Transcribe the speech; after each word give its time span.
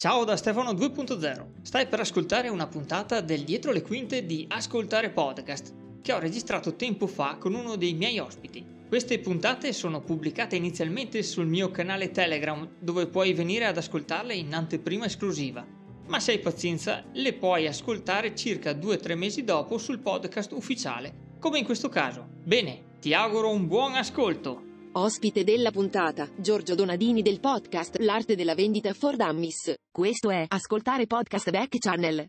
Ciao 0.00 0.22
da 0.22 0.36
Stefano 0.36 0.70
2.0. 0.74 1.60
Stai 1.62 1.88
per 1.88 1.98
ascoltare 1.98 2.48
una 2.48 2.68
puntata 2.68 3.20
del 3.20 3.42
Dietro 3.42 3.72
le 3.72 3.82
quinte 3.82 4.24
di 4.24 4.44
Ascoltare 4.48 5.10
Podcast 5.10 5.74
che 6.00 6.12
ho 6.12 6.20
registrato 6.20 6.76
tempo 6.76 7.08
fa 7.08 7.36
con 7.36 7.52
uno 7.52 7.74
dei 7.74 7.94
miei 7.94 8.20
ospiti. 8.20 8.64
Queste 8.86 9.18
puntate 9.18 9.72
sono 9.72 10.00
pubblicate 10.00 10.54
inizialmente 10.54 11.24
sul 11.24 11.48
mio 11.48 11.72
canale 11.72 12.12
Telegram 12.12 12.76
dove 12.78 13.08
puoi 13.08 13.32
venire 13.32 13.64
ad 13.64 13.76
ascoltarle 13.76 14.34
in 14.34 14.54
anteprima 14.54 15.06
esclusiva. 15.06 15.66
Ma 16.06 16.20
se 16.20 16.30
hai 16.30 16.38
pazienza 16.38 17.02
le 17.14 17.32
puoi 17.32 17.66
ascoltare 17.66 18.36
circa 18.36 18.70
2-3 18.70 19.16
mesi 19.16 19.42
dopo 19.42 19.78
sul 19.78 19.98
podcast 19.98 20.52
ufficiale, 20.52 21.34
come 21.40 21.58
in 21.58 21.64
questo 21.64 21.88
caso. 21.88 22.24
Bene, 22.44 22.98
ti 23.00 23.14
auguro 23.14 23.50
un 23.50 23.66
buon 23.66 23.96
ascolto! 23.96 24.67
Ospite 24.98 25.44
della 25.44 25.70
puntata, 25.70 26.28
Giorgio 26.34 26.74
Donadini 26.74 27.22
del 27.22 27.38
podcast 27.38 27.98
L'arte 28.00 28.34
della 28.34 28.56
vendita 28.56 28.92
for 28.94 29.14
Dummies. 29.14 29.74
Questo 29.92 30.28
è 30.28 30.44
Ascoltare 30.48 31.06
Podcast 31.06 31.50
Back 31.52 31.78
Channel. 31.78 32.28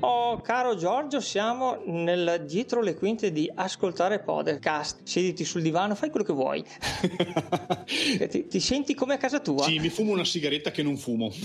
Oh, 0.00 0.40
caro 0.40 0.74
Giorgio, 0.76 1.20
siamo 1.20 1.82
nel 1.84 2.46
dietro 2.48 2.80
le 2.80 2.94
quinte 2.94 3.30
di 3.32 3.52
ascoltare 3.54 4.20
podcast. 4.20 5.00
Siediti 5.04 5.44
sul 5.44 5.60
divano, 5.60 5.94
fai 5.94 6.08
quello 6.08 6.24
che 6.24 6.32
vuoi. 6.32 6.64
ti, 8.30 8.46
ti, 8.46 8.60
senti 8.60 8.94
come 8.94 9.12
a 9.12 9.18
casa 9.18 9.40
tua? 9.40 9.64
Sì, 9.64 9.78
mi 9.78 9.90
fumo 9.90 10.12
una 10.12 10.24
sigaretta 10.24 10.70
che 10.70 10.82
non 10.82 10.96
fumo. 10.96 11.30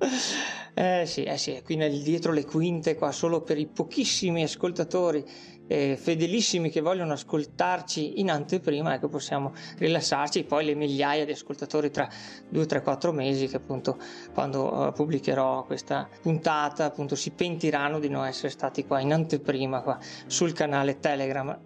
Eh 0.74 1.04
sì, 1.06 1.24
eh 1.24 1.36
sì, 1.36 1.60
qui 1.64 1.76
nel 1.76 2.00
dietro 2.02 2.32
le 2.32 2.44
quinte, 2.44 2.94
qua 2.94 3.12
solo 3.12 3.42
per 3.42 3.58
i 3.58 3.66
pochissimi 3.66 4.42
ascoltatori 4.42 5.24
eh, 5.70 5.96
fedelissimi 5.96 6.68
che 6.68 6.80
vogliono 6.80 7.12
ascoltarci 7.12 8.18
in 8.18 8.28
anteprima, 8.28 8.94
ecco 8.94 9.08
possiamo 9.08 9.52
rilassarci, 9.78 10.42
poi 10.42 10.64
le 10.64 10.74
migliaia 10.74 11.24
di 11.24 11.30
ascoltatori 11.30 11.90
tra 11.92 12.08
2, 12.48 12.66
3, 12.66 12.82
4 12.82 13.12
mesi 13.12 13.46
che 13.46 13.56
appunto 13.56 13.96
quando 14.34 14.72
uh, 14.72 14.92
pubblicherò 14.92 15.64
questa 15.64 16.08
puntata 16.20 16.86
appunto 16.86 17.14
si 17.14 17.30
pentiranno 17.30 18.00
di 18.00 18.08
non 18.08 18.26
essere 18.26 18.48
stati 18.48 18.84
qua 18.84 18.98
in 18.98 19.12
anteprima 19.12 19.80
qua 19.82 19.96
sul 20.26 20.52
canale 20.52 20.98
Telegram 20.98 21.56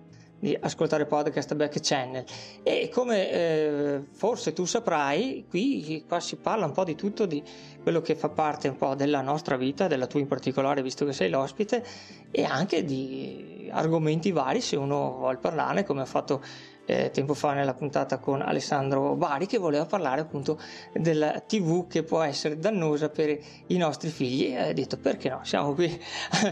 di 0.45 0.55
ascoltare 0.61 1.07
podcast 1.07 1.55
back 1.55 1.81
channel. 1.81 2.23
E 2.63 2.91
come 2.93 3.31
eh, 3.31 4.01
forse 4.13 4.53
tu 4.53 4.67
saprai 4.67 5.47
qui 5.49 6.05
qua 6.07 6.21
si 6.21 6.37
parla 6.37 6.67
un 6.67 6.73
po' 6.73 6.85
di 6.85 6.95
tutto 6.95 7.25
di 7.25 7.43
quello 7.83 8.03
che 8.03 8.15
fa 8.15 8.29
parte 8.29 8.69
un 8.69 8.77
po' 8.77 8.95
della 8.95 9.23
nostra 9.23 9.57
vita 9.57 9.87
della 9.87 10.07
tua 10.07 10.21
in 10.21 10.27
particolare 10.27 10.83
visto 10.83 11.07
che 11.07 11.15
sei 11.15 11.31
l'ospite 11.31 11.83
e 12.31 12.45
anche 12.45 12.85
di 12.85 13.71
argomenti 13.73 14.33
vari 14.33 14.61
se 14.61 14.77
uno 14.77 15.17
vuole 15.17 15.39
parlarne 15.39 15.83
come 15.83 16.03
ha 16.03 16.07
fatto 16.07 16.43
eh, 16.85 17.11
tempo 17.11 17.33
fa 17.33 17.55
nella 17.55 17.73
puntata 17.73 18.19
con 18.19 18.43
Alessandro 18.43 19.17
Bari 19.17 19.47
che 19.47 19.57
voleva 19.57 19.87
parlare 19.87 20.21
appunto 20.21 20.61
della 20.93 21.41
tv 21.41 21.87
che 21.87 22.03
può 22.03 22.21
essere 22.21 22.59
dannosa 22.59 23.09
per 23.09 23.39
i 23.69 23.77
nostri 23.79 24.11
figli. 24.11 24.53
E 24.53 24.59
ha 24.59 24.73
detto 24.75 24.99
perché 24.99 25.31
no? 25.31 25.41
Siamo 25.43 25.73
qui 25.73 25.99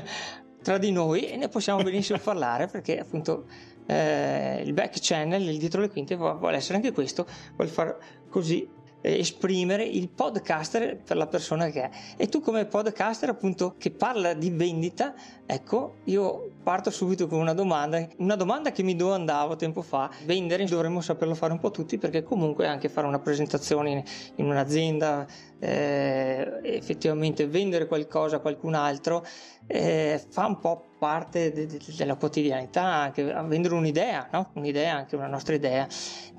tra 0.62 0.78
di 0.78 0.90
noi 0.92 1.26
e 1.26 1.36
ne 1.36 1.48
possiamo 1.48 1.82
benissimo 1.82 2.18
parlare 2.18 2.68
perché 2.68 2.98
appunto 2.98 3.44
eh, 3.86 4.62
il 4.64 4.72
back 4.72 4.98
channel, 5.00 5.42
il 5.42 5.58
dietro 5.58 5.80
le 5.80 5.90
quinte 5.90 6.16
vuole 6.16 6.56
essere 6.56 6.76
anche 6.76 6.92
questo, 6.92 7.26
vuole 7.56 7.70
far 7.70 7.96
così 8.28 8.68
eh, 9.02 9.18
esprimere 9.18 9.84
il 9.84 10.08
podcaster 10.08 10.96
per 10.96 11.16
la 11.16 11.26
persona 11.26 11.68
che 11.68 11.82
è. 11.82 11.90
E 12.16 12.28
tu 12.28 12.40
come 12.40 12.64
podcaster 12.64 13.28
appunto 13.28 13.74
che 13.76 13.90
parla 13.90 14.32
di 14.32 14.50
vendita 14.50 15.14
ecco 15.52 15.96
io 16.04 16.50
parto 16.62 16.90
subito 16.90 17.26
con 17.26 17.38
una 17.38 17.52
domanda 17.52 18.06
una 18.18 18.36
domanda 18.36 18.72
che 18.72 18.82
mi 18.82 18.96
domandavo 18.96 19.56
tempo 19.56 19.82
fa 19.82 20.10
vendere 20.24 20.64
dovremmo 20.64 21.00
saperlo 21.00 21.34
fare 21.34 21.52
un 21.52 21.58
po' 21.58 21.70
tutti 21.70 21.98
perché 21.98 22.22
comunque 22.22 22.66
anche 22.66 22.88
fare 22.88 23.06
una 23.06 23.18
presentazione 23.18 24.04
in, 24.36 24.46
un'azienda 24.46 25.26
eh, 25.58 26.60
effettivamente 26.62 27.46
vendere 27.46 27.86
qualcosa 27.86 28.36
a 28.36 28.40
qualcun 28.40 28.74
altro 28.74 29.24
eh, 29.66 30.20
fa 30.28 30.46
un 30.46 30.58
po' 30.58 30.90
parte 30.98 31.52
de- 31.52 31.66
de- 31.66 31.80
della 31.96 32.16
quotidianità, 32.16 32.82
anche 32.82 33.24
vendere 33.24 33.74
un'idea, 33.74 34.28
no? 34.32 34.50
un'idea, 34.54 34.96
anche 34.96 35.16
una 35.16 35.28
nostra 35.28 35.54
idea. 35.54 35.86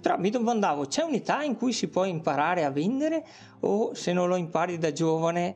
Però 0.02 0.18
mi 0.18 0.30
domandavo, 0.30 0.86
c'è 0.86 1.04
un'età 1.04 1.44
in 1.44 1.56
cui 1.56 1.74
si 1.74 1.88
può 1.88 2.06
imparare 2.06 2.64
a 2.64 2.70
vendere 2.70 3.26
o 3.62 3.94
se 3.94 4.14
non 4.14 4.28
lo 4.28 4.36
impari 4.36 4.78
da 4.78 4.92
giovane 4.92 5.56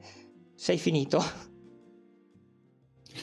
sei 0.56 0.78
finito? 0.78 1.56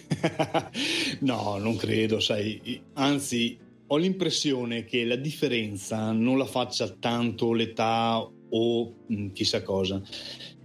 no, 1.20 1.58
non 1.58 1.76
credo, 1.76 2.20
sai, 2.20 2.82
anzi 2.94 3.58
ho 3.86 3.96
l'impressione 3.96 4.84
che 4.84 5.04
la 5.04 5.16
differenza 5.16 6.10
non 6.12 6.38
la 6.38 6.46
faccia 6.46 6.88
tanto 6.88 7.52
l'età 7.52 8.18
o 8.50 8.94
mm, 9.12 9.30
chissà 9.32 9.62
cosa, 9.62 10.02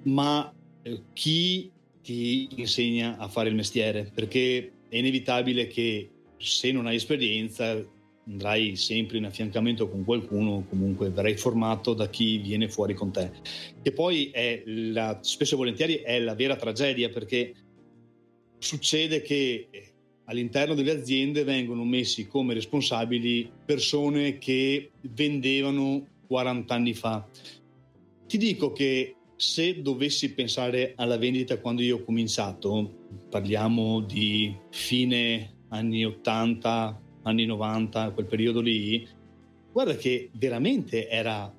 ma 0.03 0.51
eh, 0.81 1.03
chi 1.13 1.71
ti 2.01 2.47
insegna 2.55 3.17
a 3.17 3.27
fare 3.27 3.49
il 3.49 3.55
mestiere, 3.55 4.09
perché 4.13 4.71
è 4.89 4.97
inevitabile 4.97 5.67
che 5.67 6.09
se 6.37 6.71
non 6.71 6.87
hai 6.87 6.95
esperienza 6.95 7.77
andrai 8.25 8.75
sempre 8.75 9.17
in 9.17 9.25
affiancamento 9.25 9.89
con 9.89 10.03
qualcuno, 10.03 10.65
comunque 10.69 11.09
verrai 11.09 11.35
formato 11.35 11.93
da 11.93 12.09
chi 12.09 12.37
viene 12.37 12.69
fuori 12.69 12.93
con 12.93 13.11
te. 13.11 13.31
Che 13.81 13.91
poi 13.91 14.29
è 14.31 14.61
la, 14.65 15.17
spesso 15.21 15.55
e 15.55 15.57
volentieri 15.57 15.95
è 15.95 16.19
la 16.19 16.35
vera 16.35 16.55
tragedia 16.55 17.09
perché 17.09 17.53
succede 18.59 19.21
che 19.21 19.67
all'interno 20.25 20.75
delle 20.75 20.91
aziende 20.91 21.43
vengono 21.43 21.83
messi 21.83 22.27
come 22.27 22.53
responsabili 22.53 23.49
persone 23.65 24.37
che 24.37 24.91
vendevano 25.01 26.05
40 26.27 26.73
anni 26.73 26.93
fa 26.93 27.27
ti 28.29 28.37
dico 28.37 28.71
che 28.71 29.15
se 29.35 29.81
dovessi 29.81 30.33
pensare 30.33 30.93
alla 30.97 31.17
vendita 31.17 31.59
quando 31.59 31.81
io 31.81 31.95
ho 31.95 32.03
cominciato, 32.03 33.07
parliamo 33.29 34.01
di 34.01 34.55
fine 34.69 35.63
anni 35.69 36.05
80, 36.05 37.01
anni 37.23 37.45
90, 37.45 38.11
quel 38.11 38.27
periodo 38.27 38.61
lì, 38.61 39.07
guarda 39.71 39.95
che 39.95 40.29
veramente 40.33 41.07
era 41.07 41.51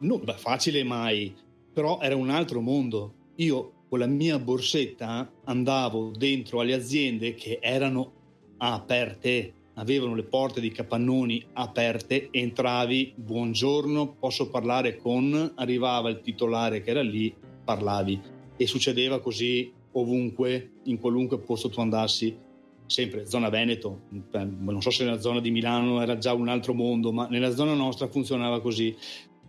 non 0.00 0.22
facile 0.36 0.82
mai, 0.82 1.34
però 1.72 1.98
era 2.02 2.14
un 2.14 2.28
altro 2.28 2.60
mondo. 2.60 3.14
Io 3.36 3.77
con 3.88 3.98
la 3.98 4.06
mia 4.06 4.38
borsetta 4.38 5.30
andavo 5.44 6.10
dentro 6.16 6.60
alle 6.60 6.74
aziende 6.74 7.34
che 7.34 7.58
erano 7.60 8.12
aperte, 8.58 9.54
avevano 9.74 10.14
le 10.14 10.24
porte 10.24 10.60
di 10.60 10.70
capannoni 10.70 11.42
aperte, 11.54 12.28
entravi, 12.30 13.14
buongiorno, 13.16 14.16
posso 14.18 14.50
parlare 14.50 14.96
con, 14.96 15.52
arrivava 15.54 16.10
il 16.10 16.20
titolare 16.20 16.82
che 16.82 16.90
era 16.90 17.02
lì, 17.02 17.34
parlavi. 17.64 18.20
E 18.56 18.66
succedeva 18.66 19.20
così 19.20 19.72
ovunque, 19.92 20.72
in 20.84 20.98
qualunque 20.98 21.38
posto 21.38 21.70
tu 21.70 21.80
andassi, 21.80 22.36
sempre 22.84 23.26
zona 23.26 23.48
Veneto, 23.48 24.02
non 24.30 24.82
so 24.82 24.90
se 24.90 25.04
nella 25.04 25.20
zona 25.20 25.40
di 25.40 25.50
Milano 25.50 26.02
era 26.02 26.18
già 26.18 26.32
un 26.34 26.48
altro 26.48 26.74
mondo, 26.74 27.12
ma 27.12 27.26
nella 27.28 27.54
zona 27.54 27.74
nostra 27.74 28.08
funzionava 28.08 28.60
così. 28.60 28.94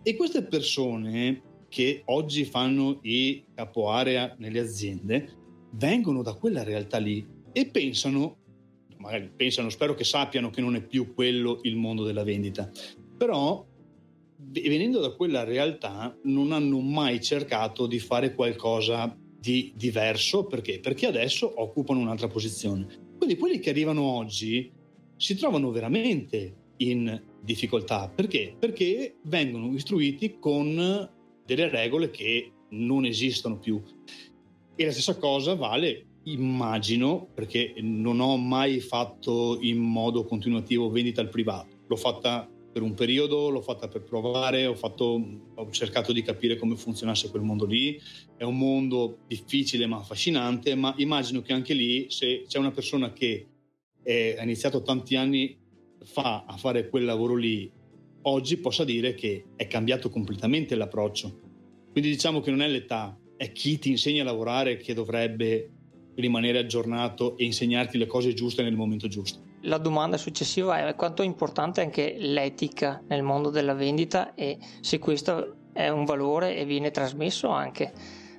E 0.02 0.16
queste 0.16 0.44
persone 0.44 1.42
che 1.70 2.02
oggi 2.06 2.44
fanno 2.44 2.98
i 3.02 3.42
capoarea 3.54 4.34
nelle 4.38 4.60
aziende 4.60 5.38
vengono 5.72 6.20
da 6.20 6.34
quella 6.34 6.62
realtà 6.62 6.98
lì 6.98 7.26
e 7.52 7.66
pensano 7.66 8.40
magari 9.00 9.30
pensano, 9.34 9.70
spero 9.70 9.94
che 9.94 10.04
sappiano 10.04 10.50
che 10.50 10.60
non 10.60 10.76
è 10.76 10.82
più 10.82 11.14
quello 11.14 11.60
il 11.62 11.76
mondo 11.76 12.04
della 12.04 12.22
vendita, 12.22 12.70
però 13.16 13.66
venendo 14.36 15.00
da 15.00 15.10
quella 15.10 15.44
realtà 15.44 16.16
non 16.24 16.52
hanno 16.52 16.80
mai 16.80 17.20
cercato 17.20 17.86
di 17.86 17.98
fare 17.98 18.34
qualcosa 18.34 19.16
di 19.38 19.72
diverso 19.74 20.44
perché? 20.44 20.80
Perché 20.80 21.06
adesso 21.06 21.50
occupano 21.60 22.00
un'altra 22.00 22.28
posizione. 22.28 22.86
Quindi 23.16 23.36
quelli 23.36 23.58
che 23.58 23.70
arrivano 23.70 24.02
oggi 24.02 24.70
si 25.16 25.34
trovano 25.36 25.70
veramente 25.70 26.56
in 26.78 27.22
difficoltà 27.42 28.08
perché? 28.08 28.54
Perché 28.58 29.16
vengono 29.24 29.72
istruiti 29.74 30.38
con 30.38 31.18
delle 31.54 31.68
regole 31.68 32.10
che 32.10 32.52
non 32.70 33.04
esistono 33.04 33.58
più. 33.58 33.82
E 34.76 34.84
la 34.84 34.92
stessa 34.92 35.16
cosa 35.18 35.54
vale 35.54 36.06
immagino, 36.24 37.28
perché 37.34 37.74
non 37.78 38.20
ho 38.20 38.36
mai 38.36 38.78
fatto 38.80 39.58
in 39.60 39.78
modo 39.78 40.24
continuativo 40.24 40.90
vendita 40.90 41.20
al 41.20 41.28
privato, 41.28 41.80
l'ho 41.86 41.96
fatta 41.96 42.48
per 42.72 42.82
un 42.82 42.94
periodo, 42.94 43.48
l'ho 43.48 43.62
fatta 43.62 43.88
per 43.88 44.04
provare, 44.04 44.66
ho, 44.66 44.76
fatto, 44.76 45.20
ho 45.54 45.70
cercato 45.70 46.12
di 46.12 46.22
capire 46.22 46.56
come 46.56 46.76
funzionasse 46.76 47.30
quel 47.30 47.42
mondo 47.42 47.64
lì, 47.66 48.00
è 48.36 48.44
un 48.44 48.56
mondo 48.56 49.18
difficile 49.26 49.86
ma 49.86 49.96
affascinante, 49.96 50.76
ma 50.76 50.94
immagino 50.98 51.42
che 51.42 51.52
anche 51.52 51.74
lì 51.74 52.06
se 52.10 52.44
c'è 52.46 52.58
una 52.58 52.70
persona 52.70 53.12
che 53.12 53.46
ha 54.04 54.42
iniziato 54.42 54.82
tanti 54.82 55.16
anni 55.16 55.58
fa 56.04 56.44
a 56.46 56.56
fare 56.56 56.88
quel 56.88 57.04
lavoro 57.04 57.34
lì, 57.34 57.70
oggi 58.22 58.56
possa 58.58 58.84
dire 58.84 59.14
che 59.14 59.46
è 59.56 59.66
cambiato 59.66 60.10
completamente 60.10 60.74
l'approccio. 60.74 61.38
Quindi 61.92 62.10
diciamo 62.10 62.40
che 62.40 62.50
non 62.50 62.62
è 62.62 62.68
l'età, 62.68 63.18
è 63.36 63.52
chi 63.52 63.78
ti 63.78 63.90
insegna 63.90 64.22
a 64.22 64.26
lavorare 64.26 64.76
che 64.76 64.94
dovrebbe 64.94 65.70
rimanere 66.16 66.58
aggiornato 66.58 67.36
e 67.36 67.44
insegnarti 67.44 67.96
le 67.96 68.06
cose 68.06 68.34
giuste 68.34 68.62
nel 68.62 68.76
momento 68.76 69.08
giusto. 69.08 69.40
la 69.62 69.78
domanda 69.78 70.16
successiva 70.16 70.86
è 70.86 70.94
quanto 70.94 71.22
è 71.22 71.26
importante 71.26 71.80
anche 71.80 72.14
l'etica 72.18 73.02
nel 73.08 73.22
mondo 73.22 73.50
della 73.50 73.74
vendita 73.74 74.34
e 74.34 74.58
se 74.80 74.98
questo 74.98 75.56
è 75.72 75.88
un 75.88 76.04
valore 76.04 76.56
e 76.56 76.64
viene 76.64 76.90
trasmesso 76.90 77.48
anche 77.48 77.92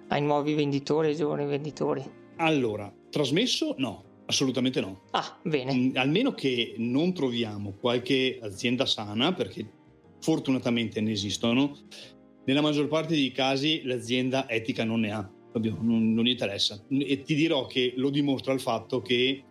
ai 0.08 0.22
nuovi 0.22 0.54
venditori, 0.54 1.10
ai 1.10 1.16
giovani 1.16 1.46
venditori. 1.46 2.04
Allora, 2.38 2.92
trasmesso 3.10 3.76
no, 3.78 4.04
assolutamente 4.32 4.82
no. 4.82 5.04
Ah, 5.12 5.40
bene. 5.44 5.74
Mm, 5.74 5.92
almeno 5.96 6.34
che 6.34 6.74
non 6.78 7.14
troviamo 7.14 7.74
qualche 7.74 8.40
azienda 8.42 8.86
sana, 8.86 9.34
perché 9.34 9.70
fortunatamente 10.20 11.00
ne 11.02 11.12
esistono, 11.12 11.78
nella 12.46 12.62
maggior 12.62 12.88
parte 12.88 13.14
dei 13.14 13.32
casi 13.32 13.84
l'azienda 13.84 14.50
etica 14.50 14.84
non 14.84 15.02
ne 15.02 15.12
ha, 15.12 15.32
non, 15.54 16.14
non 16.14 16.24
gli 16.24 16.30
interessa. 16.30 16.84
E 16.90 17.22
ti 17.22 17.36
dirò 17.36 17.66
che 17.68 17.94
lo 17.96 18.10
dimostra 18.10 18.54
il 18.54 18.60
fatto 18.60 19.02
che 19.02 19.44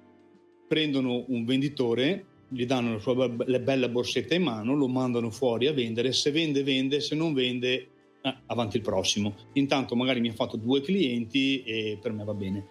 prendono 0.67 1.25
un 1.29 1.45
venditore, 1.45 2.27
gli 2.49 2.67
danno 2.67 2.95
la 2.95 2.99
sua 2.99 3.29
bella 3.29 3.89
borsetta 3.89 4.35
in 4.35 4.43
mano, 4.43 4.75
lo 4.75 4.89
mandano 4.89 5.31
fuori 5.31 5.67
a 5.67 5.73
vendere, 5.73 6.13
se 6.13 6.31
vende 6.33 6.65
vende, 6.65 7.01
se 7.01 7.15
non 7.15 7.33
vende 7.33 7.89
eh, 8.23 8.35
avanti 8.47 8.77
il 8.77 8.83
prossimo. 8.83 9.35
Intanto 9.55 9.95
magari 9.95 10.21
mi 10.21 10.29
ha 10.29 10.33
fatto 10.33 10.57
due 10.57 10.81
clienti 10.81 11.63
e 11.63 11.99
per 12.01 12.13
me 12.13 12.25
va 12.25 12.35
bene. 12.35 12.67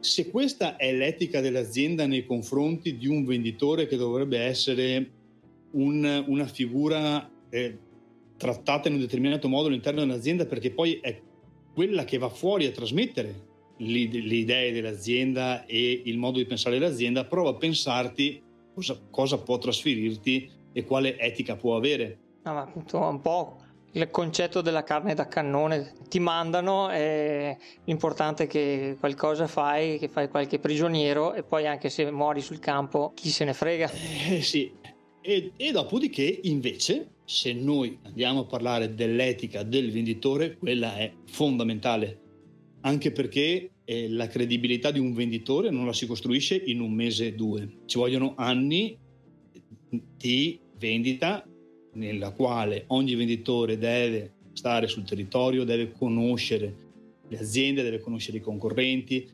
Se 0.00 0.30
questa 0.30 0.76
è 0.76 0.92
l'etica 0.94 1.40
dell'azienda 1.40 2.06
nei 2.06 2.24
confronti 2.24 2.96
di 2.96 3.06
un 3.06 3.24
venditore 3.24 3.86
che 3.86 3.96
dovrebbe 3.96 4.38
essere 4.38 5.10
un, 5.72 6.24
una 6.26 6.46
figura 6.46 7.30
eh, 7.50 7.78
trattata 8.36 8.88
in 8.88 8.94
un 8.94 9.00
determinato 9.00 9.46
modo 9.48 9.68
all'interno 9.68 10.00
dell'azienda 10.00 10.46
perché 10.46 10.70
poi 10.70 10.98
è 11.02 11.20
quella 11.74 12.04
che 12.04 12.16
va 12.16 12.30
fuori 12.30 12.64
a 12.64 12.70
trasmettere 12.70 13.48
le 13.76 13.98
idee 13.98 14.72
dell'azienda 14.72 15.64
e 15.66 16.02
il 16.04 16.18
modo 16.18 16.38
di 16.38 16.46
pensare 16.46 16.78
dell'azienda, 16.78 17.24
prova 17.24 17.50
a 17.50 17.54
pensarti 17.54 18.42
cosa, 18.74 18.98
cosa 19.10 19.38
può 19.38 19.58
trasferirti 19.58 20.50
e 20.72 20.84
quale 20.84 21.18
etica 21.18 21.56
può 21.56 21.76
avere. 21.76 22.18
No, 22.42 22.54
ma 22.54 22.72
un 22.74 23.20
po' 23.20 23.59
il 23.92 24.10
concetto 24.10 24.60
della 24.60 24.84
carne 24.84 25.14
da 25.14 25.26
cannone 25.26 25.92
ti 26.08 26.20
mandano 26.20 26.90
e 26.90 27.56
l'importante 27.84 28.44
è 28.44 28.46
che 28.46 28.96
qualcosa 28.98 29.48
fai 29.48 29.98
che 29.98 30.08
fai 30.08 30.28
qualche 30.28 30.58
prigioniero 30.58 31.34
e 31.34 31.42
poi 31.42 31.66
anche 31.66 31.90
se 31.90 32.10
muori 32.10 32.40
sul 32.40 32.60
campo 32.60 33.12
chi 33.14 33.30
se 33.30 33.44
ne 33.44 33.52
frega? 33.52 33.90
Eh, 34.28 34.42
sì. 34.42 34.72
E, 35.22 35.52
e 35.56 35.72
dopodiché 35.72 36.40
invece 36.44 37.16
se 37.24 37.52
noi 37.52 37.98
andiamo 38.02 38.40
a 38.40 38.44
parlare 38.44 38.94
dell'etica 38.94 39.62
del 39.62 39.90
venditore 39.90 40.56
quella 40.56 40.96
è 40.96 41.12
fondamentale. 41.26 42.18
Anche 42.82 43.12
perché 43.12 43.70
eh, 43.84 44.08
la 44.08 44.26
credibilità 44.26 44.90
di 44.90 44.98
un 44.98 45.12
venditore 45.12 45.70
non 45.70 45.84
la 45.84 45.92
si 45.92 46.06
costruisce 46.06 46.56
in 46.56 46.80
un 46.80 46.92
mese 46.92 47.28
o 47.28 47.36
due, 47.36 47.68
ci 47.84 47.98
vogliono 47.98 48.34
anni 48.36 48.98
di 49.90 50.58
vendita 50.78 51.44
nella 51.92 52.30
quale 52.30 52.84
ogni 52.88 53.14
venditore 53.14 53.78
deve 53.78 54.32
stare 54.52 54.88
sul 54.88 55.04
territorio, 55.04 55.64
deve 55.64 55.92
conoscere 55.92 56.88
le 57.28 57.38
aziende, 57.38 57.82
deve 57.82 58.00
conoscere 58.00 58.38
i 58.38 58.40
concorrenti, 58.40 59.28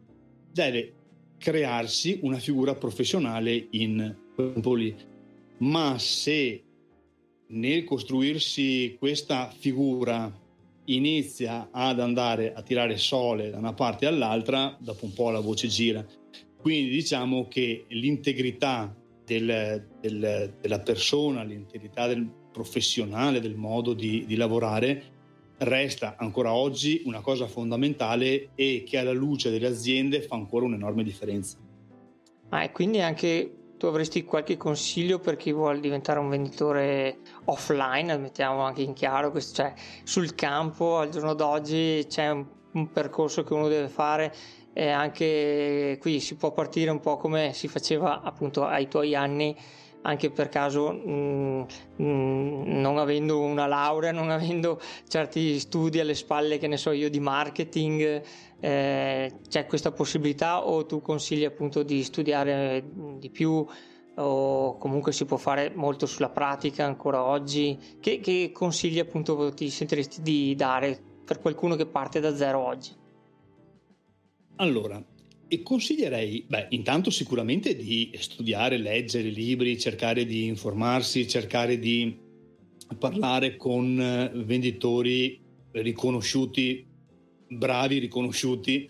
deve 0.52 0.92
crearsi 1.38 2.18
una 2.22 2.38
figura 2.38 2.74
professionale 2.74 3.68
in 3.70 4.14
quel 4.34 4.76
lì. 4.76 4.94
Ma 5.58 5.98
se 5.98 6.62
nel 7.48 7.84
costruirsi 7.84 8.96
questa 8.98 9.52
figura 9.56 10.44
inizia 10.86 11.68
ad 11.70 12.00
andare 12.00 12.52
a 12.52 12.62
tirare 12.62 12.96
sole 12.96 13.50
da 13.50 13.58
una 13.58 13.72
parte 13.72 14.06
all'altra, 14.06 14.76
dopo 14.78 15.04
un 15.04 15.12
po' 15.12 15.30
la 15.30 15.40
voce 15.40 15.68
gira. 15.68 16.04
Quindi 16.58 16.90
diciamo 16.90 17.46
che 17.48 17.84
l'integrità 17.88 18.94
del, 19.24 19.84
del, 20.00 20.54
della 20.60 20.80
persona, 20.80 21.42
l'integrità 21.42 22.06
del 22.06 22.28
professionale, 22.56 23.38
del 23.38 23.54
modo 23.54 23.92
di, 23.92 24.24
di 24.24 24.34
lavorare, 24.34 25.02
resta 25.58 26.16
ancora 26.18 26.54
oggi 26.54 27.02
una 27.04 27.20
cosa 27.20 27.46
fondamentale 27.46 28.48
e 28.54 28.82
che 28.86 28.96
alla 28.96 29.12
luce 29.12 29.50
delle 29.50 29.66
aziende 29.66 30.22
fa 30.22 30.36
ancora 30.36 30.64
un'enorme 30.64 31.02
differenza. 31.02 31.58
Ah, 32.48 32.70
quindi 32.70 33.02
anche 33.02 33.74
tu 33.76 33.84
avresti 33.84 34.24
qualche 34.24 34.56
consiglio 34.56 35.18
per 35.18 35.36
chi 35.36 35.52
vuole 35.52 35.80
diventare 35.80 36.18
un 36.18 36.30
venditore 36.30 37.18
offline, 37.44 38.16
mettiamo 38.16 38.62
anche 38.62 38.80
in 38.80 38.94
chiaro, 38.94 39.38
cioè 39.38 39.74
sul 40.02 40.34
campo 40.34 40.96
al 40.96 41.10
giorno 41.10 41.34
d'oggi 41.34 42.06
c'è 42.08 42.30
un, 42.30 42.46
un 42.72 42.90
percorso 42.90 43.44
che 43.44 43.52
uno 43.52 43.68
deve 43.68 43.88
fare 43.88 44.32
e 44.72 44.88
anche 44.88 45.98
qui 46.00 46.20
si 46.20 46.36
può 46.36 46.52
partire 46.52 46.90
un 46.90 47.00
po' 47.00 47.18
come 47.18 47.52
si 47.52 47.68
faceva 47.68 48.22
appunto 48.22 48.64
ai 48.64 48.88
tuoi 48.88 49.14
anni 49.14 49.54
anche 50.06 50.30
per 50.30 50.48
caso 50.48 50.92
mh, 50.92 51.66
mh, 51.96 52.04
non 52.80 52.98
avendo 52.98 53.40
una 53.40 53.66
laurea, 53.66 54.12
non 54.12 54.30
avendo 54.30 54.80
certi 55.08 55.58
studi 55.58 55.98
alle 56.00 56.14
spalle, 56.14 56.58
che 56.58 56.68
ne 56.68 56.76
so 56.76 56.92
io, 56.92 57.10
di 57.10 57.20
marketing, 57.20 58.22
eh, 58.60 59.32
c'è 59.48 59.66
questa 59.66 59.90
possibilità 59.90 60.64
o 60.64 60.86
tu 60.86 61.02
consigli 61.02 61.44
appunto 61.44 61.82
di 61.82 62.02
studiare 62.02 62.84
di 63.18 63.30
più 63.30 63.66
o 64.18 64.78
comunque 64.78 65.12
si 65.12 65.26
può 65.26 65.36
fare 65.36 65.72
molto 65.74 66.06
sulla 66.06 66.30
pratica 66.30 66.84
ancora 66.84 67.22
oggi? 67.22 67.78
Che, 68.00 68.20
che 68.20 68.50
consigli 68.52 68.98
appunto 68.98 69.52
ti 69.52 69.68
sentiresti 69.68 70.22
di 70.22 70.54
dare 70.54 70.98
per 71.24 71.40
qualcuno 71.40 71.74
che 71.74 71.86
parte 71.86 72.20
da 72.20 72.34
zero 72.34 72.60
oggi? 72.60 72.94
Allora, 74.56 75.02
e 75.48 75.62
consiglierei, 75.62 76.44
beh, 76.48 76.68
intanto 76.70 77.10
sicuramente 77.10 77.76
di 77.76 78.10
studiare, 78.18 78.76
leggere 78.78 79.28
libri, 79.28 79.78
cercare 79.78 80.24
di 80.24 80.46
informarsi, 80.46 81.28
cercare 81.28 81.78
di 81.78 82.18
parlare 82.98 83.56
con 83.56 84.00
eh, 84.00 84.30
venditori 84.44 85.40
riconosciuti, 85.72 86.86
bravi, 87.48 87.98
riconosciuti, 87.98 88.88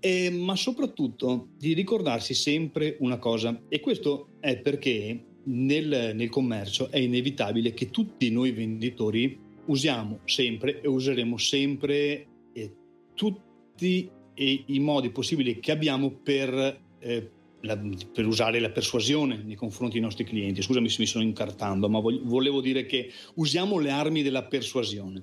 e, 0.00 0.30
ma 0.30 0.56
soprattutto 0.56 1.48
di 1.56 1.74
ricordarsi 1.74 2.34
sempre 2.34 2.96
una 3.00 3.18
cosa, 3.18 3.62
e 3.68 3.80
questo 3.80 4.30
è 4.40 4.58
perché 4.58 5.24
nel, 5.44 6.12
nel 6.14 6.28
commercio 6.28 6.90
è 6.90 6.98
inevitabile 6.98 7.72
che 7.72 7.90
tutti 7.90 8.30
noi 8.30 8.52
venditori 8.52 9.38
usiamo 9.66 10.20
sempre 10.24 10.80
e 10.80 10.88
useremo 10.88 11.36
sempre 11.36 12.26
eh, 12.52 12.74
tutti 13.14 14.10
e 14.34 14.64
i 14.66 14.78
modi 14.80 15.10
possibili 15.10 15.60
che 15.60 15.72
abbiamo 15.72 16.10
per, 16.10 16.80
eh, 16.98 17.30
la, 17.60 17.78
per, 18.12 18.26
usare 18.26 18.60
la 18.60 18.70
persuasione 18.70 19.42
nei 19.42 19.56
confronti 19.56 19.94
dei 19.94 20.02
nostri 20.02 20.24
clienti. 20.24 20.62
Scusami 20.62 20.88
se 20.88 20.96
mi 21.00 21.06
sono 21.06 21.24
incartando, 21.24 21.88
ma 21.88 22.00
volevo 22.00 22.60
dire 22.60 22.86
che 22.86 23.10
usiamo 23.34 23.78
le 23.78 23.90
armi 23.90 24.22
della 24.22 24.44
persuasione. 24.44 25.22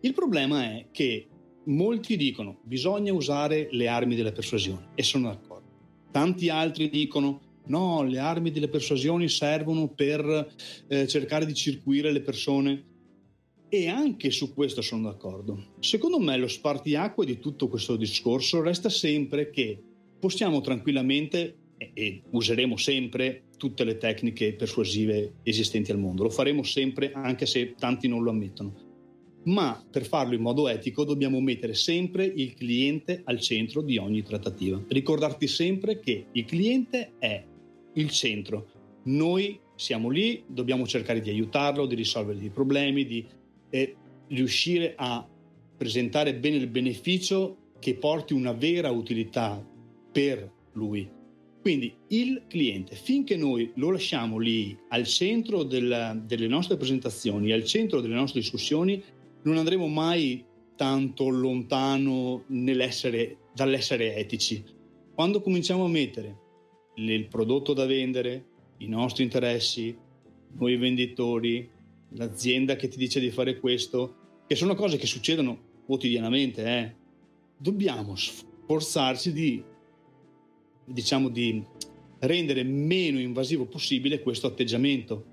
Il 0.00 0.14
problema 0.14 0.62
è 0.62 0.86
che 0.92 1.26
molti 1.64 2.16
dicono 2.16 2.60
bisogna 2.62 3.12
usare 3.12 3.68
le 3.72 3.88
armi 3.88 4.14
della 4.14 4.32
persuasione 4.32 4.90
e 4.94 5.02
sono 5.02 5.28
d'accordo. 5.28 5.66
Tanti 6.10 6.48
altri 6.48 6.88
dicono 6.88 7.40
no, 7.66 8.02
le 8.02 8.18
armi 8.18 8.50
delle 8.50 8.68
persuasioni 8.68 9.28
servono 9.28 9.88
per 9.88 10.54
eh, 10.88 11.06
cercare 11.06 11.46
di 11.46 11.54
circuire 11.54 12.12
le 12.12 12.20
persone 12.20 12.84
e 13.68 13.88
anche 13.88 14.30
su 14.30 14.54
questo 14.54 14.80
sono 14.80 15.02
d'accordo. 15.02 15.74
Secondo 15.80 16.18
me 16.18 16.36
lo 16.36 16.48
spartiacque 16.48 17.26
di 17.26 17.38
tutto 17.38 17.68
questo 17.68 17.96
discorso 17.96 18.62
resta 18.62 18.88
sempre 18.88 19.50
che 19.50 19.78
possiamo 20.18 20.60
tranquillamente 20.60 21.56
e 21.76 22.22
useremo 22.30 22.76
sempre 22.76 23.44
tutte 23.56 23.84
le 23.84 23.98
tecniche 23.98 24.54
persuasive 24.54 25.34
esistenti 25.42 25.90
al 25.90 25.98
mondo. 25.98 26.24
Lo 26.24 26.30
faremo 26.30 26.62
sempre 26.62 27.12
anche 27.12 27.46
se 27.46 27.74
tanti 27.78 28.08
non 28.08 28.22
lo 28.22 28.30
ammettono. 28.30 28.86
Ma 29.44 29.82
per 29.90 30.04
farlo 30.04 30.34
in 30.34 30.42
modo 30.42 30.68
etico 30.68 31.04
dobbiamo 31.04 31.40
mettere 31.40 31.74
sempre 31.74 32.24
il 32.24 32.54
cliente 32.54 33.22
al 33.24 33.40
centro 33.40 33.82
di 33.82 33.96
ogni 33.96 34.22
trattativa. 34.22 34.82
Ricordarti 34.88 35.46
sempre 35.46 36.00
che 36.00 36.26
il 36.32 36.44
cliente 36.44 37.12
è 37.18 37.44
il 37.94 38.10
centro. 38.10 38.66
Noi 39.04 39.58
siamo 39.74 40.10
lì, 40.10 40.42
dobbiamo 40.46 40.86
cercare 40.86 41.20
di 41.20 41.30
aiutarlo, 41.30 41.86
di 41.86 41.94
risolvere 41.94 42.44
i 42.44 42.50
problemi, 42.50 43.06
di 43.06 43.24
è 43.70 43.94
riuscire 44.28 44.94
a 44.96 45.26
presentare 45.76 46.34
bene 46.34 46.56
il 46.56 46.66
beneficio 46.66 47.56
che 47.78 47.94
porti 47.94 48.32
una 48.32 48.52
vera 48.52 48.90
utilità 48.90 49.64
per 50.10 50.50
lui. 50.72 51.08
Quindi 51.60 51.94
il 52.08 52.44
cliente, 52.48 52.94
finché 52.94 53.36
noi 53.36 53.72
lo 53.74 53.90
lasciamo 53.90 54.38
lì 54.38 54.76
al 54.88 55.06
centro 55.06 55.62
del, 55.64 56.22
delle 56.24 56.46
nostre 56.46 56.76
presentazioni, 56.76 57.52
al 57.52 57.64
centro 57.64 58.00
delle 58.00 58.14
nostre 58.14 58.40
discussioni, 58.40 59.02
non 59.42 59.56
andremo 59.56 59.86
mai 59.86 60.44
tanto 60.76 61.28
lontano 61.28 62.44
dall'essere 62.46 64.16
etici. 64.16 64.64
Quando 65.14 65.40
cominciamo 65.40 65.84
a 65.84 65.88
mettere 65.88 66.38
il 66.94 67.26
prodotto 67.26 67.72
da 67.72 67.86
vendere, 67.86 68.46
i 68.78 68.88
nostri 68.88 69.24
interessi, 69.24 69.96
noi 70.56 70.76
venditori, 70.76 71.68
l'azienda 72.10 72.76
che 72.76 72.88
ti 72.88 72.96
dice 72.96 73.20
di 73.20 73.30
fare 73.30 73.58
questo, 73.58 74.42
che 74.46 74.54
sono 74.54 74.74
cose 74.74 74.96
che 74.96 75.06
succedono 75.06 75.82
quotidianamente, 75.84 76.64
eh. 76.64 76.94
dobbiamo 77.56 78.14
sforzarci 78.16 79.32
di, 79.32 79.62
diciamo, 80.84 81.28
di 81.28 81.62
rendere 82.20 82.62
meno 82.62 83.18
invasivo 83.18 83.66
possibile 83.66 84.20
questo 84.20 84.46
atteggiamento. 84.46 85.24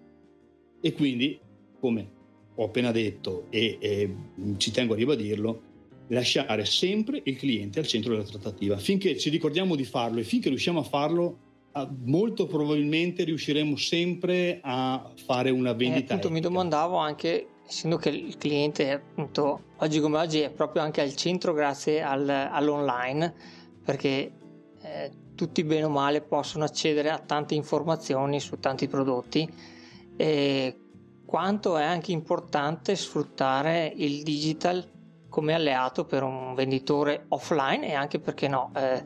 E 0.81 0.93
quindi, 0.93 1.39
come 1.79 2.11
ho 2.55 2.65
appena 2.65 2.91
detto 2.91 3.47
e, 3.49 3.77
e 3.79 4.15
ci 4.57 4.71
tengo 4.71 4.93
a 4.93 4.97
ribadirlo, 4.97 5.61
lasciare 6.09 6.65
sempre 6.65 7.21
il 7.23 7.35
cliente 7.35 7.79
al 7.79 7.87
centro 7.87 8.11
della 8.11 8.23
trattativa. 8.23 8.77
Finché 8.77 9.17
ci 9.17 9.29
ricordiamo 9.29 9.75
di 9.75 9.85
farlo 9.85 10.19
e 10.19 10.23
finché 10.23 10.49
riusciamo 10.49 10.79
a 10.79 10.83
farlo, 10.83 11.39
molto 12.05 12.47
probabilmente 12.47 13.23
riusciremo 13.23 13.75
sempre 13.75 14.59
a 14.61 15.11
fare 15.25 15.49
una 15.49 15.71
eh, 15.71 15.75
vendita. 15.75 16.13
Eh, 16.13 16.17
appunto, 16.17 16.31
mi 16.31 16.39
domandavo 16.39 16.97
anche, 16.97 17.47
essendo 17.67 17.97
che 17.97 18.09
il 18.09 18.37
cliente 18.37 18.91
appunto 18.91 19.73
oggi 19.77 19.99
come 19.99 20.17
oggi 20.17 20.39
è 20.39 20.49
proprio 20.51 20.81
anche 20.81 21.01
al 21.01 21.15
centro 21.15 21.53
grazie 21.53 22.01
al, 22.01 22.29
all'online, 22.29 23.33
perché 23.83 24.31
eh, 24.81 25.11
tutti 25.35 25.63
bene 25.65 25.83
o 25.83 25.89
male 25.89 26.21
possono 26.21 26.63
accedere 26.63 27.09
a 27.09 27.19
tante 27.19 27.55
informazioni 27.55 28.39
su 28.39 28.57
tanti 28.57 28.87
prodotti. 28.87 29.47
E 30.15 30.79
quanto 31.25 31.75
è 31.75 31.83
anche 31.83 32.13
importante 32.13 32.95
sfruttare 32.95 33.91
il 33.93 34.23
digital 34.23 34.93
come 35.27 35.53
alleato 35.53 36.05
per 36.05 36.23
un 36.23 36.53
venditore 36.53 37.25
offline 37.29 37.85
e 37.85 37.93
anche 37.93 38.19
perché 38.19 38.47
no, 38.47 38.71
eh, 38.73 39.03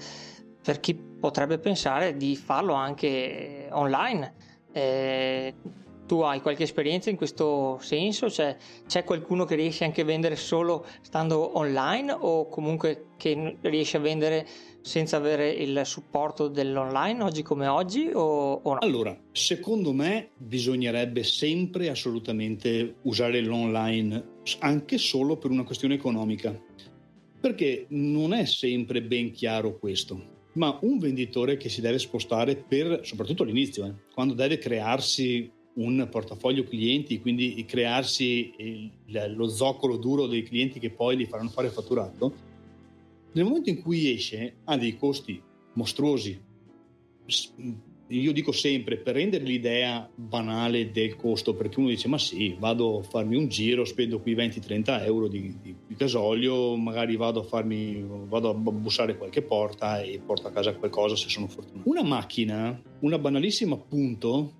per 0.61 0.79
chi 0.79 1.08
potrebbe 1.19 1.59
pensare 1.59 2.15
di 2.17 2.35
farlo 2.35 2.73
anche 2.73 3.67
online. 3.71 4.33
Eh, 4.71 5.53
tu 6.09 6.21
hai 6.21 6.41
qualche 6.41 6.63
esperienza 6.63 7.11
in 7.11 7.15
questo 7.15 7.77
senso? 7.81 8.31
Cioè, 8.31 8.57
c'è 8.87 9.03
qualcuno 9.03 9.45
che 9.45 9.53
riesce 9.53 9.83
anche 9.83 10.01
a 10.01 10.05
vendere 10.05 10.35
solo 10.35 10.83
stando 11.01 11.55
online 11.55 12.11
o 12.11 12.47
comunque 12.47 13.09
che 13.15 13.57
riesce 13.61 13.97
a 13.97 13.99
vendere 13.99 14.47
senza 14.81 15.17
avere 15.17 15.51
il 15.51 15.81
supporto 15.83 16.47
dell'online 16.47 17.21
oggi 17.21 17.43
come 17.43 17.67
oggi 17.67 18.09
o, 18.11 18.53
o 18.53 18.73
no? 18.73 18.79
Allora, 18.79 19.15
secondo 19.31 19.93
me 19.93 20.31
bisognerebbe 20.35 21.21
sempre 21.21 21.89
assolutamente 21.89 22.95
usare 23.03 23.41
l'online 23.41 24.37
anche 24.61 24.97
solo 24.97 25.37
per 25.37 25.51
una 25.51 25.63
questione 25.63 25.93
economica, 25.93 26.59
perché 27.39 27.85
non 27.89 28.33
è 28.33 28.45
sempre 28.45 29.03
ben 29.03 29.31
chiaro 29.31 29.77
questo. 29.77 30.37
Ma 30.53 30.77
un 30.81 30.97
venditore 30.97 31.57
che 31.57 31.69
si 31.69 31.81
deve 31.81 31.99
spostare 31.99 32.55
per, 32.55 33.01
soprattutto 33.03 33.43
all'inizio, 33.43 33.85
eh, 33.85 33.93
quando 34.13 34.33
deve 34.33 34.57
crearsi 34.57 35.49
un 35.75 36.07
portafoglio 36.09 36.63
clienti, 36.63 37.19
quindi 37.21 37.63
crearsi 37.65 38.53
il, 38.57 39.33
lo 39.35 39.47
zoccolo 39.47 39.97
duro 39.97 40.27
dei 40.27 40.43
clienti 40.43 40.79
che 40.79 40.89
poi 40.89 41.17
gli 41.17 41.25
faranno 41.25 41.49
fare 41.49 41.69
fatturato, 41.69 42.47
nel 43.31 43.45
momento 43.45 43.69
in 43.69 43.81
cui 43.81 44.11
esce 44.11 44.55
ha 44.65 44.77
dei 44.77 44.97
costi 44.97 45.41
mostruosi. 45.73 46.47
Io 48.11 48.31
dico 48.31 48.51
sempre, 48.51 48.97
per 48.97 49.15
rendere 49.15 49.43
l'idea 49.43 50.09
banale 50.15 50.89
del 50.91 51.15
costo, 51.15 51.53
perché 51.53 51.79
uno 51.79 51.89
dice 51.89 52.07
ma 52.07 52.17
sì, 52.17 52.55
vado 52.57 52.99
a 52.99 53.03
farmi 53.03 53.35
un 53.35 53.47
giro, 53.47 53.85
spendo 53.85 54.19
qui 54.19 54.35
20-30 54.35 55.03
euro 55.03 55.27
di, 55.27 55.55
di, 55.61 55.75
di, 55.85 55.95
gasolio, 55.95 56.75
magari 56.75 57.15
vado 57.15 57.41
a, 57.41 57.43
farmi, 57.43 58.03
vado 58.27 58.49
a 58.49 58.53
bussare 58.53 59.15
qualche 59.15 59.43
porta 59.43 60.01
e 60.01 60.19
porto 60.25 60.47
a 60.47 60.51
casa 60.51 60.73
qualcosa 60.73 61.15
se 61.15 61.29
sono 61.29 61.47
fortunato. 61.47 61.87
Una 61.87 62.01
macchina, 62.01 62.81
una 63.01 63.19
banalissima 63.19 63.75
appunto, 63.75 64.53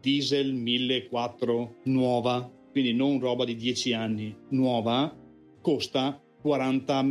diesel 0.00 0.54
1400 0.54 1.74
nuova, 1.84 2.50
quindi 2.70 2.94
non 2.94 3.20
roba 3.20 3.44
di 3.44 3.56
10 3.56 3.92
anni, 3.92 4.34
nuova, 4.48 5.14
costa 5.60 6.18
40, 6.40 7.06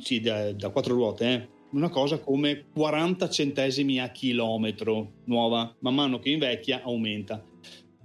sì, 0.00 0.20
da, 0.20 0.52
da 0.52 0.68
quattro 0.68 0.94
ruote, 0.94 1.32
eh, 1.32 1.48
una 1.74 1.88
cosa 1.90 2.18
come 2.18 2.66
40 2.72 3.28
centesimi 3.28 4.00
a 4.00 4.08
chilometro 4.10 5.12
nuova, 5.24 5.74
man 5.80 5.94
mano 5.94 6.18
che 6.20 6.30
invecchia 6.30 6.82
aumenta. 6.82 7.44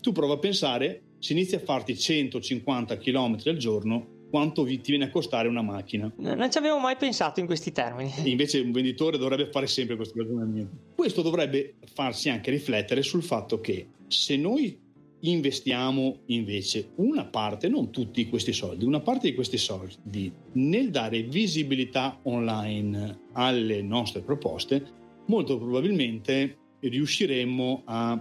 Tu 0.01 0.11
prova 0.11 0.33
a 0.33 0.39
pensare, 0.39 1.01
se 1.19 1.33
inizi 1.33 1.55
a 1.55 1.59
farti 1.59 1.97
150 1.97 2.97
km 2.97 3.38
al 3.45 3.57
giorno, 3.57 4.17
quanto 4.29 4.63
ti 4.63 4.81
viene 4.85 5.05
a 5.05 5.09
costare 5.09 5.47
una 5.47 5.61
macchina. 5.61 6.11
Non 6.17 6.51
ci 6.51 6.57
avevo 6.57 6.79
mai 6.79 6.95
pensato 6.95 7.39
in 7.39 7.45
questi 7.45 7.71
termini. 7.71 8.11
Invece 8.25 8.59
un 8.59 8.71
venditore 8.71 9.17
dovrebbe 9.17 9.49
fare 9.51 9.67
sempre 9.67 9.95
questo 9.95 10.17
ragionamento. 10.17 10.75
Questo 10.95 11.21
dovrebbe 11.21 11.75
farsi 11.93 12.29
anche 12.29 12.51
riflettere 12.51 13.03
sul 13.03 13.23
fatto 13.23 13.59
che 13.59 13.88
se 14.07 14.35
noi 14.35 14.77
investiamo 15.21 16.19
invece 16.27 16.91
una 16.95 17.25
parte, 17.25 17.67
non 17.67 17.91
tutti 17.91 18.27
questi 18.29 18.53
soldi, 18.53 18.85
una 18.85 19.01
parte 19.01 19.29
di 19.29 19.35
questi 19.35 19.57
soldi 19.57 20.31
nel 20.53 20.89
dare 20.91 21.23
visibilità 21.23 22.19
online 22.23 23.19
alle 23.33 23.81
nostre 23.81 24.21
proposte, 24.21 24.83
molto 25.25 25.57
probabilmente 25.57 26.57
riusciremo 26.79 27.81
a, 27.85 28.11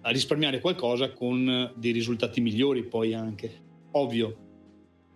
a 0.00 0.10
risparmiare 0.10 0.60
qualcosa 0.60 1.12
con 1.12 1.72
dei 1.76 1.92
risultati 1.92 2.40
migliori 2.40 2.84
poi 2.84 3.14
anche. 3.14 3.66
Ovvio, 3.92 4.36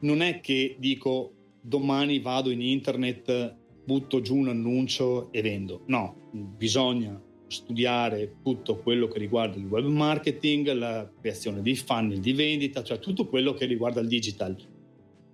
non 0.00 0.20
è 0.20 0.40
che 0.40 0.76
dico 0.78 1.32
domani 1.60 2.20
vado 2.20 2.50
in 2.50 2.60
internet, 2.60 3.56
butto 3.84 4.20
giù 4.20 4.36
un 4.36 4.48
annuncio 4.48 5.32
e 5.32 5.42
vendo. 5.42 5.82
No, 5.86 6.30
bisogna 6.32 7.20
studiare 7.52 8.36
tutto 8.42 8.78
quello 8.78 9.06
che 9.08 9.18
riguarda 9.18 9.58
il 9.58 9.66
web 9.66 9.86
marketing, 9.86 10.72
la 10.72 11.08
creazione 11.20 11.62
di 11.62 11.76
funnel 11.76 12.18
di 12.18 12.32
vendita, 12.32 12.82
cioè 12.82 12.98
tutto 12.98 13.26
quello 13.26 13.54
che 13.54 13.66
riguarda 13.66 14.00
il 14.00 14.08
digital. 14.08 14.56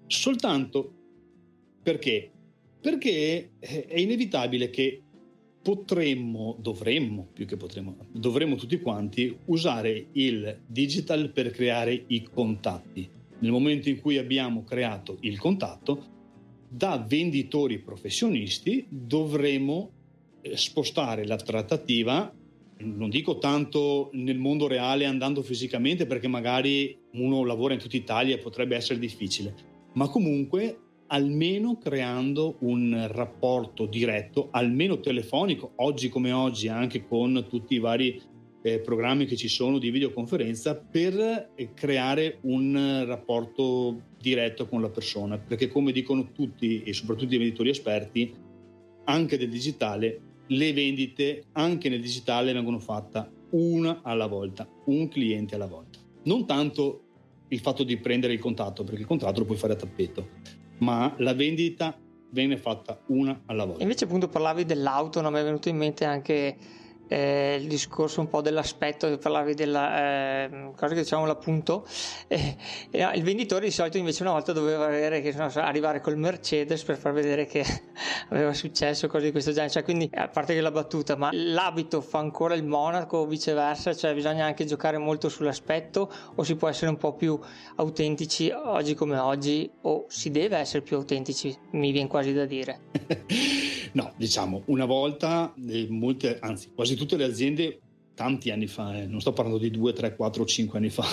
Soltanto 0.06 0.92
perché? 1.82 2.30
Perché 2.80 3.52
è 3.58 3.98
inevitabile 3.98 4.70
che 4.70 5.02
potremmo, 5.62 6.56
dovremmo, 6.60 7.28
più 7.32 7.46
che 7.46 7.56
potremmo, 7.56 7.96
dovremmo 8.12 8.56
tutti 8.56 8.78
quanti 8.80 9.36
usare 9.46 10.08
il 10.12 10.62
digital 10.66 11.30
per 11.30 11.50
creare 11.50 12.04
i 12.08 12.22
contatti. 12.22 13.08
Nel 13.40 13.50
momento 13.50 13.88
in 13.88 14.00
cui 14.00 14.18
abbiamo 14.18 14.64
creato 14.64 15.16
il 15.20 15.38
contatto, 15.38 16.16
da 16.68 17.04
venditori 17.06 17.78
professionisti 17.78 18.86
dovremo 18.88 19.90
eh, 19.90 19.97
spostare 20.54 21.26
la 21.26 21.36
trattativa, 21.36 22.32
non 22.80 23.10
dico 23.10 23.38
tanto 23.38 24.10
nel 24.12 24.38
mondo 24.38 24.66
reale 24.66 25.04
andando 25.04 25.42
fisicamente 25.42 26.06
perché 26.06 26.28
magari 26.28 26.96
uno 27.14 27.44
lavora 27.44 27.74
in 27.74 27.80
tutta 27.80 27.96
Italia 27.96 28.34
e 28.34 28.38
potrebbe 28.38 28.76
essere 28.76 28.98
difficile, 28.98 29.54
ma 29.94 30.08
comunque 30.08 30.80
almeno 31.08 31.78
creando 31.78 32.56
un 32.60 33.06
rapporto 33.10 33.86
diretto, 33.86 34.48
almeno 34.50 35.00
telefonico, 35.00 35.72
oggi 35.76 36.08
come 36.08 36.32
oggi 36.32 36.68
anche 36.68 37.06
con 37.06 37.46
tutti 37.48 37.74
i 37.74 37.78
vari 37.78 38.20
eh, 38.62 38.80
programmi 38.80 39.24
che 39.24 39.36
ci 39.36 39.48
sono 39.48 39.78
di 39.78 39.90
videoconferenza 39.90 40.76
per 40.76 41.50
eh, 41.54 41.72
creare 41.74 42.38
un 42.42 43.04
rapporto 43.06 44.02
diretto 44.20 44.68
con 44.68 44.82
la 44.82 44.90
persona, 44.90 45.38
perché 45.38 45.68
come 45.68 45.92
dicono 45.92 46.32
tutti 46.32 46.82
e 46.82 46.92
soprattutto 46.92 47.34
i 47.34 47.38
venditori 47.38 47.70
esperti, 47.70 48.34
anche 49.04 49.38
del 49.38 49.48
digitale 49.48 50.20
le 50.48 50.72
vendite 50.72 51.44
anche 51.52 51.88
nel 51.88 52.00
digitale 52.00 52.52
vengono 52.52 52.78
fatte 52.78 53.36
una 53.50 54.00
alla 54.02 54.26
volta, 54.26 54.68
un 54.86 55.08
cliente 55.08 55.54
alla 55.54 55.66
volta. 55.66 55.98
Non 56.24 56.46
tanto 56.46 57.02
il 57.48 57.60
fatto 57.60 57.82
di 57.82 57.96
prendere 57.96 58.34
il 58.34 58.40
contratto, 58.40 58.84
perché 58.84 59.00
il 59.00 59.06
contratto 59.06 59.40
lo 59.40 59.46
puoi 59.46 59.56
fare 59.56 59.72
a 59.72 59.76
tappeto, 59.76 60.28
ma 60.78 61.14
la 61.18 61.34
vendita 61.34 61.98
viene 62.30 62.56
fatta 62.56 63.00
una 63.06 63.42
alla 63.46 63.64
volta. 63.64 63.82
Invece 63.82 64.04
appunto 64.04 64.28
parlavi 64.28 64.64
dell'auto, 64.64 65.20
non 65.20 65.32
mi 65.32 65.38
è 65.38 65.44
venuto 65.44 65.68
in 65.68 65.76
mente 65.76 66.04
anche 66.04 66.56
eh, 67.08 67.58
il 67.60 67.66
discorso 67.66 68.20
un 68.20 68.28
po' 68.28 68.40
dell'aspetto, 68.40 69.16
parlavi 69.18 69.54
della 69.54 70.44
eh, 70.44 70.70
cosa 70.76 70.94
che 70.94 71.00
diciamo 71.00 71.26
l'appunto, 71.26 71.86
eh, 72.28 72.56
il 73.14 73.22
venditore 73.22 73.66
di 73.66 73.70
solito 73.70 73.98
invece 73.98 74.22
una 74.22 74.32
volta 74.32 74.52
doveva 74.52 74.86
avere, 74.86 75.20
che, 75.20 75.32
so, 75.32 75.60
arrivare 75.60 76.00
col 76.00 76.16
Mercedes 76.16 76.82
per 76.84 76.96
far 76.96 77.12
vedere 77.12 77.46
che 77.46 77.64
aveva 78.30 78.52
successo, 78.52 79.08
cose 79.08 79.26
di 79.26 79.30
questo 79.30 79.52
genere, 79.52 79.70
cioè, 79.70 79.82
quindi 79.82 80.08
a 80.12 80.28
parte 80.28 80.54
che 80.54 80.60
la 80.60 80.70
battuta, 80.70 81.16
ma 81.16 81.30
l'abito 81.32 82.00
fa 82.00 82.18
ancora 82.18 82.54
il 82.54 82.64
monaco 82.64 83.18
o 83.18 83.26
viceversa, 83.26 83.94
cioè 83.94 84.14
bisogna 84.14 84.44
anche 84.44 84.64
giocare 84.64 84.98
molto 84.98 85.28
sull'aspetto 85.28 86.10
o 86.34 86.42
si 86.42 86.56
può 86.56 86.68
essere 86.68 86.90
un 86.90 86.96
po' 86.96 87.14
più 87.14 87.38
autentici 87.76 88.50
oggi 88.50 88.94
come 88.94 89.18
oggi? 89.18 89.70
O 89.82 90.06
si 90.08 90.30
deve 90.30 90.56
essere 90.58 90.82
più 90.82 90.96
autentici, 90.96 91.56
mi 91.72 91.90
viene 91.90 92.08
quasi 92.08 92.32
da 92.32 92.44
dire. 92.44 92.80
no, 93.92 94.12
diciamo, 94.16 94.62
una 94.66 94.84
volta, 94.84 95.54
eh, 95.68 95.86
molte, 95.88 96.38
anzi 96.40 96.72
quasi 96.74 96.96
tutte 96.98 97.16
le 97.16 97.24
aziende 97.24 97.80
tanti 98.18 98.50
anni 98.50 98.66
fa, 98.66 99.00
eh, 99.00 99.06
non 99.06 99.20
sto 99.20 99.32
parlando 99.32 99.60
di 99.60 99.70
2, 99.70 99.92
3, 99.92 100.16
4, 100.16 100.44
5 100.44 100.78
anni 100.78 100.90
fa, 100.90 101.04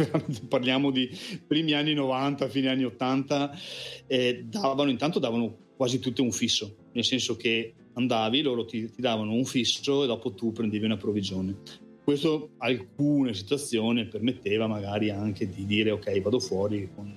parliamo 0.48 0.90
di 0.90 1.10
primi 1.46 1.72
anni 1.72 1.92
90, 1.92 2.48
fine 2.48 2.68
anni 2.70 2.84
80, 2.84 3.58
eh, 4.06 4.46
davano, 4.48 4.88
intanto 4.88 5.18
davano 5.18 5.72
quasi 5.76 5.98
tutte 5.98 6.22
un 6.22 6.32
fisso, 6.32 6.88
nel 6.92 7.04
senso 7.04 7.36
che 7.36 7.74
andavi, 7.92 8.40
loro 8.40 8.64
ti, 8.64 8.90
ti 8.90 9.02
davano 9.02 9.32
un 9.32 9.44
fisso 9.44 10.04
e 10.04 10.06
dopo 10.06 10.32
tu 10.32 10.52
prendevi 10.52 10.86
una 10.86 10.96
provvigione. 10.96 11.54
Questo 12.02 12.52
alcune 12.58 13.34
situazioni 13.34 14.06
permetteva 14.06 14.66
magari 14.66 15.10
anche 15.10 15.46
di 15.46 15.66
dire 15.66 15.90
ok 15.90 16.20
vado 16.22 16.40
fuori, 16.40 16.88
con, 16.94 17.14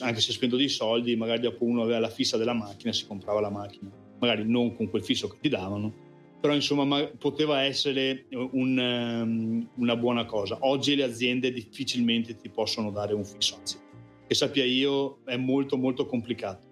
anche 0.00 0.20
se 0.20 0.30
spendo 0.30 0.56
dei 0.56 0.68
soldi, 0.68 1.16
magari 1.16 1.40
dopo 1.40 1.64
uno 1.64 1.82
aveva 1.82 1.98
la 1.98 2.10
fissa 2.10 2.36
della 2.36 2.52
macchina, 2.52 2.92
si 2.92 3.06
comprava 3.06 3.40
la 3.40 3.50
macchina, 3.50 3.90
magari 4.20 4.48
non 4.48 4.76
con 4.76 4.88
quel 4.88 5.02
fisso 5.02 5.26
che 5.26 5.38
ti 5.40 5.48
davano, 5.48 6.06
però 6.40 6.54
insomma 6.54 7.04
poteva 7.18 7.62
essere 7.62 8.26
un, 8.30 8.78
um, 8.78 9.68
una 9.76 9.96
buona 9.96 10.24
cosa. 10.24 10.58
Oggi 10.60 10.94
le 10.94 11.04
aziende 11.04 11.52
difficilmente 11.52 12.36
ti 12.36 12.48
possono 12.48 12.90
dare 12.90 13.14
un 13.14 13.24
fisso, 13.24 13.56
anzi, 13.56 13.78
che 14.26 14.34
sappia 14.34 14.64
io 14.64 15.18
è 15.24 15.36
molto 15.36 15.76
molto 15.76 16.06
complicato. 16.06 16.66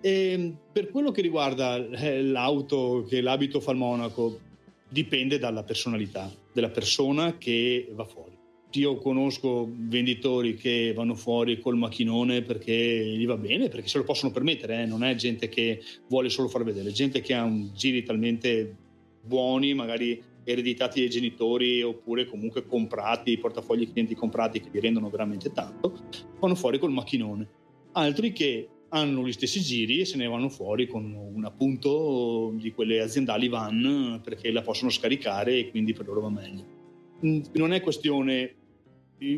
E 0.00 0.56
per 0.72 0.90
quello 0.90 1.12
che 1.12 1.22
riguarda 1.22 1.76
eh, 1.76 2.22
l'auto, 2.22 3.04
che 3.08 3.20
l'abito 3.20 3.60
fa 3.60 3.70
il 3.70 3.78
monaco, 3.78 4.40
dipende 4.88 5.38
dalla 5.38 5.62
personalità 5.62 6.30
della 6.52 6.70
persona 6.70 7.38
che 7.38 7.88
va 7.92 8.04
fuori. 8.04 8.41
Io 8.74 8.96
conosco 8.96 9.70
venditori 9.70 10.54
che 10.54 10.92
vanno 10.94 11.14
fuori 11.14 11.60
col 11.60 11.76
macchinone 11.76 12.42
perché 12.42 12.72
gli 12.72 13.26
va 13.26 13.36
bene, 13.36 13.68
perché 13.68 13.88
se 13.88 13.98
lo 13.98 14.04
possono 14.04 14.32
permettere, 14.32 14.82
eh? 14.82 14.86
non 14.86 15.04
è 15.04 15.14
gente 15.14 15.48
che 15.48 15.82
vuole 16.08 16.30
solo 16.30 16.48
far 16.48 16.64
vedere, 16.64 16.90
gente 16.90 17.20
che 17.20 17.34
ha 17.34 17.50
giri 17.74 18.02
talmente 18.02 18.74
buoni, 19.22 19.74
magari 19.74 20.20
ereditati 20.44 21.00
dai 21.00 21.10
genitori 21.10 21.82
oppure 21.82 22.26
comunque 22.26 22.66
comprati, 22.66 23.38
portafogli 23.38 23.90
clienti 23.90 24.14
comprati 24.14 24.60
che 24.60 24.70
vi 24.70 24.80
rendono 24.80 25.10
veramente 25.10 25.52
tanto, 25.52 25.98
vanno 26.40 26.54
fuori 26.54 26.78
col 26.78 26.92
macchinone. 26.92 27.48
Altri 27.92 28.32
che 28.32 28.68
hanno 28.88 29.26
gli 29.26 29.32
stessi 29.32 29.60
giri 29.60 30.00
e 30.00 30.04
se 30.04 30.16
ne 30.16 30.26
vanno 30.26 30.48
fuori 30.48 30.86
con 30.86 31.14
un 31.14 31.44
appunto 31.44 32.52
di 32.56 32.72
quelle 32.72 33.00
aziendali 33.00 33.48
van 33.48 34.20
perché 34.22 34.50
la 34.50 34.62
possono 34.62 34.90
scaricare 34.90 35.58
e 35.58 35.70
quindi 35.70 35.92
per 35.92 36.06
loro 36.06 36.20
va 36.20 36.30
meglio. 36.30 36.80
Non 37.20 37.72
è 37.72 37.80
questione, 37.80 38.54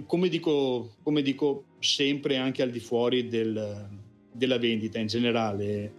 come 0.06 0.28
dico, 0.28 0.96
come 1.02 1.22
dico 1.22 1.64
sempre 1.78 2.36
anche 2.36 2.62
al 2.62 2.70
di 2.70 2.80
fuori 2.80 3.28
del, 3.28 3.88
della 4.32 4.58
vendita 4.58 4.98
in 4.98 5.06
generale, 5.06 5.94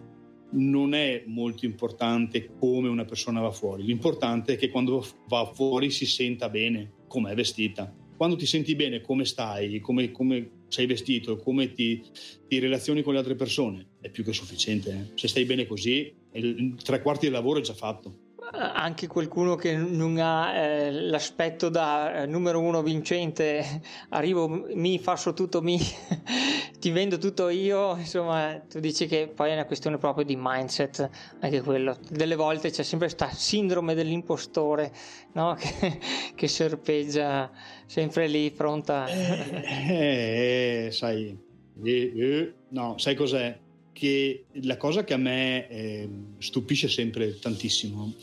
non 0.51 0.94
è 0.94 1.24
molto 1.25 1.65
importante 1.65 2.50
come 2.58 2.88
una 2.88 3.06
persona 3.06 3.42
va 3.42 3.51
fuori, 3.51 3.84
l'importante 3.84 4.54
è 4.54 4.58
che 4.58 4.70
quando 4.70 5.06
va 5.27 5.51
fuori 5.54 5.89
si 5.92 6.06
senta 6.06 6.50
bene, 6.50 6.92
come 7.08 7.32
è 7.32 7.36
vestita. 7.36 7.94
Quando 8.15 8.38
ti 8.38 8.46
senti 8.46 8.75
bene, 8.75 9.01
come 9.01 9.25
stai, 9.25 9.82
come, 9.82 10.12
come 10.12 10.63
sei 10.70 10.86
vestito, 10.86 11.36
come 11.36 11.74
ti, 11.74 12.01
ti, 12.48 12.60
relazioni 12.60 13.01
con 13.01 13.12
le 13.12 13.20
altre 13.20 13.36
persone, 13.36 13.88
è 14.00 14.10
più 14.10 14.24
che 14.24 14.32
sufficiente. 14.32 14.89
Eh? 14.89 15.18
Se 15.18 15.27
stai 15.27 15.44
bene 15.44 15.68
così, 15.68 16.13
il, 16.32 16.75
tre 16.82 17.01
quarti 17.01 17.25
del 17.25 17.34
lavoro 17.34 17.60
è 17.60 17.62
già 17.62 17.74
fatto 17.74 18.24
anche 18.58 19.08
qualcuno 19.08 19.56
che 19.56 19.76
non 19.76 20.18
ha 20.18 20.54
eh, 20.54 20.92
l'aspetto 20.92 21.70
da 21.70 22.24
eh, 22.24 22.26
numero 22.26 22.60
uno 22.60 22.82
vincente, 22.82 23.82
arrivo, 24.10 24.48
mi 24.48 24.98
faccio 25.00 25.34
tutto 25.34 25.62
mi, 25.62 25.80
ti 26.80 26.92
vendo 26.92 27.18
tutto 27.18 27.50
io, 27.50 27.98
insomma, 27.98 28.62
tu 28.70 28.80
dici 28.80 29.08
che 29.08 29.28
poi 29.28 29.50
è 29.50 29.54
una 29.54 29.66
questione 29.66 29.98
proprio 29.98 30.24
di 30.24 30.36
mindset, 30.38 31.10
anche 31.40 31.62
quello. 31.62 31.98
Delle 32.10 32.36
volte 32.36 32.70
c'è 32.70 32.84
sempre 32.84 33.08
questa 33.08 33.30
sindrome 33.30 33.94
dell'impostore, 33.94 34.92
no? 35.34 35.56
che, 35.60 36.00
che 36.34 36.48
serpeggia 36.48 37.52
sempre 37.86 38.28
lì, 38.28 38.52
pronta. 38.52 39.08
Eh, 39.08 40.86
eh, 40.86 40.92
sai, 40.92 41.38
eh, 41.84 42.14
eh, 42.16 42.54
no, 42.70 42.98
sai 42.98 43.16
cos'è? 43.16 43.60
Che 43.92 44.46
la 44.64 44.76
cosa 44.76 45.06
che 45.06 45.14
a 45.14 45.18
me 45.18 45.70
eh, 45.70 46.10
stupisce 46.40 46.90
sempre 46.90 47.40
tantissimo 47.40 48.14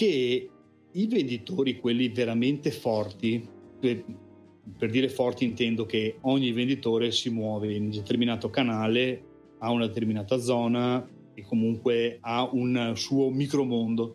che 0.00 0.48
i 0.92 1.06
venditori, 1.08 1.78
quelli 1.78 2.08
veramente 2.08 2.70
forti, 2.70 3.46
per, 3.78 4.02
per 4.78 4.88
dire 4.88 5.10
forti 5.10 5.44
intendo 5.44 5.84
che 5.84 6.16
ogni 6.22 6.52
venditore 6.52 7.10
si 7.10 7.28
muove 7.28 7.74
in 7.74 7.82
un 7.82 7.90
determinato 7.90 8.48
canale, 8.48 9.22
ha 9.58 9.70
una 9.70 9.86
determinata 9.86 10.38
zona 10.38 11.06
e 11.34 11.42
comunque 11.42 12.16
ha 12.22 12.48
un 12.50 12.92
suo 12.94 13.28
micromondo 13.28 14.14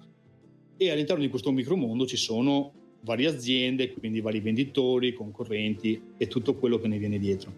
e 0.75 0.89
all'interno 0.89 1.21
di 1.21 1.29
questo 1.29 1.51
micromondo 1.51 2.07
ci 2.07 2.17
sono 2.17 2.73
varie 3.01 3.27
aziende, 3.27 3.93
quindi 3.93 4.21
vari 4.21 4.39
venditori, 4.39 5.13
concorrenti 5.13 6.01
e 6.17 6.25
tutto 6.25 6.55
quello 6.55 6.79
che 6.79 6.87
ne 6.87 6.97
viene 6.97 7.19
dietro. 7.19 7.53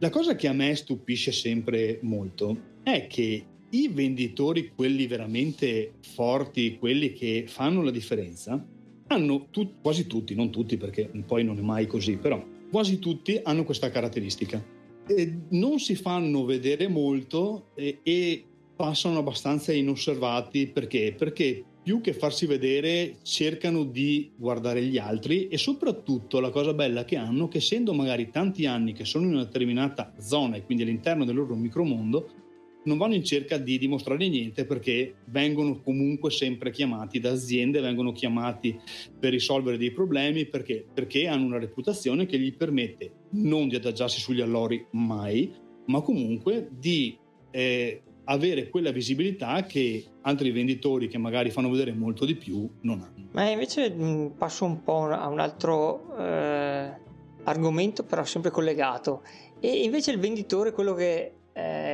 La 0.00 0.10
cosa 0.10 0.36
che 0.36 0.48
a 0.48 0.52
me 0.52 0.74
stupisce 0.74 1.32
sempre 1.32 1.98
molto 2.02 2.76
è 2.82 3.06
che 3.06 3.42
i 3.70 3.88
venditori, 3.88 4.72
quelli 4.74 5.06
veramente 5.06 5.94
forti, 6.00 6.78
quelli 6.78 7.12
che 7.12 7.44
fanno 7.46 7.82
la 7.82 7.90
differenza, 7.90 8.64
hanno 9.08 9.46
tu- 9.50 9.80
quasi 9.80 10.06
tutti, 10.06 10.34
non 10.34 10.50
tutti 10.50 10.76
perché 10.76 11.10
poi 11.26 11.44
non 11.44 11.58
è 11.58 11.62
mai 11.62 11.86
così, 11.86 12.16
però 12.16 12.44
quasi 12.70 12.98
tutti 12.98 13.40
hanno 13.42 13.64
questa 13.64 13.90
caratteristica. 13.90 14.62
E 15.06 15.38
non 15.50 15.78
si 15.78 15.94
fanno 15.94 16.44
vedere 16.44 16.86
molto 16.86 17.70
e, 17.74 18.00
e 18.02 18.44
passano 18.76 19.18
abbastanza 19.18 19.72
inosservati 19.72 20.68
perché? 20.68 21.14
Perché 21.16 21.64
più 21.82 22.02
che 22.02 22.12
farsi 22.12 22.44
vedere 22.44 23.16
cercano 23.22 23.84
di 23.84 24.30
guardare 24.36 24.82
gli 24.84 24.98
altri 24.98 25.48
e 25.48 25.56
soprattutto 25.56 26.38
la 26.38 26.50
cosa 26.50 26.74
bella 26.74 27.06
che 27.06 27.16
hanno 27.16 27.48
che 27.48 27.58
essendo 27.58 27.94
magari 27.94 28.28
tanti 28.30 28.66
anni 28.66 28.92
che 28.92 29.06
sono 29.06 29.24
in 29.24 29.32
una 29.32 29.44
determinata 29.44 30.12
zona 30.18 30.56
e 30.56 30.64
quindi 30.64 30.82
all'interno 30.82 31.24
del 31.24 31.34
loro 31.34 31.54
micromondo 31.54 32.28
non 32.84 32.96
vanno 32.96 33.14
in 33.14 33.24
cerca 33.24 33.58
di 33.58 33.78
dimostrare 33.78 34.28
niente 34.28 34.64
perché 34.64 35.16
vengono 35.26 35.80
comunque 35.80 36.30
sempre 36.30 36.70
chiamati 36.70 37.20
da 37.20 37.30
aziende, 37.30 37.80
vengono 37.80 38.12
chiamati 38.12 38.78
per 39.18 39.32
risolvere 39.32 39.76
dei 39.76 39.92
problemi 39.92 40.46
perché, 40.46 40.86
perché 40.92 41.26
hanno 41.26 41.46
una 41.46 41.58
reputazione 41.58 42.26
che 42.26 42.38
gli 42.38 42.54
permette 42.54 43.12
non 43.32 43.68
di 43.68 43.76
adagiarsi 43.76 44.20
sugli 44.20 44.40
allori 44.40 44.84
mai, 44.92 45.52
ma 45.86 46.00
comunque 46.00 46.68
di 46.70 47.16
eh, 47.50 48.02
avere 48.24 48.68
quella 48.68 48.90
visibilità 48.90 49.62
che 49.62 50.04
altri 50.22 50.50
venditori 50.50 51.08
che 51.08 51.18
magari 51.18 51.50
fanno 51.50 51.70
vedere 51.70 51.92
molto 51.92 52.24
di 52.24 52.36
più 52.36 52.68
non 52.82 53.00
hanno. 53.00 53.28
Ma 53.32 53.48
invece 53.48 53.90
mh, 53.90 54.34
passo 54.36 54.64
un 54.64 54.82
po' 54.82 55.04
a 55.06 55.26
un 55.28 55.40
altro 55.40 56.16
eh, 56.18 56.90
argomento, 57.44 58.04
però 58.04 58.24
sempre 58.24 58.50
collegato. 58.50 59.22
E 59.60 59.82
invece 59.82 60.12
il 60.12 60.18
venditore, 60.18 60.72
quello 60.72 60.94
che 60.94 61.32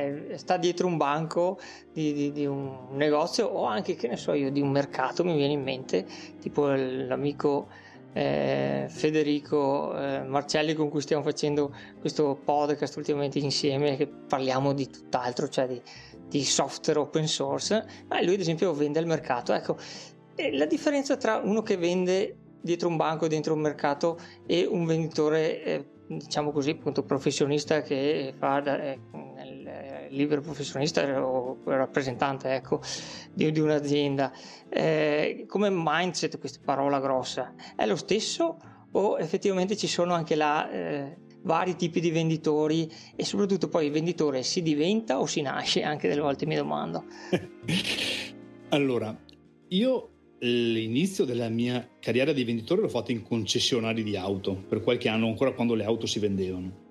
eh, 0.05 0.37
sta 0.37 0.57
dietro 0.57 0.87
un 0.87 0.97
banco 0.97 1.59
di, 1.91 2.13
di, 2.13 2.31
di, 2.31 2.45
un 2.45 2.87
negozio 2.91 3.47
o 3.47 3.65
anche, 3.65 3.95
che 3.95 4.07
ne 4.07 4.17
so 4.17 4.33
io, 4.33 4.51
di 4.51 4.61
un 4.61 4.71
mercato, 4.71 5.23
mi 5.23 5.35
viene 5.35 5.53
in 5.53 5.63
mente, 5.63 6.05
tipo 6.39 6.67
l'amico 6.67 7.67
eh, 8.13 8.85
Federico 8.87 9.97
eh, 9.97 10.23
Marcelli 10.23 10.73
con 10.73 10.89
cui 10.89 11.01
stiamo 11.01 11.21
facendo 11.21 11.75
questo 11.99 12.39
podcast 12.43 12.95
ultimamente 12.95 13.39
insieme, 13.39 13.97
che 13.97 14.07
parliamo 14.07 14.73
di 14.73 14.89
tutt'altro, 14.89 15.49
cioè 15.49 15.67
di, 15.67 15.81
di 16.27 16.43
software 16.43 16.99
open 16.99 17.27
source, 17.27 17.85
ma 18.07 18.21
lui 18.21 18.35
ad 18.35 18.39
esempio 18.39 18.73
vende 18.73 18.99
al 18.99 19.05
mercato. 19.05 19.53
Ecco, 19.53 19.77
la 20.51 20.65
differenza 20.65 21.17
tra 21.17 21.41
uno 21.43 21.61
che 21.61 21.77
vende 21.77 22.37
dietro 22.61 22.87
un 22.87 22.97
banco, 22.97 23.27
dentro 23.27 23.53
un 23.53 23.59
mercato 23.59 24.17
e 24.45 24.65
un 24.65 24.85
venditore 24.85 25.63
eh, 25.63 25.85
diciamo 26.07 26.51
così, 26.51 26.71
appunto, 26.71 27.03
professionista 27.03 27.81
che 27.81 28.33
fa 28.37 28.59
da, 28.59 28.81
eh, 28.81 28.99
nel 29.45 30.07
libero 30.09 30.41
professionista 30.41 31.23
o 31.23 31.59
rappresentante 31.65 32.53
ecco, 32.53 32.81
di, 33.33 33.51
di 33.51 33.59
un'azienda. 33.59 34.31
Eh, 34.69 35.45
come 35.47 35.69
mindset, 35.71 36.39
questa 36.39 36.59
parola 36.63 36.99
grossa, 36.99 37.53
è 37.75 37.85
lo 37.85 37.95
stesso 37.95 38.57
o 38.91 39.17
effettivamente 39.19 39.75
ci 39.75 39.87
sono 39.87 40.13
anche 40.13 40.35
là 40.35 40.69
eh, 40.71 41.17
vari 41.41 41.75
tipi 41.75 41.99
di 41.99 42.11
venditori 42.11 42.91
e 43.15 43.23
soprattutto 43.23 43.67
poi 43.67 43.87
il 43.87 43.91
venditore 43.91 44.41
si 44.43 44.61
diventa 44.61 45.19
o 45.19 45.25
si 45.25 45.41
nasce? 45.41 45.83
Anche 45.83 46.07
delle 46.07 46.21
volte 46.21 46.45
mi 46.45 46.55
domando. 46.55 47.05
allora, 48.69 49.15
io 49.69 50.09
l'inizio 50.39 51.25
della 51.25 51.49
mia 51.49 51.87
carriera 51.99 52.33
di 52.33 52.43
venditore 52.43 52.81
l'ho 52.81 52.89
fatto 52.89 53.11
in 53.11 53.23
concessionari 53.23 54.03
di 54.03 54.15
auto 54.15 54.53
per 54.53 54.81
qualche 54.81 55.07
anno, 55.09 55.27
ancora 55.27 55.53
quando 55.53 55.75
le 55.75 55.83
auto 55.83 56.05
si 56.05 56.19
vendevano. 56.19 56.83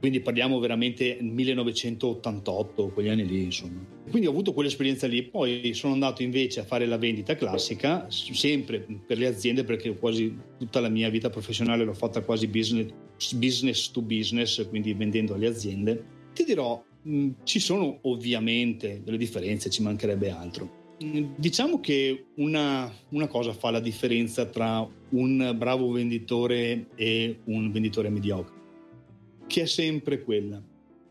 Quindi 0.00 0.20
parliamo 0.20 0.58
veramente 0.58 1.18
1988, 1.20 2.88
quegli 2.88 3.08
anni 3.08 3.26
lì, 3.26 3.42
insomma. 3.44 3.86
Quindi 4.08 4.26
ho 4.26 4.30
avuto 4.30 4.52
quell'esperienza 4.52 5.06
lì, 5.06 5.22
poi 5.22 5.72
sono 5.74 5.92
andato 5.92 6.22
invece 6.22 6.60
a 6.60 6.64
fare 6.64 6.86
la 6.86 6.96
vendita 6.96 7.36
classica, 7.36 8.06
sempre 8.08 8.84
per 9.06 9.18
le 9.18 9.26
aziende, 9.26 9.62
perché 9.62 9.94
quasi 9.96 10.34
tutta 10.58 10.80
la 10.80 10.88
mia 10.88 11.10
vita 11.10 11.30
professionale 11.30 11.84
l'ho 11.84 11.94
fatta 11.94 12.22
quasi 12.22 12.48
business, 12.48 12.90
business 13.34 13.90
to 13.90 14.00
business, 14.00 14.66
quindi 14.68 14.94
vendendo 14.94 15.34
alle 15.34 15.46
aziende. 15.46 16.04
Ti 16.32 16.44
dirò, 16.44 16.82
ci 17.44 17.60
sono 17.60 17.98
ovviamente 18.02 19.02
delle 19.04 19.18
differenze, 19.18 19.70
ci 19.70 19.82
mancherebbe 19.82 20.30
altro 20.30 20.78
Diciamo 21.02 21.80
che 21.80 22.26
una, 22.36 22.92
una, 23.08 23.26
cosa 23.26 23.54
fa 23.54 23.70
la 23.70 23.80
differenza 23.80 24.44
tra 24.44 24.86
un 25.10 25.54
bravo 25.56 25.90
venditore 25.92 26.88
e 26.94 27.38
un 27.44 27.72
venditore 27.72 28.10
mediocre, 28.10 28.54
che 29.50 29.62
è 29.62 29.66
sempre 29.66 30.22
quella. 30.22 30.62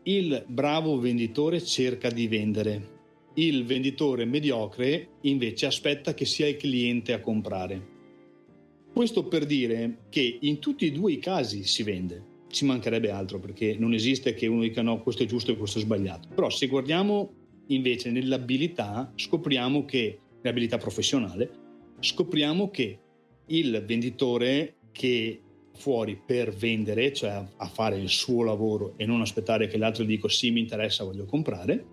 Il 0.04 0.44
bravo 0.46 0.98
venditore 0.98 1.62
cerca 1.62 2.08
di 2.08 2.26
vendere, 2.26 2.98
il 3.34 3.66
venditore 3.66 4.24
mediocre 4.24 5.08
invece 5.22 5.66
aspetta 5.66 6.14
che 6.14 6.24
sia 6.24 6.48
il 6.48 6.56
cliente 6.56 7.12
a 7.12 7.20
comprare. 7.20 7.98
Questo 8.94 9.24
per 9.24 9.44
dire 9.44 10.04
che 10.08 10.38
in 10.40 10.58
tutti 10.58 10.86
e 10.86 10.90
due 10.90 11.12
i 11.12 11.18
casi 11.18 11.64
si 11.64 11.82
vende, 11.82 12.24
ci 12.48 12.64
mancherebbe 12.64 13.10
altro 13.10 13.38
perché 13.38 13.76
non 13.78 13.92
esiste 13.92 14.32
che 14.32 14.46
uno 14.46 14.62
dica 14.62 14.80
no, 14.80 15.02
questo 15.02 15.24
è 15.24 15.26
giusto 15.26 15.52
e 15.52 15.58
questo 15.58 15.78
è 15.78 15.82
sbagliato. 15.82 16.28
Però 16.34 16.48
se 16.48 16.66
guardiamo 16.66 17.32
invece 17.66 18.10
nell'abilità 18.10 19.12
scopriamo 19.16 19.84
che 19.84 20.18
riabilità 20.40 20.78
professionale, 20.78 21.50
scopriamo 22.00 22.70
che 22.70 22.98
il 23.48 23.84
venditore 23.86 24.76
che 24.92 25.42
fuori 25.80 26.20
per 26.24 26.52
vendere, 26.52 27.12
cioè 27.12 27.42
a 27.56 27.66
fare 27.66 27.98
il 27.98 28.10
suo 28.10 28.44
lavoro 28.44 28.92
e 28.98 29.06
non 29.06 29.22
aspettare 29.22 29.66
che 29.66 29.78
l'altro 29.78 30.04
dica 30.04 30.28
sì 30.28 30.50
mi 30.50 30.60
interessa, 30.60 31.04
voglio 31.04 31.24
comprare, 31.24 31.86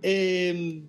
e, 0.00 0.46
ehm, 0.46 0.88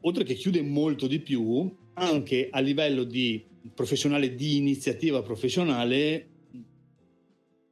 oltre 0.00 0.24
che 0.24 0.34
chiude 0.34 0.60
molto 0.62 1.06
di 1.06 1.20
più, 1.20 1.72
anche 1.94 2.48
a 2.50 2.58
livello 2.58 3.04
di 3.04 3.44
professionale 3.74 4.34
di 4.34 4.56
iniziativa 4.56 5.22
professionale 5.22 6.28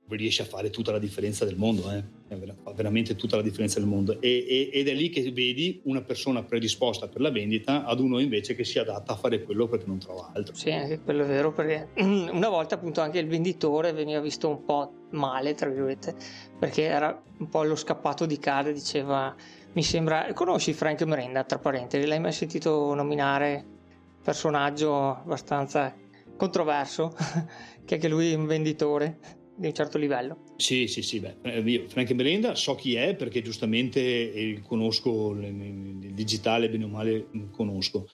riesce 0.09 0.43
a 0.43 0.47
fare 0.47 0.71
tutta 0.71 0.93
la 0.93 0.99
differenza 0.99 1.45
del 1.45 1.57
mondo, 1.57 1.91
eh? 1.91 2.18
Fa 2.63 2.73
veramente 2.73 3.17
tutta 3.17 3.37
la 3.37 3.43
differenza 3.43 3.79
del 3.79 3.89
mondo 3.89 4.21
e, 4.21 4.45
e, 4.47 4.71
ed 4.73 4.89
è 4.89 4.93
lì 4.93 5.09
che 5.09 5.31
vedi 5.33 5.81
una 5.85 6.03
persona 6.03 6.43
predisposta 6.43 7.09
per 7.09 7.21
la 7.21 7.31
vendita 7.31 7.85
ad 7.85 8.01
uno 8.01 8.19
invece 8.19 8.55
che 8.55 8.65
si 8.65 8.79
adatta 8.79 9.13
a 9.13 9.17
fare 9.17 9.43
quello 9.43 9.67
perché 9.67 9.87
non 9.87 9.99
trova 9.99 10.31
altro. 10.35 10.55
Sì, 10.55 10.71
anche 10.71 11.01
quello 11.01 11.25
è 11.25 11.27
vero 11.27 11.53
perché 11.53 11.89
una 12.03 12.49
volta 12.49 12.75
appunto 12.75 13.01
anche 13.01 13.19
il 13.19 13.27
venditore 13.27 13.93
veniva 13.93 14.21
visto 14.21 14.49
un 14.49 14.65
po' 14.65 14.93
male, 15.11 15.55
tra 15.55 15.69
virgolette, 15.69 16.15
perché 16.59 16.83
era 16.83 17.23
un 17.39 17.49
po' 17.49 17.63
lo 17.63 17.77
scappato 17.77 18.27
di 18.27 18.39
casa, 18.39 18.71
diceva 18.71 19.35
mi 19.73 19.83
sembra, 19.83 20.33
conosci 20.33 20.73
Frank 20.73 21.03
Merenda 21.03 21.45
tra 21.45 21.59
parentesi, 21.59 22.07
l'hai 22.07 22.21
mai 22.21 22.33
sentito 22.33 22.95
nominare? 22.95 23.77
Personaggio 24.23 25.17
abbastanza 25.17 25.95
controverso, 26.37 27.15
che 27.85 27.95
anche 27.95 28.09
lui 28.09 28.33
è 28.33 28.35
un 28.35 28.47
venditore 28.47 29.38
di 29.59 29.67
un 29.67 29.75
certo 29.75 29.99
livello. 29.99 30.39
Sì, 30.57 30.87
sì, 30.87 31.03
sì, 31.03 31.21
beh, 31.21 31.37
eh, 31.43 31.61
io 31.61 31.89
Frank 31.89 32.11
Merenda 32.13 32.55
so 32.55 32.75
chi 32.75 32.95
è 32.95 33.15
perché 33.17 33.43
giustamente 33.43 34.01
il 34.01 34.63
conosco, 34.63 35.33
il 35.33 36.13
digitale 36.13 36.71
bene 36.71 36.85
o 36.85 36.89
male 36.89 37.27
conosco. 37.51 38.09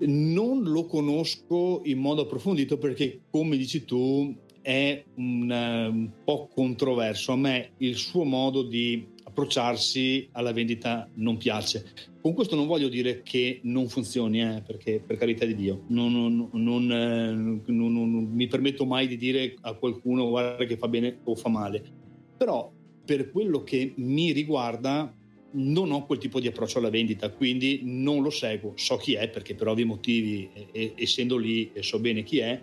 Non 0.00 0.62
lo 0.62 0.86
conosco 0.86 1.82
in 1.84 1.98
modo 1.98 2.22
approfondito 2.22 2.78
perché, 2.78 3.22
come 3.30 3.56
dici 3.56 3.84
tu, 3.84 4.34
è 4.62 5.04
un, 5.16 5.50
un 5.50 6.10
po' 6.24 6.48
controverso. 6.48 7.32
A 7.32 7.36
me 7.36 7.72
il 7.78 7.96
suo 7.96 8.24
modo 8.24 8.62
di 8.62 9.06
approcciarsi 9.28 10.28
alla 10.32 10.52
vendita 10.52 11.08
non 11.14 11.36
piace. 11.36 11.84
Con 12.20 12.32
questo 12.34 12.56
non 12.56 12.66
voglio 12.66 12.88
dire 12.88 13.22
che 13.22 13.60
non 13.62 13.88
funzioni, 13.88 14.40
eh, 14.40 14.62
perché 14.66 15.02
per 15.04 15.16
carità 15.16 15.44
di 15.44 15.54
Dio, 15.54 15.84
non, 15.88 16.12
non, 16.12 16.48
non, 16.52 16.90
eh, 16.90 17.32
non, 17.72 18.28
mi 18.32 18.46
permetto 18.46 18.84
mai 18.84 19.06
di 19.06 19.16
dire 19.16 19.54
a 19.60 19.74
qualcuno 19.74 20.28
guarda 20.28 20.64
che 20.64 20.76
fa 20.76 20.88
bene 20.88 21.18
o 21.24 21.34
fa 21.34 21.48
male. 21.48 21.82
Però 22.36 22.72
per 23.04 23.30
quello 23.30 23.62
che 23.62 23.92
mi 23.96 24.32
riguarda 24.32 25.14
non 25.50 25.92
ho 25.92 26.04
quel 26.04 26.18
tipo 26.18 26.40
di 26.40 26.46
approccio 26.46 26.78
alla 26.78 26.90
vendita, 26.90 27.30
quindi 27.30 27.80
non 27.84 28.22
lo 28.22 28.30
seguo, 28.30 28.72
so 28.76 28.96
chi 28.96 29.14
è 29.14 29.28
perché 29.30 29.54
per 29.54 29.68
ovvi 29.68 29.84
motivi, 29.84 30.48
e, 30.72 30.92
essendo 30.96 31.36
lì, 31.36 31.70
so 31.80 31.98
bene 32.00 32.22
chi 32.22 32.38
è, 32.38 32.60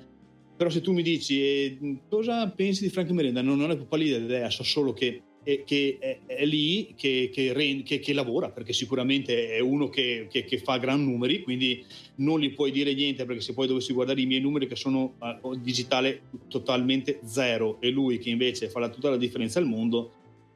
però 0.55 0.69
se 0.69 0.81
tu 0.81 0.93
mi 0.93 1.01
dici 1.01 1.41
eh, 1.41 1.97
cosa 2.07 2.47
pensi 2.49 2.83
di 2.83 2.89
Frank 2.89 3.09
Merenda, 3.09 3.41
non, 3.41 3.57
non 3.57 3.71
ho 3.71 3.75
più 3.75 3.87
pallida 3.87 4.17
idea, 4.17 4.49
so 4.51 4.63
solo 4.63 4.93
che 4.93 5.21
che 5.65 5.97
è, 5.99 6.19
è, 6.25 6.45
lì 6.45 6.93
che, 6.95 7.29
che, 7.31 7.83
che, 7.85 7.99
che, 7.99 8.13
lavora 8.13 8.49
perché 8.49 8.73
sicuramente 8.73 9.49
è 9.55 9.59
uno 9.59 9.89
che, 9.89 10.27
fa 10.63 10.77
gran 10.77 11.03
numeri 11.03 11.41
quindi 11.41 11.85
non 12.15 12.39
gli 12.39 12.53
puoi 12.53 12.71
dire 12.71 12.93
niente 12.93 13.25
perché 13.25 13.41
se 13.41 13.53
poi 13.53 13.67
dovessi 13.67 13.93
guardare 13.93 14.21
i 14.21 14.25
miei 14.25 14.41
numeri 14.41 14.67
che 14.67 14.75
sono 14.75 15.15
uh, 15.41 15.55
digitale 15.55 16.23
totalmente 16.47 17.19
zero 17.23 17.77
e 17.79 17.89
lui 17.89 18.17
che 18.17 18.29
invece 18.29 18.69
fa 18.69 18.79
la, 18.79 18.89
tutta 18.89 19.09
la 19.09 19.17
differenza 19.17 19.59
al 19.59 19.67
mondo 19.67 20.11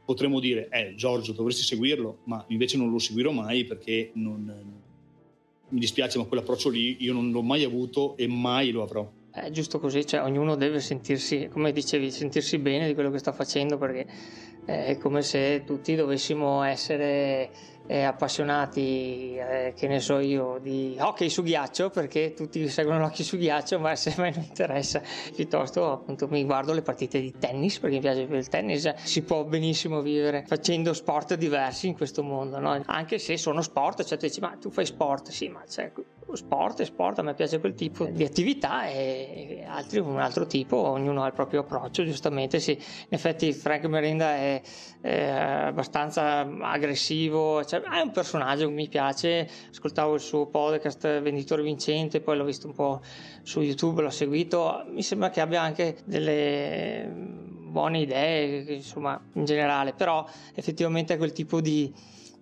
potremmo 0.06 0.40
dire 0.40 0.68
eh 0.72 0.96
Giorgio 0.96 1.34
dovresti 1.34 1.64
seguirlo 1.64 2.20
ma 2.26 2.44
invece 2.50 2.78
non 2.78 2.90
lo 2.90 2.98
seguirò 2.98 3.32
mai 3.32 3.66
perché 3.66 4.12
non, 4.16 4.78
mi 5.70 5.80
dispiace 5.80 6.18
ma 6.18 6.26
quell'approccio 6.26 6.70
lì 6.70 6.98
io 7.00 7.14
non 7.14 7.32
l'ho 7.32 7.42
mai 7.42 7.64
avuto 7.64 8.16
e 8.18 8.28
mai 8.28 8.72
lo 8.72 8.84
avrò. 8.84 9.10
È 9.32 9.50
giusto 9.52 9.80
così, 9.80 10.06
cioè 10.06 10.24
ognuno 10.24 10.56
deve 10.56 10.80
sentirsi, 10.80 11.48
come 11.52 11.72
dicevi, 11.72 12.10
sentirsi 12.10 12.58
bene 12.58 12.88
di 12.88 12.94
quello 12.94 13.12
che 13.12 13.20
sta 13.20 13.32
facendo 13.32 13.78
perché 13.78 14.08
è 14.66 14.98
come 14.98 15.22
se 15.22 15.64
tutti 15.66 15.96
dovessimo 15.96 16.64
essere 16.64 17.50
eh, 17.90 18.04
appassionati, 18.04 19.36
eh, 19.36 19.74
che 19.76 19.88
ne 19.88 20.00
so 20.00 20.20
io, 20.20 20.60
di 20.62 20.96
hockey 21.00 21.28
su 21.28 21.42
ghiaccio, 21.42 21.90
perché 21.90 22.36
tutti 22.36 22.70
seguono 22.70 23.00
l'hockey 23.00 23.26
su 23.26 23.36
ghiaccio, 23.36 23.80
ma 23.80 23.96
se 23.96 24.14
a 24.16 24.22
me 24.22 24.30
non 24.30 24.44
interessa, 24.44 25.02
piuttosto 25.36 25.92
appunto 25.92 26.28
mi 26.28 26.44
guardo 26.44 26.72
le 26.74 26.84
partite 26.84 27.20
di 27.20 27.34
tennis, 27.40 27.80
perché 27.80 27.96
mi 27.96 28.02
piace 28.02 28.22
il 28.22 28.48
tennis, 28.48 28.94
si 28.94 29.24
può 29.24 29.44
benissimo 29.44 30.02
vivere 30.02 30.44
facendo 30.46 30.94
sport 30.94 31.34
diversi 31.34 31.88
in 31.88 31.96
questo 31.96 32.22
mondo, 32.22 32.60
no? 32.60 32.80
anche 32.86 33.18
se 33.18 33.38
sono 33.38 33.64
sport, 33.64 34.04
cioè 34.04 34.20
tu 34.20 34.28
dici 34.28 34.40
ma 34.40 34.56
tu 34.62 34.70
fai 34.70 34.86
sport, 34.86 35.30
sì, 35.30 35.48
ma 35.48 35.64
c'è 35.68 35.92
sport 36.36 36.82
è 36.82 36.86
sport, 36.86 37.20
a 37.20 37.22
me 37.22 37.34
piace 37.34 37.60
quel 37.60 37.74
tipo 37.74 38.06
di 38.06 38.24
attività 38.24 38.88
e 38.88 39.64
altri 39.68 40.00
un 40.00 40.20
altro 40.20 40.46
tipo, 40.46 40.78
ognuno 40.78 41.24
ha 41.24 41.28
il 41.28 41.34
proprio 41.34 41.62
approccio, 41.62 42.04
giustamente 42.04 42.60
sì, 42.60 42.72
in 42.72 43.08
effetti 43.10 43.52
Frank 43.54 43.86
Merenda 43.86 44.36
è, 44.36 44.62
è 45.02 45.28
abbastanza 45.30 46.48
aggressivo, 46.62 47.64
cioè, 47.64 47.82
è 47.82 48.02
un 48.02 48.12
personaggio 48.12 48.68
che 48.68 48.74
mi 48.74 48.88
piace, 48.88 49.50
ascoltavo 49.70 50.16
il 50.16 50.22
suo 50.22 50.48
podcast 50.48 51.22
Venditore 51.22 51.64
Vincente, 51.64 52.22
poi 52.22 52.38
l'ho 52.38 52.46
visto 52.46 52.68
un 52.68 52.74
po' 52.74 53.02
su 53.44 53.62
YouTube, 53.62 54.02
l'ho 54.02 54.10
seguito, 54.10 54.86
mi 54.90 55.04
sembra 55.04 55.30
che 55.30 55.42
abbia 55.42 55.62
anche 55.62 55.98
delle 56.06 57.48
buone 57.70 58.00
idee, 58.00 58.74
insomma, 58.74 59.20
in 59.34 59.46
generale, 59.46 59.94
però 59.94 60.26
effettivamente 60.54 61.14
è 61.14 61.18
quel 61.18 61.32
tipo 61.32 61.62
di 61.62 61.94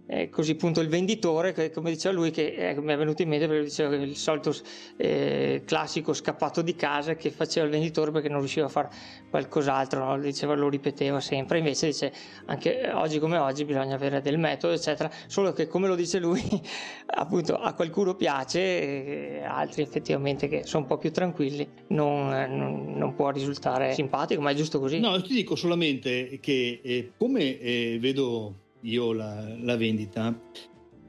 eh, 0.08 0.30
così 0.30 0.52
appunto 0.52 0.80
il 0.80 0.88
venditore, 0.88 1.52
che, 1.52 1.70
come 1.70 1.92
diceva 1.92 2.16
lui, 2.16 2.32
che 2.32 2.54
eh, 2.54 2.80
mi 2.80 2.94
è 2.94 2.98
venuto 2.98 3.22
in 3.22 3.30
mente 3.30 3.48
perché 3.48 3.64
diceva 3.64 3.96
il 3.96 4.16
solito 4.16 4.56
eh, 4.96 5.64
classico 5.66 6.14
scappato 6.14 6.62
di 6.62 6.76
casa 6.76 7.16
che 7.16 7.30
faceva 7.30 7.66
il 7.66 7.72
venditore 7.72 8.12
perché 8.12 8.30
non 8.30 8.40
riusciva 8.40 8.68
a 8.68 8.70
fare 8.70 8.90
qualcos'altro, 9.30 10.04
no? 10.04 10.20
diceva, 10.20 10.56
lo 10.56 10.70
ripeteva 10.70 11.20
sempre, 11.20 11.58
invece 11.58 11.88
dice 11.88 12.14
anche 12.46 12.90
oggi 12.94 13.20
come 13.20 13.38
oggi 13.38 13.66
bisogna 13.66 13.96
avere 13.96 14.22
del 14.22 14.38
metodo, 14.38 14.74
eccetera, 14.74 15.12
solo 15.28 15.52
che 15.52 15.68
come 15.68 15.88
lo 15.88 15.96
dice 15.96 16.20
lui, 16.20 16.42
appunto 17.08 17.56
a 17.56 17.74
qualcuno 17.74 18.16
piace, 18.16 18.60
e 18.60 19.44
altri 19.44 19.82
effettivamente 19.82 20.48
che 20.48 20.64
sono 20.66 20.84
un 20.84 20.90
po' 20.90 20.98
più 20.98 21.12
tranquilli, 21.12 21.68
non, 21.88 22.30
non, 22.30 22.94
non, 22.96 23.14
può 23.14 23.30
risultare 23.32 23.94
simpatico, 23.94 24.42
ma 24.42 24.52
è 24.52 24.56
giusto 24.56 24.80
così. 24.80 25.00
No, 25.00 25.22
ti 25.22 25.34
dico 25.34 25.56
solamente 25.56 26.40
che 26.40 26.80
eh, 26.82 27.12
come 27.18 27.60
eh, 27.60 27.98
vedo 28.00 28.66
io 28.88 29.14
la, 29.14 29.56
la, 29.62 29.76
vendita, 29.76 30.40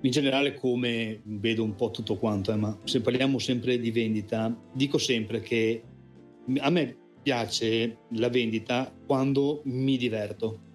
in 0.01 0.11
generale 0.11 0.55
come 0.55 1.21
vedo 1.25 1.63
un 1.63 1.75
po' 1.75 1.91
tutto 1.91 2.17
quanto, 2.17 2.53
eh, 2.53 2.57
ma 2.57 2.77
se 2.85 3.01
parliamo 3.01 3.39
sempre 3.39 3.79
di 3.79 3.91
vendita, 3.91 4.55
dico 4.73 4.99
sempre 4.99 5.41
che 5.41 5.83
a 6.59 6.71
me 6.71 6.97
piace 7.23 7.99
la 8.11 8.29
vendita 8.29 8.93
quando 9.07 9.63
mi 9.65 9.97
diverto. 9.97 10.67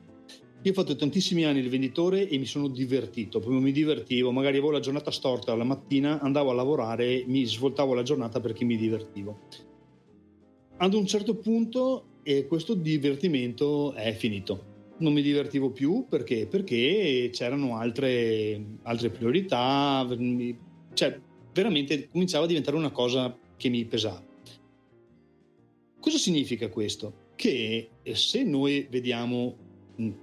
Io 0.62 0.72
ho 0.72 0.76
fatto 0.76 0.96
tantissimi 0.96 1.44
anni 1.44 1.60
il 1.60 1.70
venditore 1.70 2.30
e 2.30 2.38
mi 2.38 2.46
sono 2.46 2.70
divertito, 2.70 3.40
proprio 3.40 3.60
mi 3.60 3.74
divertivo, 3.74 4.32
magari 4.32 4.58
avevo 4.58 4.72
la 4.72 4.80
giornata 4.80 5.12
storta 5.12 5.54
la 5.56 5.66
mattina, 5.66 6.22
andavo 6.22 6.52
a 6.52 6.54
lavorare, 6.54 7.26
mi 7.28 7.46
svoltavo 7.46 7.94
la 7.94 8.04
giornata 8.04 8.40
perché 8.40 8.64
mi 8.64 8.78
divertivo. 8.78 9.40
Ad 10.78 10.94
un 10.94 11.06
certo 11.06 11.36
punto 11.36 12.06
eh, 12.24 12.48
questo 12.48 12.76
divertimento 12.76 13.92
è 13.94 14.14
finito 14.14 14.72
non 15.04 15.14
mi 15.14 15.22
divertivo 15.22 15.70
più 15.70 16.06
perché, 16.08 16.48
perché 16.48 17.30
c'erano 17.32 17.78
altre, 17.78 18.78
altre 18.84 19.10
priorità, 19.10 20.08
cioè 20.94 21.20
veramente 21.52 22.08
cominciava 22.10 22.46
a 22.46 22.48
diventare 22.48 22.78
una 22.78 22.92
cosa 22.92 23.38
che 23.58 23.70
mi 23.70 23.86
pesava. 23.86 24.26
Cosa 26.00 26.18
significa 26.18 26.70
questo? 26.70 27.32
Che 27.36 27.90
se 28.14 28.44
noi 28.44 28.88
vediamo 28.90 29.56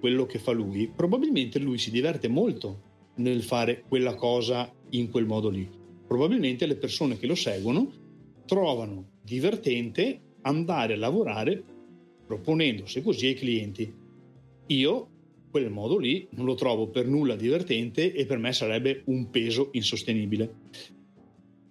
quello 0.00 0.26
che 0.26 0.38
fa 0.38 0.52
lui, 0.52 0.88
probabilmente 0.88 1.58
lui 1.58 1.78
si 1.78 1.90
diverte 1.90 2.28
molto 2.28 2.88
nel 3.16 3.42
fare 3.42 3.84
quella 3.86 4.14
cosa 4.14 4.72
in 4.90 5.10
quel 5.10 5.26
modo 5.26 5.50
lì. 5.50 5.68
Probabilmente 6.06 6.66
le 6.66 6.76
persone 6.76 7.18
che 7.18 7.26
lo 7.26 7.34
seguono 7.34 7.92
trovano 8.46 9.18
divertente 9.22 10.20
andare 10.42 10.94
a 10.94 10.96
lavorare 10.96 11.62
proponendosi 12.26 13.02
così 13.02 13.26
ai 13.26 13.34
clienti. 13.34 13.99
Io 14.70 15.08
quel 15.50 15.70
modo 15.70 15.98
lì 15.98 16.28
non 16.32 16.46
lo 16.46 16.54
trovo 16.54 16.88
per 16.88 17.06
nulla 17.06 17.34
divertente 17.34 18.12
e 18.12 18.24
per 18.24 18.38
me 18.38 18.52
sarebbe 18.52 19.02
un 19.06 19.30
peso 19.30 19.70
insostenibile. 19.72 20.52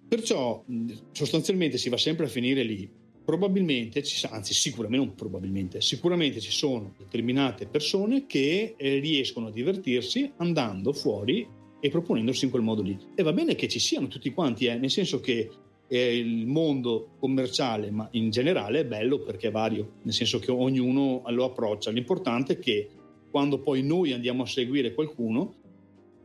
Perciò 0.08 0.66
sostanzialmente 1.12 1.78
si 1.78 1.90
va 1.90 1.98
sempre 1.98 2.26
a 2.26 2.30
finire 2.30 2.64
lì. 2.64 2.90
Probabilmente, 3.24 4.04
anzi 4.32 4.54
sicuramente, 4.54 5.06
non 5.06 5.16
probabilmente, 5.16 5.82
sicuramente 5.82 6.40
ci 6.40 6.52
sono 6.52 6.96
determinate 6.98 7.68
persone 7.68 8.26
che 8.26 8.74
eh, 8.76 9.00
riescono 9.00 9.48
a 9.48 9.52
divertirsi 9.52 10.32
andando 10.38 10.92
fuori 10.92 11.48
e 11.80 11.90
proponendosi 11.90 12.46
in 12.46 12.52
quel 12.52 12.64
modo 12.64 12.82
lì. 12.82 12.98
E 13.16 13.24
va 13.24 13.32
bene 13.32 13.56
che 13.56 13.68
ci 13.68 13.80
siano 13.80 14.08
tutti 14.08 14.34
quanti, 14.34 14.66
eh, 14.66 14.78
nel 14.78 14.90
senso 14.90 15.20
che 15.20 15.50
eh, 15.90 16.18
il 16.18 16.46
mondo 16.46 17.16
commerciale, 17.20 17.90
ma 17.90 18.08
in 18.12 18.30
generale 18.30 18.82
è 18.82 18.86
bello 18.86 19.20
perché 19.20 19.48
è 19.48 19.52
vario, 19.52 19.94
nel 20.04 20.14
senso 20.14 20.40
che 20.40 20.52
ognuno 20.52 21.24
lo 21.28 21.44
approccia. 21.44 21.90
L'importante 21.92 22.54
è 22.54 22.60
che 22.60 22.88
quando 23.30 23.60
poi 23.60 23.84
noi 23.84 24.14
andiamo 24.14 24.44
a 24.44 24.46
seguire 24.46 24.94
qualcuno, 24.94 25.56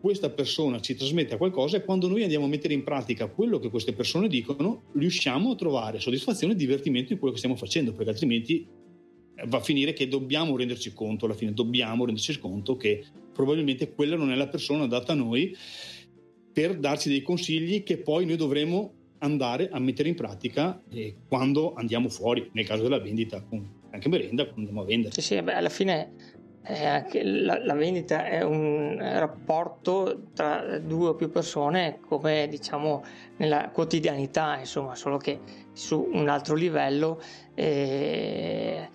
questa 0.01 0.29
persona 0.29 0.81
ci 0.81 0.95
trasmette 0.95 1.39
qualcosa 1.39 1.79
e 1.79 1.85
quando 1.85 2.09
noi 2.09 2.23
andiamo 2.23 2.45
a 2.45 2.49
mettere 2.49 2.75
in 2.75 2.85
pratica 2.85 3.27
quello 3.29 3.59
che 3.59 3.71
queste 3.71 3.95
persone 3.95 4.29
dicono, 4.29 4.83
riusciamo 4.93 5.53
a 5.53 5.55
trovare 5.55 5.99
soddisfazione 5.99 6.53
e 6.53 6.57
divertimento 6.57 7.13
in 7.13 7.19
quello 7.19 7.33
che 7.33 7.39
stiamo 7.41 7.57
facendo, 7.57 7.95
perché 7.95 8.11
altrimenti 8.11 8.67
va 9.47 9.57
a 9.57 9.63
finire 9.63 9.95
che 9.95 10.07
dobbiamo 10.07 10.57
renderci 10.57 10.93
conto, 10.93 11.25
alla 11.25 11.35
fine 11.35 11.55
dobbiamo 11.55 12.05
renderci 12.05 12.39
conto 12.39 12.77
che 12.77 13.03
probabilmente 13.33 13.95
quella 13.95 14.17
non 14.17 14.31
è 14.31 14.35
la 14.35 14.49
persona 14.49 14.85
adatta 14.85 15.13
a 15.13 15.17
noi 15.17 15.57
per 16.53 16.79
darci 16.79 17.09
dei 17.09 17.23
consigli 17.23 17.83
che 17.83 17.97
poi 17.97 18.27
noi 18.27 18.37
dovremo 18.37 19.04
andare 19.25 19.69
a 19.71 19.79
mettere 19.79 20.09
in 20.09 20.15
pratica 20.15 20.81
eh, 20.91 21.17
quando 21.27 21.75
andiamo 21.75 22.09
fuori, 22.09 22.51
nel 22.53 22.67
caso 22.67 22.83
della 22.83 23.01
vendita, 23.01 23.43
anche 23.91 24.09
merenda, 24.09 24.45
quando 24.45 24.61
andiamo 24.61 24.83
a 24.83 24.85
vendere. 24.85 25.15
Sì, 25.15 25.23
sì, 25.23 25.41
beh, 25.41 25.55
alla 25.55 25.69
fine 25.69 26.13
eh, 26.67 27.25
la, 27.25 27.63
la, 27.65 27.75
vendita 27.75 28.27
è 28.27 28.43
un 28.43 28.97
rapporto 28.99 30.29
tra 30.35 30.79
due 30.79 31.09
o 31.09 31.15
più 31.15 31.31
persone 31.31 31.99
come 32.07 32.47
diciamo 32.49 33.05
nella 33.37 33.71
quotidianità, 33.71 34.59
insomma, 34.59 34.95
solo 34.95 35.17
che 35.17 35.41
su 35.73 36.09
un 36.13 36.29
altro 36.29 36.55
livello 36.55 37.21
eh, 37.55 38.89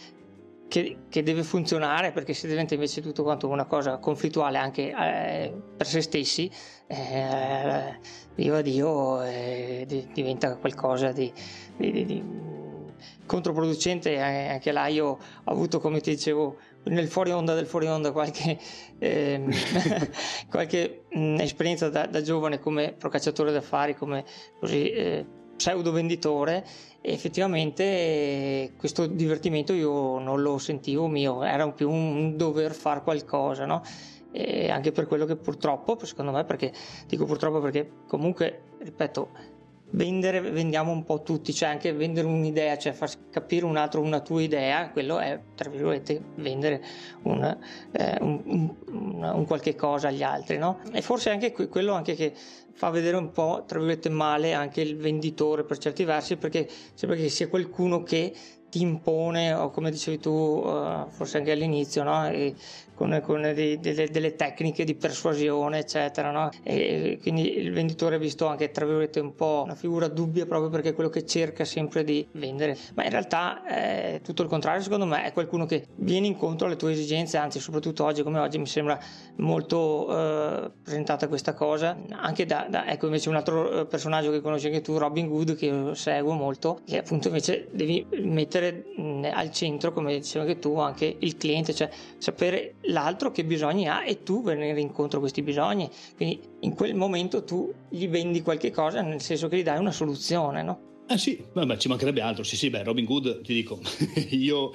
che, 0.70 0.98
che, 1.10 1.24
deve 1.24 1.44
funzionare 1.44 2.12
perché 2.12 2.34
se 2.34 2.48
diventa 2.48 2.76
invece 2.76 3.02
tutto 3.02 3.24
quanto 3.24 3.50
una 3.50 3.66
cosa 3.66 3.98
conflittuale 3.98 4.58
anche 4.58 4.94
eh, 4.98 5.54
per 5.76 5.86
se 5.86 6.02
stessi, 6.02 6.50
eh, 6.88 8.00
viva 8.36 8.62
Dio, 8.62 9.22
eh, 9.24 10.08
diventa 10.14 10.56
qualcosa 10.56 11.12
di, 11.12 11.32
di, 11.76 12.06
di, 12.06 12.24
controproducente. 13.26 14.20
Anche 14.20 14.72
là 14.72 14.88
io 14.88 15.08
ho 15.08 15.20
avuto, 15.52 15.80
come 15.80 16.00
ti 16.00 16.12
dicevo, 16.12 16.58
nel 16.86 17.08
fuori 17.08 17.32
onda 17.32 17.54
del 17.54 17.66
fuori 17.66 17.88
onda 17.88 18.12
qualche, 18.12 18.58
ehm, 19.00 19.52
qualche 20.50 21.06
mh, 21.10 21.40
esperienza 21.40 21.90
da, 21.90 22.06
da, 22.06 22.22
giovane 22.22 22.60
come 22.60 22.94
procacciatore 22.94 23.52
d'affari, 23.52 23.96
come 23.96 24.24
così 24.60 24.90
eh, 24.90 25.26
pseudo 25.56 25.92
venditore 25.92 26.66
e 27.02 27.14
effettivamente 27.14 28.74
questo 28.78 29.06
divertimento 29.06 29.74
io 29.74 30.20
non 30.20 30.42
lo 30.42 30.58
sentivo 30.58 31.08
mio, 31.08 31.44
era 31.44 31.70
più 31.72 31.90
un 31.90 32.36
dover 32.36 32.74
fare 32.74 33.02
qualcosa, 33.02 33.66
no? 33.66 33.82
E 34.32 34.70
anche 34.70 34.92
per 34.92 35.08
quello 35.08 35.26
che 35.26 35.36
purtroppo, 35.36 35.98
secondo 36.06 36.32
me, 36.32 36.44
perché 36.44 36.72
dico 37.08 37.26
purtroppo 37.26 37.60
perché 37.62 37.90
comunque, 38.06 38.62
ripeto, 38.80 39.30
vendere 39.92 40.40
vendiamo 40.42 40.92
un 40.92 41.04
po' 41.04 41.24
tutti, 41.24 41.54
cioè 41.54 41.70
anche 41.70 41.94
vendere 41.94 42.28
un'idea, 42.28 42.78
cioè 42.78 42.92
far 42.94 43.10
capire 43.30 43.66
un 43.66 43.78
altro 43.78 44.02
una 44.02 44.20
tua 44.20 44.42
idea, 44.42 44.90
quello 44.90 45.20
è 45.20 45.40
tra 45.56 45.70
virgolette 45.70 46.22
vendere 46.36 46.84
un, 47.24 47.58
eh, 47.92 48.18
un, 48.22 48.42
un, 48.88 49.24
un 49.24 49.46
qualche 49.46 49.76
cosa 49.76 50.10
agli 50.10 50.24
altri, 50.24 50.58
no? 50.58 50.80
E 50.92 51.02
forse 51.02 51.32
anche 51.32 51.52
quello 51.52 51.94
anche 51.94 52.14
che 52.14 52.34
fa 52.80 52.90
vedere 52.92 53.18
un 53.18 53.32
po' 53.32 53.66
tra 53.68 53.78
virgolette 53.78 54.08
male 54.08 54.54
anche 54.54 54.80
il 54.80 54.96
venditore 54.96 55.66
per 55.66 55.78
certi 55.80 56.06
versi 56.06 56.38
perché 56.38 56.66
sembra 56.94 57.18
che 57.18 57.28
sia 57.28 57.50
qualcuno 57.50 58.04
che 58.04 58.34
ti 58.70 58.82
impone 58.82 59.54
o 59.54 59.70
come 59.70 59.92
dicevi 59.92 60.20
tu 60.20 60.30
uh, 60.30 61.10
forse 61.10 61.38
anche 61.38 61.52
all'inizio 61.52 62.04
no? 62.04 62.30
con, 63.00 63.22
con 63.24 63.42
dei, 63.42 63.80
delle, 63.80 64.10
delle, 64.10 64.36
tecniche 64.36 64.84
di 64.84 64.94
persuasione, 64.94 65.80
eccetera. 65.80 66.32
No? 66.32 66.50
E 66.64 67.18
quindi 67.22 67.58
il 67.58 67.72
venditore 67.72 68.18
è 68.18 68.20
visto 68.20 68.46
anche, 68.46 68.72
tra 68.72 68.84
virgolette, 68.84 69.22
un 69.22 69.36
po' 69.36 69.62
una 69.64 69.76
figura 69.76 70.10
dubbia 70.10 70.46
proprio 70.46 70.70
perché 70.70 70.90
è 70.90 70.94
quello 70.94 71.10
che 71.10 71.26
cerca 71.26 71.64
sempre 71.64 72.04
di 72.04 72.28
vendere. 72.34 72.78
Ma 72.96 73.06
in 73.06 73.10
realtà 73.12 73.64
è 73.64 74.20
tutto 74.22 74.42
il 74.42 74.50
contrario, 74.50 74.82
secondo 74.82 75.06
me, 75.06 75.24
è 75.24 75.32
qualcuno 75.32 75.66
che 75.66 75.88
viene 75.96 76.28
incontro 76.28 76.68
alle 76.68 76.76
tue 76.76 76.92
esigenze, 76.92 77.38
anzi, 77.38 77.62
soprattutto 77.62 78.04
oggi 78.04 78.22
come 78.22 78.40
oggi 78.40 78.58
mi 78.58 78.68
sembra 78.68 79.00
molto 79.38 80.08
eh, 80.10 80.72
presentata 80.84 81.30
questa 81.30 81.54
cosa. 81.54 81.98
Anche 82.10 82.46
da, 82.46 82.68
da, 82.70 82.86
ecco, 82.86 83.06
invece 83.06 83.30
un 83.30 83.36
altro 83.36 83.80
eh, 83.80 83.86
personaggio 83.86 84.30
che 84.30 84.42
conosci 84.42 84.66
anche 84.66 84.82
tu, 84.82 84.98
Robin 84.98 85.28
Hood, 85.30 85.56
che 85.56 85.68
io 85.68 85.94
seguo 85.94 86.34
molto, 86.34 86.82
che 86.86 86.98
appunto 86.98 87.30
invece 87.30 87.70
devi 87.72 88.06
mettere 88.24 88.59
mh, 88.62 89.30
al 89.34 89.52
centro, 89.52 89.92
come 89.94 90.18
dicevi 90.20 90.46
anche 90.46 90.60
tu, 90.60 90.78
anche 90.78 91.16
il 91.20 91.38
cliente, 91.38 91.74
cioè 91.74 91.90
sapere 92.18 92.76
l'altro 92.84 93.32
che 93.32 93.44
bisogni 93.44 93.88
ha 93.88 94.06
e 94.06 94.24
tu 94.24 94.44
venire 94.44 94.80
incontro 94.80 95.18
a 95.18 95.22
questi 95.22 95.42
bisogni. 95.42 95.90
Quindi 96.16 96.40
in 96.62 96.74
quel 96.74 96.96
momento 96.96 97.44
tu 97.44 97.74
gli 97.90 98.08
vendi 98.08 98.42
qualche 98.42 98.72
cosa, 98.72 99.02
nel 99.02 99.22
senso 99.22 99.48
che 99.48 99.58
gli 99.58 99.64
dai 99.64 99.80
una 99.80 99.92
soluzione, 99.92 100.64
no? 100.64 100.88
Eh 101.12 101.18
sì, 101.18 101.44
vabbè, 101.54 101.78
ci 101.78 101.88
mancherebbe 101.88 102.22
altro. 102.22 102.44
Sì, 102.44 102.56
sì, 102.56 102.70
beh, 102.70 102.84
Robin 102.84 103.08
Hood, 103.10 103.42
ti 103.42 103.56
dico, 103.56 103.82
io 104.30 104.72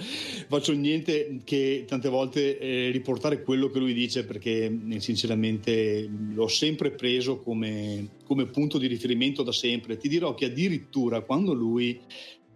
faccio 0.49 0.73
niente 0.73 1.43
che 1.45 1.85
tante 1.87 2.09
volte 2.09 2.59
eh, 2.59 2.91
riportare 2.91 3.41
quello 3.41 3.69
che 3.69 3.79
lui 3.79 3.95
dice 3.95 4.25
perché 4.25 4.65
eh, 4.65 4.99
sinceramente 4.99 6.11
l'ho 6.33 6.49
sempre 6.49 6.91
preso 6.91 7.39
come, 7.39 8.17
come 8.25 8.47
punto 8.47 8.79
di 8.79 8.89
riferimento 8.89 9.45
da 9.45 9.53
sempre. 9.53 9.97
Ti 9.97 10.09
dirò 10.09 10.35
che 10.35 10.47
addirittura 10.47 11.21
quando 11.21 11.53
lui 11.53 12.01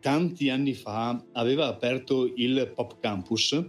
tanti 0.01 0.49
anni 0.49 0.75
fa 0.75 1.25
aveva 1.33 1.67
aperto 1.67 2.31
il 2.37 2.73
Pop 2.75 2.99
Campus, 3.01 3.61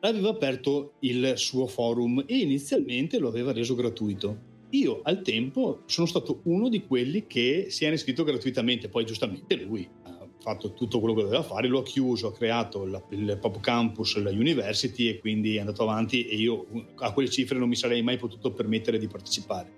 aveva 0.00 0.30
aperto 0.30 0.94
il 1.00 1.34
suo 1.36 1.66
forum 1.66 2.24
e 2.26 2.38
inizialmente 2.38 3.18
lo 3.18 3.28
aveva 3.28 3.52
reso 3.52 3.74
gratuito. 3.74 4.50
Io 4.70 5.00
al 5.02 5.22
tempo 5.22 5.82
sono 5.86 6.06
stato 6.06 6.40
uno 6.44 6.68
di 6.68 6.86
quelli 6.86 7.26
che 7.26 7.66
si 7.68 7.84
era 7.84 7.94
iscritto 7.94 8.24
gratuitamente, 8.24 8.88
poi 8.88 9.04
giustamente 9.04 9.54
lui 9.56 9.86
ha 10.04 10.26
fatto 10.40 10.72
tutto 10.72 10.98
quello 10.98 11.14
che 11.14 11.22
doveva 11.22 11.42
fare, 11.42 11.68
lo 11.68 11.80
ha 11.80 11.84
chiuso, 11.84 12.28
ha 12.28 12.32
creato 12.32 12.86
la, 12.86 13.02
il 13.10 13.36
Pop 13.38 13.60
Campus, 13.60 14.16
la 14.16 14.30
University 14.30 15.08
e 15.08 15.18
quindi 15.18 15.56
è 15.56 15.60
andato 15.60 15.82
avanti 15.82 16.26
e 16.26 16.36
io 16.36 16.66
a 16.96 17.12
quelle 17.12 17.28
cifre 17.28 17.58
non 17.58 17.68
mi 17.68 17.76
sarei 17.76 18.02
mai 18.02 18.16
potuto 18.16 18.52
permettere 18.52 18.98
di 18.98 19.06
partecipare. 19.08 19.72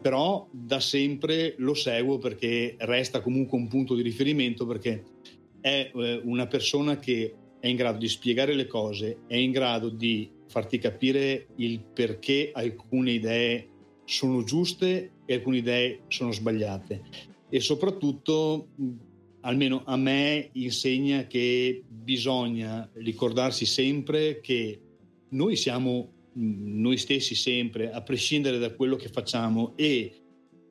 Però 0.00 0.48
da 0.50 0.80
sempre 0.80 1.54
lo 1.58 1.74
seguo 1.74 2.18
perché 2.18 2.76
resta 2.78 3.20
comunque 3.20 3.58
un 3.58 3.68
punto 3.68 3.94
di 3.94 4.02
riferimento 4.02 4.66
perché 4.66 5.04
è 5.60 5.90
eh, 5.94 6.20
una 6.24 6.46
persona 6.46 6.98
che 6.98 7.34
è 7.60 7.66
in 7.66 7.76
grado 7.76 7.98
di 7.98 8.08
spiegare 8.08 8.54
le 8.54 8.66
cose, 8.66 9.18
è 9.26 9.36
in 9.36 9.50
grado 9.50 9.90
di 9.90 10.30
farti 10.48 10.78
capire 10.78 11.48
il 11.56 11.80
perché 11.80 12.50
alcune 12.52 13.12
idee 13.12 13.68
sono 14.04 14.42
giuste 14.42 15.12
e 15.24 15.34
alcune 15.34 15.58
idee 15.58 16.00
sono 16.08 16.32
sbagliate. 16.32 17.02
E 17.48 17.60
soprattutto, 17.60 18.68
almeno 19.42 19.82
a 19.84 19.96
me, 19.96 20.48
insegna 20.52 21.26
che 21.26 21.82
bisogna 21.86 22.88
ricordarsi 22.94 23.66
sempre 23.66 24.40
che 24.40 24.80
noi 25.30 25.56
siamo 25.56 26.12
noi 26.34 26.96
stessi 26.96 27.34
sempre, 27.34 27.90
a 27.90 28.02
prescindere 28.02 28.58
da 28.58 28.72
quello 28.74 28.96
che 28.96 29.08
facciamo 29.08 29.76
e 29.76 30.22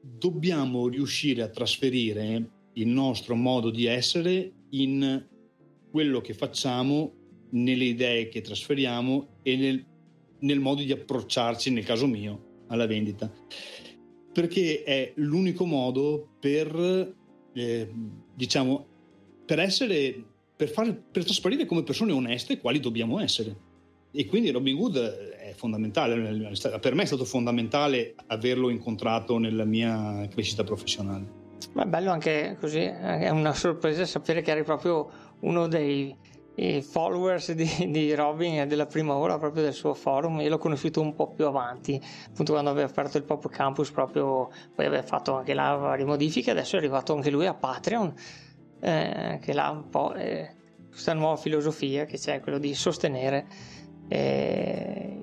dobbiamo 0.01 0.87
riuscire 0.87 1.41
a 1.41 1.49
trasferire 1.49 2.49
il 2.73 2.87
nostro 2.87 3.35
modo 3.35 3.69
di 3.69 3.85
essere 3.85 4.51
in 4.71 5.27
quello 5.89 6.21
che 6.21 6.33
facciamo, 6.33 7.13
nelle 7.51 7.85
idee 7.85 8.29
che 8.29 8.41
trasferiamo 8.41 9.39
e 9.41 9.55
nel, 9.55 9.85
nel 10.39 10.59
modo 10.59 10.83
di 10.83 10.91
approcciarci, 10.91 11.71
nel 11.71 11.83
caso 11.83 12.05
mio, 12.07 12.63
alla 12.67 12.85
vendita. 12.85 13.31
Perché 14.31 14.83
è 14.83 15.13
l'unico 15.15 15.65
modo 15.65 16.35
per, 16.39 17.15
eh, 17.53 17.91
diciamo, 18.35 18.87
per 19.45 19.59
essere, 19.59 20.23
per, 20.55 20.69
far, 20.69 20.95
per 21.11 21.25
trasparire 21.25 21.65
come 21.65 21.83
persone 21.83 22.11
oneste 22.11 22.59
quali 22.59 22.79
dobbiamo 22.79 23.19
essere. 23.19 23.67
E 24.11 24.25
quindi 24.25 24.49
Robin 24.49 24.75
Hood 24.75 24.97
è 24.97 25.53
fondamentale, 25.55 26.15
per 26.79 26.95
me 26.95 27.03
è 27.03 27.05
stato 27.05 27.25
fondamentale 27.25 28.15
averlo 28.27 28.69
incontrato 28.69 29.37
nella 29.37 29.65
mia 29.65 30.27
crescita 30.31 30.63
professionale. 30.63 31.37
Ma 31.73 31.83
è 31.83 31.85
bello 31.85 32.09
anche 32.09 32.57
così, 32.59 32.79
è 32.79 33.29
una 33.29 33.53
sorpresa 33.53 34.05
sapere 34.05 34.41
che 34.41 34.49
eri 34.49 34.63
proprio 34.63 35.09
uno 35.41 35.67
dei 35.67 36.15
followers 36.81 37.53
di, 37.53 37.67
di, 37.89 38.13
Robin 38.13 38.67
della 38.67 38.85
prima 38.85 39.15
ora 39.15 39.37
proprio 39.37 39.63
del 39.63 39.73
suo 39.73 39.93
forum 39.93 40.41
io 40.41 40.49
l'ho 40.49 40.57
conosciuto 40.57 40.99
un 40.99 41.15
po' 41.15 41.31
più 41.31 41.45
avanti 41.45 42.01
appunto 42.27 42.51
quando 42.51 42.69
aveva 42.69 42.89
aperto 42.89 43.17
il 43.17 43.23
Pop 43.23 43.47
Campus 43.47 43.91
proprio 43.91 44.49
poi 44.75 44.85
aveva 44.85 45.01
fatto 45.03 45.37
anche 45.37 45.53
là 45.53 45.75
varie 45.75 46.03
modifiche 46.03 46.51
adesso 46.51 46.75
è 46.75 46.79
arrivato 46.79 47.13
anche 47.13 47.29
lui 47.29 47.45
a 47.45 47.53
Patreon 47.53 48.13
eh, 48.81 49.39
che 49.41 49.53
là 49.53 49.69
un 49.69 49.87
po' 49.89 50.13
eh, 50.15 50.53
questa 50.89 51.13
nuova 51.13 51.37
filosofia 51.37 52.03
che 52.03 52.17
c'è 52.17 52.41
quello 52.41 52.57
di 52.57 52.73
sostenere 52.73 53.47
eh, 54.09 55.19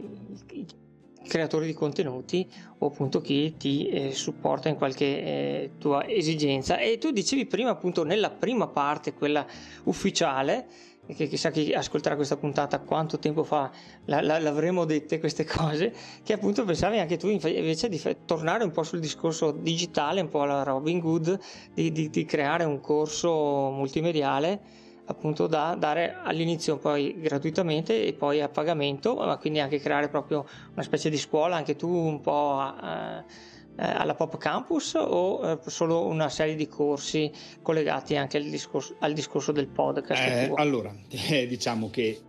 creatori 1.26 1.66
di 1.66 1.74
contenuti 1.74 2.48
o 2.78 2.86
appunto 2.86 3.20
chi 3.20 3.56
ti 3.56 3.88
eh, 3.88 4.12
supporta 4.12 4.68
in 4.68 4.76
qualche 4.76 5.04
eh, 5.04 5.70
tua 5.78 6.06
esigenza. 6.08 6.78
E 6.78 6.98
tu 6.98 7.10
dicevi 7.10 7.46
prima 7.46 7.70
appunto 7.70 8.04
nella 8.04 8.30
prima 8.30 8.68
parte 8.68 9.12
quella 9.12 9.46
ufficiale 9.84 10.66
che 11.14 11.28
chissà 11.28 11.52
chi 11.52 11.72
ascolterà 11.72 12.16
questa 12.16 12.36
puntata 12.36 12.80
quanto 12.80 13.20
tempo 13.20 13.44
fa 13.44 13.70
la, 14.06 14.20
la, 14.22 14.40
l'avremo 14.40 14.84
dette 14.84 15.20
queste 15.20 15.44
cose 15.46 15.92
che 16.24 16.32
appunto 16.32 16.64
pensavi 16.64 16.98
anche 16.98 17.16
tu 17.16 17.28
invece 17.28 17.88
di 17.88 18.02
tornare 18.24 18.64
un 18.64 18.72
po' 18.72 18.82
sul 18.82 18.98
discorso 18.98 19.52
digitale 19.52 20.20
un 20.20 20.28
po' 20.28 20.42
alla 20.42 20.64
Robin 20.64 21.00
Hood 21.00 21.38
di, 21.72 21.92
di, 21.92 22.10
di 22.10 22.24
creare 22.24 22.64
un 22.64 22.80
corso 22.80 23.70
multimediale 23.70 24.60
appunto 25.06 25.46
da 25.46 25.76
dare 25.78 26.16
all'inizio 26.22 26.78
poi 26.78 27.16
gratuitamente 27.18 28.04
e 28.04 28.12
poi 28.12 28.40
a 28.40 28.48
pagamento, 28.48 29.14
ma 29.14 29.36
quindi 29.36 29.60
anche 29.60 29.78
creare 29.78 30.08
proprio 30.08 30.46
una 30.72 30.82
specie 30.82 31.10
di 31.10 31.18
scuola, 31.18 31.56
anche 31.56 31.76
tu 31.76 31.88
un 31.88 32.20
po' 32.20 32.60
eh, 32.82 33.24
eh 33.78 33.90
alla 33.90 34.14
Pop 34.14 34.36
Campus 34.38 34.94
o 34.94 35.50
eh, 35.50 35.58
solo 35.66 36.06
una 36.06 36.28
serie 36.28 36.54
di 36.54 36.66
corsi 36.66 37.30
collegati 37.62 38.16
anche 38.16 38.38
al 38.38 38.44
discorso, 38.44 38.96
al 39.00 39.12
discorso 39.12 39.52
del 39.52 39.68
podcast? 39.68 40.22
Eh, 40.22 40.52
allora, 40.54 40.94
diciamo 41.08 41.90
che 41.90 42.20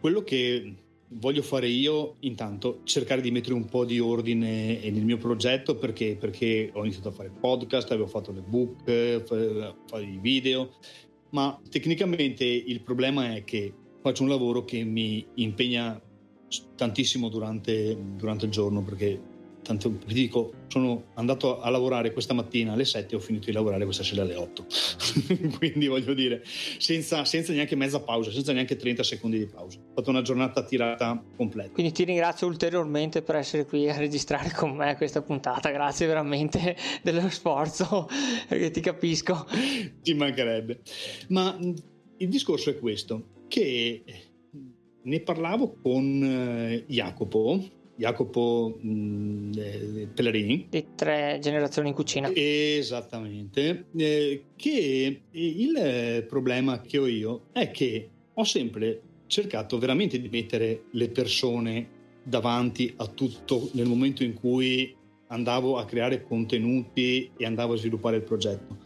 quello 0.00 0.22
che 0.22 0.74
voglio 1.08 1.42
fare 1.42 1.68
io 1.68 2.16
intanto 2.20 2.80
cercare 2.84 3.20
di 3.20 3.30
mettere 3.30 3.54
un 3.54 3.66
po' 3.66 3.84
di 3.84 4.00
ordine 4.00 4.78
nel 4.82 5.04
mio 5.04 5.18
progetto 5.18 5.76
perché, 5.76 6.16
perché 6.18 6.70
ho 6.72 6.82
iniziato 6.82 7.08
a 7.08 7.12
fare 7.12 7.30
podcast, 7.30 7.90
avevo 7.90 8.08
fatto 8.08 8.32
le 8.32 8.40
book, 8.40 9.22
fare 9.24 10.02
i 10.02 10.18
video, 10.20 10.74
ma 11.36 11.60
tecnicamente 11.68 12.44
il 12.44 12.80
problema 12.80 13.34
è 13.34 13.44
che 13.44 13.70
faccio 14.00 14.22
un 14.22 14.30
lavoro 14.30 14.64
che 14.64 14.82
mi 14.84 15.26
impegna 15.34 16.00
tantissimo 16.74 17.28
durante, 17.28 17.94
durante 18.16 18.46
il 18.46 18.50
giorno 18.50 18.82
perché 18.82 19.20
tanto 19.66 19.98
vi 20.06 20.14
dico, 20.14 20.52
sono 20.68 21.06
andato 21.14 21.60
a 21.60 21.68
lavorare 21.70 22.12
questa 22.12 22.32
mattina 22.34 22.72
alle 22.72 22.84
7 22.84 23.12
e 23.12 23.16
ho 23.16 23.20
finito 23.20 23.46
di 23.46 23.52
lavorare 23.52 23.84
questa 23.84 24.04
sera 24.04 24.22
alle 24.22 24.36
8. 24.36 24.66
Quindi 25.58 25.88
voglio 25.88 26.14
dire, 26.14 26.42
senza, 26.44 27.24
senza, 27.24 27.52
neanche 27.52 27.74
mezza 27.74 28.00
pausa, 28.00 28.30
senza 28.30 28.52
neanche 28.52 28.76
30 28.76 29.02
secondi 29.02 29.38
di 29.38 29.46
pausa. 29.46 29.78
Ho 29.78 29.94
fatto 29.96 30.10
una 30.10 30.22
giornata 30.22 30.62
tirata 30.62 31.20
completa. 31.36 31.72
Quindi 31.72 31.90
ti 31.90 32.04
ringrazio 32.04 32.46
ulteriormente 32.46 33.22
per 33.22 33.34
essere 33.34 33.66
qui 33.66 33.90
a 33.90 33.96
registrare 33.96 34.52
con 34.52 34.70
me 34.76 34.96
questa 34.96 35.20
puntata. 35.20 35.70
Grazie 35.70 36.06
veramente 36.06 36.76
dello 37.02 37.28
sforzo, 37.28 38.08
perché 38.46 38.70
ti 38.70 38.80
capisco. 38.80 39.46
Ci 40.00 40.14
mancherebbe. 40.14 40.80
Ma 41.28 41.58
il 41.58 42.28
discorso 42.28 42.70
è 42.70 42.78
questo, 42.78 43.42
che 43.48 44.04
ne 45.02 45.20
parlavo 45.20 45.76
con 45.82 46.22
eh, 46.22 46.84
Jacopo 46.86 47.74
Jacopo 47.96 48.78
mh, 48.80 48.88
mm, 48.88 49.52
eh, 49.56 50.08
Pellerini. 50.14 50.66
Di 50.68 50.86
tre 50.94 51.38
generazioni 51.40 51.88
in 51.88 51.94
cucina. 51.94 52.30
Esattamente. 52.32 53.86
Eh, 53.96 54.44
che 54.54 55.22
il 55.30 56.24
problema 56.28 56.80
che 56.80 56.98
ho 56.98 57.06
io 57.06 57.46
è 57.52 57.70
che 57.70 58.10
ho 58.34 58.44
sempre 58.44 59.00
cercato 59.26 59.78
veramente 59.78 60.20
di 60.20 60.28
mettere 60.28 60.84
le 60.92 61.08
persone 61.08 61.88
davanti 62.22 62.92
a 62.96 63.06
tutto 63.06 63.70
nel 63.72 63.86
momento 63.86 64.22
in 64.22 64.34
cui 64.34 64.94
andavo 65.28 65.78
a 65.78 65.84
creare 65.84 66.22
contenuti 66.22 67.30
e 67.36 67.44
andavo 67.44 67.74
a 67.74 67.76
sviluppare 67.76 68.16
il 68.16 68.22
progetto. 68.22 68.84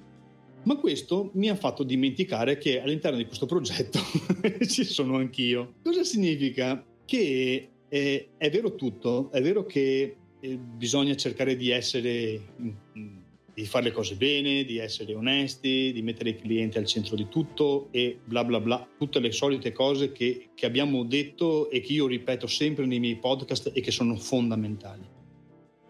Ma 0.63 0.77
questo 0.77 1.31
mi 1.35 1.49
ha 1.49 1.57
fatto 1.57 1.83
dimenticare 1.83 2.59
che 2.59 2.81
all'interno 2.83 3.17
di 3.17 3.25
questo 3.25 3.47
progetto 3.47 3.99
ci 4.69 4.85
sono 4.85 5.17
anch'io. 5.17 5.75
Cosa 5.83 6.05
significa? 6.05 6.85
Che 7.05 7.69
eh, 7.91 8.29
è 8.37 8.49
vero 8.51 8.77
tutto, 8.77 9.31
è 9.33 9.43
vero 9.43 9.67
che 9.67 10.17
eh, 10.41 10.57
bisogna 10.57 11.15
cercare 11.17 11.57
di 11.57 11.71
essere, 11.71 12.41
mm, 12.61 13.19
di 13.53 13.67
fare 13.67 13.87
le 13.87 13.93
cose 13.93 14.15
bene, 14.15 14.65
di 14.65 14.79
essere 14.79 15.13
onesti, 15.13 15.93
di 15.93 16.01
mettere 16.01 16.31
i 16.31 16.37
clienti 16.37 16.79
al 16.79 16.87
centro 16.87 17.17
di 17.17 17.29
tutto 17.29 17.89
e 17.91 18.19
bla 18.25 18.45
bla 18.45 18.61
bla, 18.61 18.89
tutte 18.97 19.19
le 19.19 19.33
solite 19.33 19.73
cose 19.73 20.13
che, 20.13 20.51
che 20.55 20.67
abbiamo 20.67 21.05
detto 21.05 21.69
e 21.69 21.81
che 21.81 21.93
io 21.93 22.07
ripeto 22.07 22.47
sempre 22.47 22.87
nei 22.87 23.01
miei 23.01 23.17
podcast 23.17 23.73
e 23.75 23.81
che 23.81 23.91
sono 23.91 24.15
fondamentali. 24.17 25.07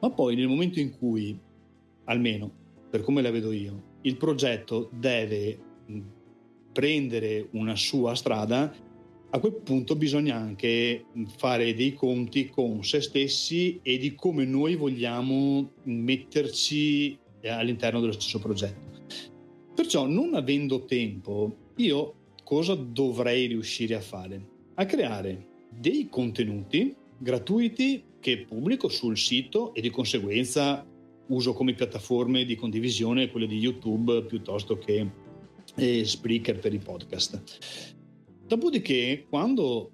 Ma 0.01 0.11
poi 0.11 0.35
nel 0.35 0.49
momento 0.49 0.81
in 0.81 0.97
cui, 0.97 1.39
almeno 2.05 2.51
per 2.89 3.03
come 3.03 3.21
la 3.21 3.31
vedo 3.31 3.53
io, 3.53 3.99
il 4.03 4.17
progetto 4.17 4.89
deve 4.91 5.59
mm, 5.91 6.01
prendere 6.73 7.49
una 7.53 7.77
sua 7.77 8.15
strada, 8.15 8.75
a 9.33 9.39
quel 9.39 9.55
punto 9.55 9.95
bisogna 9.95 10.37
anche 10.37 11.05
fare 11.37 11.75
dei 11.75 11.95
conti 11.95 12.49
con 12.49 12.83
se 12.83 13.01
stessi 13.01 13.79
e 13.83 13.97
di 13.97 14.15
come 14.15 14.45
noi 14.45 14.75
vogliamo 14.75 15.71
metterci 15.85 17.17
all'interno 17.45 18.01
dello 18.01 18.13
stesso 18.13 18.41
progetto. 18.41 18.89
Perciò, 19.75 20.07
non 20.07 20.35
avendo 20.35 20.85
tempo, 20.85 21.71
io 21.77 22.15
cosa 22.43 22.75
dovrei 22.75 23.47
riuscire 23.47 23.95
a 23.95 24.01
fare? 24.01 24.45
A 24.75 24.85
creare 24.85 25.47
dei 25.71 26.09
contenuti 26.09 26.95
gratuiti 27.17 28.03
che 28.19 28.45
pubblico 28.47 28.89
sul 28.89 29.17
sito 29.17 29.73
e 29.75 29.81
di 29.81 29.91
conseguenza 29.91 30.85
uso 31.29 31.53
come 31.53 31.75
piattaforme 31.75 32.45
di 32.45 32.57
condivisione 32.57 33.31
quelle 33.31 33.47
di 33.47 33.59
YouTube 33.59 34.25
piuttosto 34.25 34.77
che 34.77 35.09
eh, 35.77 36.05
Spreaker 36.05 36.59
per 36.59 36.75
i 36.75 36.79
podcast. 36.79 37.99
Dopodiché, 38.51 39.27
quando, 39.29 39.93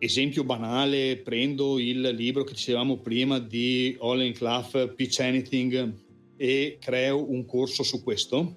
esempio 0.00 0.44
banale, 0.44 1.16
prendo 1.16 1.78
il 1.78 2.10
libro 2.14 2.44
che 2.44 2.52
dicevamo 2.52 2.98
prima 2.98 3.38
di 3.38 3.96
Olin 4.00 4.34
Clough, 4.34 4.92
Pitch 4.92 5.20
Anything, 5.20 5.94
e 6.36 6.76
creo 6.78 7.30
un 7.30 7.46
corso 7.46 7.82
su 7.82 8.02
questo 8.02 8.56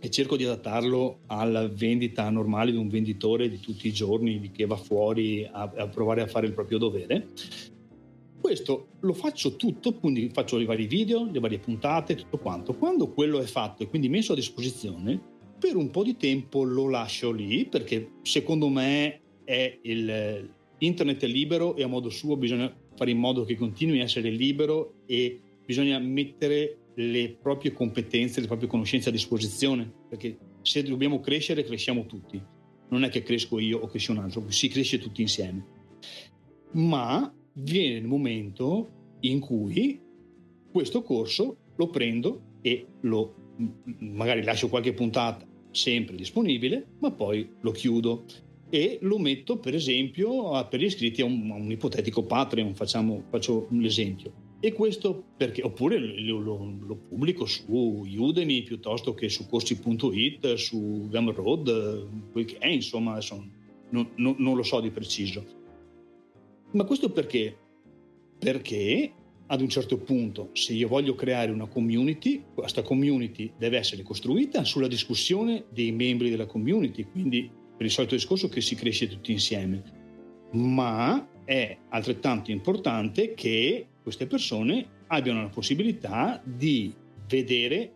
e 0.00 0.08
cerco 0.08 0.38
di 0.38 0.44
adattarlo 0.44 1.24
alla 1.26 1.68
vendita 1.68 2.30
normale 2.30 2.70
di 2.70 2.78
un 2.78 2.88
venditore 2.88 3.50
di 3.50 3.60
tutti 3.60 3.86
i 3.86 3.92
giorni 3.92 4.50
che 4.50 4.64
va 4.64 4.76
fuori 4.76 5.44
a, 5.44 5.70
a 5.76 5.86
provare 5.88 6.22
a 6.22 6.26
fare 6.26 6.46
il 6.46 6.54
proprio 6.54 6.78
dovere. 6.78 7.28
Questo 8.40 8.92
lo 9.00 9.12
faccio 9.12 9.56
tutto, 9.56 9.92
quindi 9.96 10.30
faccio 10.32 10.58
i 10.58 10.64
vari 10.64 10.86
video, 10.86 11.28
le 11.30 11.38
varie 11.38 11.58
puntate, 11.58 12.14
tutto 12.14 12.38
quanto. 12.38 12.72
Quando 12.72 13.12
quello 13.12 13.40
è 13.40 13.44
fatto 13.44 13.82
e 13.82 13.88
quindi 13.88 14.08
messo 14.08 14.32
a 14.32 14.36
disposizione, 14.36 15.33
per 15.64 15.76
un 15.76 15.88
po' 15.88 16.02
di 16.02 16.18
tempo 16.18 16.62
lo 16.62 16.90
lascio 16.90 17.32
lì 17.32 17.64
perché 17.64 18.16
secondo 18.20 18.68
me 18.68 19.20
è 19.44 19.78
il, 19.80 20.50
internet 20.76 21.22
è 21.22 21.26
libero 21.26 21.74
e 21.74 21.82
a 21.82 21.86
modo 21.86 22.10
suo 22.10 22.36
bisogna 22.36 22.70
fare 22.94 23.10
in 23.10 23.16
modo 23.16 23.44
che 23.44 23.56
continui 23.56 24.00
a 24.00 24.02
essere 24.02 24.28
libero 24.28 24.96
e 25.06 25.40
bisogna 25.64 25.98
mettere 25.98 26.80
le 26.96 27.38
proprie 27.40 27.72
competenze, 27.72 28.42
le 28.42 28.46
proprie 28.46 28.68
conoscenze 28.68 29.08
a 29.08 29.12
disposizione 29.12 29.90
perché 30.06 30.36
se 30.60 30.82
dobbiamo 30.82 31.20
crescere 31.20 31.64
cresciamo 31.64 32.04
tutti. 32.04 32.38
Non 32.90 33.02
è 33.02 33.08
che 33.08 33.22
cresco 33.22 33.58
io 33.58 33.78
o 33.78 33.86
cresce 33.86 34.10
un 34.10 34.18
altro 34.18 34.44
si 34.50 34.68
cresce 34.68 34.98
tutti 34.98 35.22
insieme. 35.22 35.64
Ma 36.72 37.34
viene 37.54 37.96
il 37.96 38.04
momento 38.04 39.16
in 39.20 39.40
cui 39.40 39.98
questo 40.70 41.00
corso 41.00 41.56
lo 41.74 41.88
prendo 41.88 42.58
e 42.60 42.86
lo 43.00 43.56
magari 44.00 44.42
lascio 44.42 44.68
qualche 44.68 44.92
puntata 44.92 45.52
sempre 45.74 46.16
disponibile, 46.16 46.86
ma 47.00 47.10
poi 47.10 47.48
lo 47.60 47.70
chiudo 47.70 48.24
e 48.70 48.98
lo 49.02 49.18
metto 49.18 49.58
per 49.58 49.74
esempio 49.74 50.66
per 50.68 50.80
gli 50.80 50.84
iscritti 50.84 51.20
a 51.20 51.26
un, 51.26 51.50
a 51.50 51.54
un 51.54 51.70
ipotetico 51.70 52.24
Patreon, 52.24 52.74
facciamo, 52.74 53.24
faccio 53.28 53.68
l'esempio. 53.70 54.42
E 54.60 54.72
questo 54.72 55.22
perché, 55.36 55.62
oppure 55.62 55.98
lo, 55.98 56.38
lo, 56.38 56.76
lo, 56.80 56.96
pubblico 56.96 57.44
su 57.44 57.64
Udemy 57.68 58.62
piuttosto 58.62 59.12
che 59.12 59.28
su 59.28 59.46
corsi.it, 59.46 60.54
su 60.54 61.06
Gumroad, 61.10 62.30
quel 62.32 62.44
che 62.46 62.56
è, 62.58 62.68
insomma, 62.68 63.12
adesso 63.12 63.46
non, 63.90 64.08
non, 64.16 64.34
non 64.38 64.56
lo 64.56 64.62
so 64.62 64.80
di 64.80 64.90
preciso. 64.90 65.44
Ma 66.70 66.84
questo 66.84 67.10
perché? 67.10 67.54
Perché 68.38 69.12
ad 69.46 69.60
un 69.60 69.68
certo 69.68 69.98
punto, 69.98 70.50
se 70.52 70.72
io 70.72 70.88
voglio 70.88 71.14
creare 71.14 71.50
una 71.50 71.66
community, 71.66 72.42
questa 72.54 72.82
community 72.82 73.52
deve 73.58 73.76
essere 73.76 74.02
costruita 74.02 74.64
sulla 74.64 74.88
discussione 74.88 75.64
dei 75.70 75.92
membri 75.92 76.30
della 76.30 76.46
community, 76.46 77.04
quindi 77.04 77.50
per 77.76 77.84
il 77.84 77.92
solito 77.92 78.14
discorso 78.14 78.48
che 78.48 78.60
si 78.60 78.74
cresce 78.74 79.08
tutti 79.08 79.32
insieme. 79.32 79.82
Ma 80.52 81.28
è 81.44 81.76
altrettanto 81.90 82.50
importante 82.50 83.34
che 83.34 83.86
queste 84.02 84.26
persone 84.26 85.02
abbiano 85.08 85.42
la 85.42 85.48
possibilità 85.48 86.40
di 86.42 86.92
vedere 87.28 87.92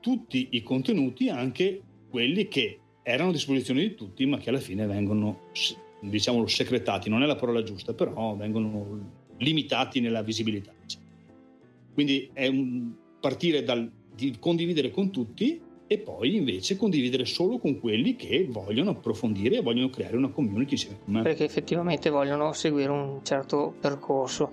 tutti 0.00 0.48
i 0.52 0.62
contenuti, 0.62 1.28
anche 1.28 1.82
quelli 2.08 2.48
che 2.48 2.80
erano 3.02 3.30
a 3.30 3.32
disposizione 3.32 3.80
di 3.80 3.94
tutti, 3.94 4.24
ma 4.26 4.38
che 4.38 4.48
alla 4.48 4.60
fine 4.60 4.86
vengono, 4.86 5.50
diciamo, 6.00 6.46
secretati. 6.46 7.10
Non 7.10 7.22
è 7.22 7.26
la 7.26 7.36
parola 7.36 7.62
giusta, 7.62 7.92
però 7.92 8.36
vengono 8.36 9.34
limitati 9.38 10.00
nella 10.00 10.22
visibilità. 10.22 10.72
Quindi 11.98 12.30
è 12.32 12.46
un 12.46 12.92
partire 13.18 13.64
dal 13.64 13.90
di 14.14 14.36
condividere 14.38 14.92
con 14.92 15.10
tutti 15.10 15.60
e 15.84 15.98
poi 15.98 16.36
invece 16.36 16.76
condividere 16.76 17.24
solo 17.24 17.58
con 17.58 17.80
quelli 17.80 18.14
che 18.14 18.46
vogliono 18.48 18.90
approfondire 18.90 19.56
e 19.56 19.62
vogliono 19.62 19.90
creare 19.90 20.16
una 20.16 20.28
community 20.28 20.74
insieme 20.74 20.98
con 21.04 21.14
me. 21.14 21.22
Perché 21.22 21.42
effettivamente 21.42 22.08
vogliono 22.08 22.52
seguire 22.52 22.92
un 22.92 23.18
certo 23.24 23.74
percorso. 23.80 24.52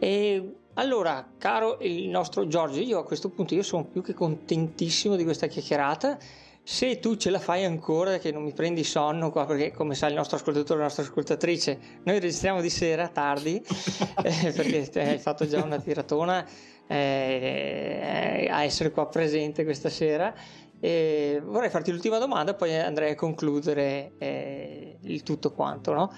E 0.00 0.54
allora, 0.74 1.32
caro 1.38 1.78
il 1.80 2.08
nostro 2.08 2.48
Giorgio, 2.48 2.80
io 2.80 2.98
a 2.98 3.04
questo 3.04 3.30
punto 3.30 3.54
io 3.54 3.62
sono 3.62 3.84
più 3.84 4.02
che 4.02 4.12
contentissimo 4.12 5.14
di 5.14 5.22
questa 5.22 5.46
chiacchierata 5.46 6.18
se 6.62 6.98
tu 7.00 7.16
ce 7.16 7.30
la 7.30 7.40
fai 7.40 7.64
ancora, 7.64 8.18
che 8.18 8.30
non 8.30 8.42
mi 8.42 8.52
prendi 8.52 8.84
sonno 8.84 9.30
qua, 9.30 9.44
perché 9.46 9.72
come 9.72 9.94
sa 9.94 10.06
il 10.06 10.14
nostro 10.14 10.36
ascoltatore, 10.36 10.78
la 10.78 10.84
nostra 10.84 11.02
ascoltatrice, 11.02 11.78
noi 12.04 12.20
registriamo 12.20 12.60
di 12.60 12.70
sera 12.70 13.08
tardi, 13.08 13.56
eh, 14.22 14.52
perché 14.52 14.88
hai 15.00 15.18
fatto 15.18 15.46
già 15.46 15.62
una 15.64 15.80
tiratona 15.80 16.46
eh, 16.90 18.48
a 18.50 18.64
essere 18.64 18.90
qua 18.90 19.06
presente 19.06 19.62
questa 19.62 19.88
sera. 19.88 20.34
E 20.80 21.40
vorrei 21.44 21.70
farti 21.70 21.92
l'ultima 21.92 22.18
domanda, 22.18 22.54
poi 22.54 22.74
andrei 22.76 23.12
a 23.12 23.14
concludere 23.14 24.12
eh, 24.18 24.96
il 25.02 25.22
tutto 25.22 25.52
quanto, 25.52 25.92
no? 25.92 26.12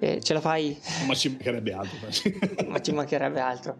Eh, 0.00 0.20
ce 0.20 0.32
la 0.32 0.40
fai? 0.40 0.76
Ma 1.06 1.14
ci 1.14 1.28
mancherebbe 1.28 1.72
altro. 1.72 2.08
Ma 2.66 2.80
ci 2.80 2.92
mancherebbe 2.92 3.40
altro. 3.40 3.76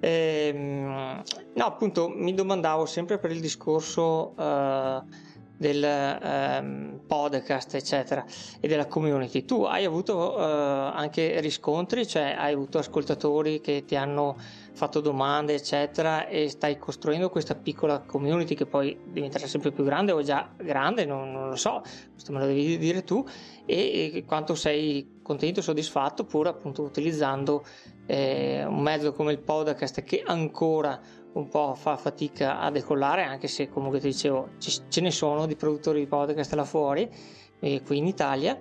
Eh, 0.00 0.52
no, 0.52 1.64
appunto, 1.64 2.08
mi 2.08 2.34
domandavo 2.34 2.84
sempre 2.86 3.18
per 3.18 3.30
il 3.30 3.40
discorso 3.40 4.34
eh, 4.36 5.02
del 5.56 5.84
ehm, 5.84 7.00
podcast, 7.06 7.74
eccetera, 7.74 8.24
e 8.60 8.66
della 8.66 8.86
community. 8.86 9.44
Tu 9.44 9.62
hai 9.62 9.84
avuto 9.84 10.36
eh, 10.36 10.42
anche 10.42 11.38
riscontri, 11.40 12.06
cioè 12.06 12.34
hai 12.36 12.52
avuto 12.54 12.78
ascoltatori 12.78 13.60
che 13.60 13.84
ti 13.86 13.94
hanno 13.94 14.36
fatto 14.74 15.00
domande, 15.00 15.54
eccetera, 15.54 16.26
e 16.26 16.48
stai 16.48 16.78
costruendo 16.78 17.30
questa 17.30 17.54
piccola 17.54 18.00
community 18.00 18.54
che 18.54 18.66
poi 18.66 18.98
diventerà 19.06 19.46
sempre 19.46 19.70
più 19.70 19.84
grande 19.84 20.12
o 20.12 20.22
già 20.22 20.52
grande, 20.56 21.04
non, 21.04 21.32
non 21.32 21.48
lo 21.48 21.56
so, 21.56 21.82
questo 22.12 22.32
me 22.32 22.40
lo 22.40 22.46
devi 22.46 22.76
dire 22.76 23.04
tu, 23.04 23.24
e, 23.64 24.10
e 24.12 24.24
quanto 24.24 24.54
sei 24.54 25.20
contento 25.22 25.62
soddisfatto 25.62 26.24
pur 26.24 26.48
appunto 26.48 26.82
utilizzando 26.82 27.64
eh, 28.06 28.64
un 28.64 28.80
mezzo 28.80 29.12
come 29.12 29.32
il 29.32 29.38
podcast 29.38 30.02
che 30.02 30.22
ancora 30.24 31.00
un 31.34 31.48
po' 31.48 31.74
fa 31.74 31.96
fatica 31.96 32.58
a 32.58 32.70
decollare, 32.70 33.22
anche 33.22 33.46
se 33.46 33.68
comunque 33.68 34.00
ti 34.00 34.08
dicevo 34.08 34.50
ce 34.58 35.00
ne 35.00 35.10
sono 35.10 35.46
di 35.46 35.56
produttori 35.56 36.00
di 36.00 36.06
podcast 36.06 36.52
là 36.54 36.64
fuori, 36.64 37.08
eh, 37.60 37.82
qui 37.82 37.98
in 37.98 38.06
Italia. 38.06 38.60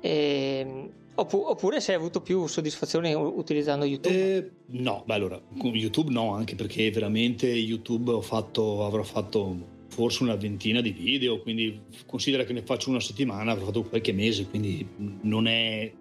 E, 0.00 0.90
oppure 1.14 1.80
se 1.80 1.92
hai 1.92 1.98
avuto 1.98 2.20
più 2.20 2.46
soddisfazione 2.46 3.12
utilizzando 3.14 3.84
YouTube? 3.84 4.36
Eh, 4.36 4.50
no, 4.78 5.02
beh 5.04 5.14
allora, 5.14 5.40
YouTube 5.54 6.10
no, 6.10 6.34
anche 6.34 6.54
perché 6.54 6.90
veramente 6.90 7.46
YouTube 7.46 8.20
fatto, 8.22 8.84
avrò 8.84 9.02
fatto 9.02 9.78
forse 9.88 10.22
una 10.22 10.36
ventina 10.36 10.80
di 10.80 10.92
video, 10.92 11.40
quindi 11.40 11.80
considera 12.06 12.44
che 12.44 12.52
ne 12.52 12.62
faccio 12.62 12.90
una 12.90 13.00
settimana, 13.00 13.52
avrò 13.52 13.66
fatto 13.66 13.82
qualche 13.82 14.12
mese, 14.12 14.46
quindi 14.46 14.86
non 15.22 15.46
è, 15.46 15.92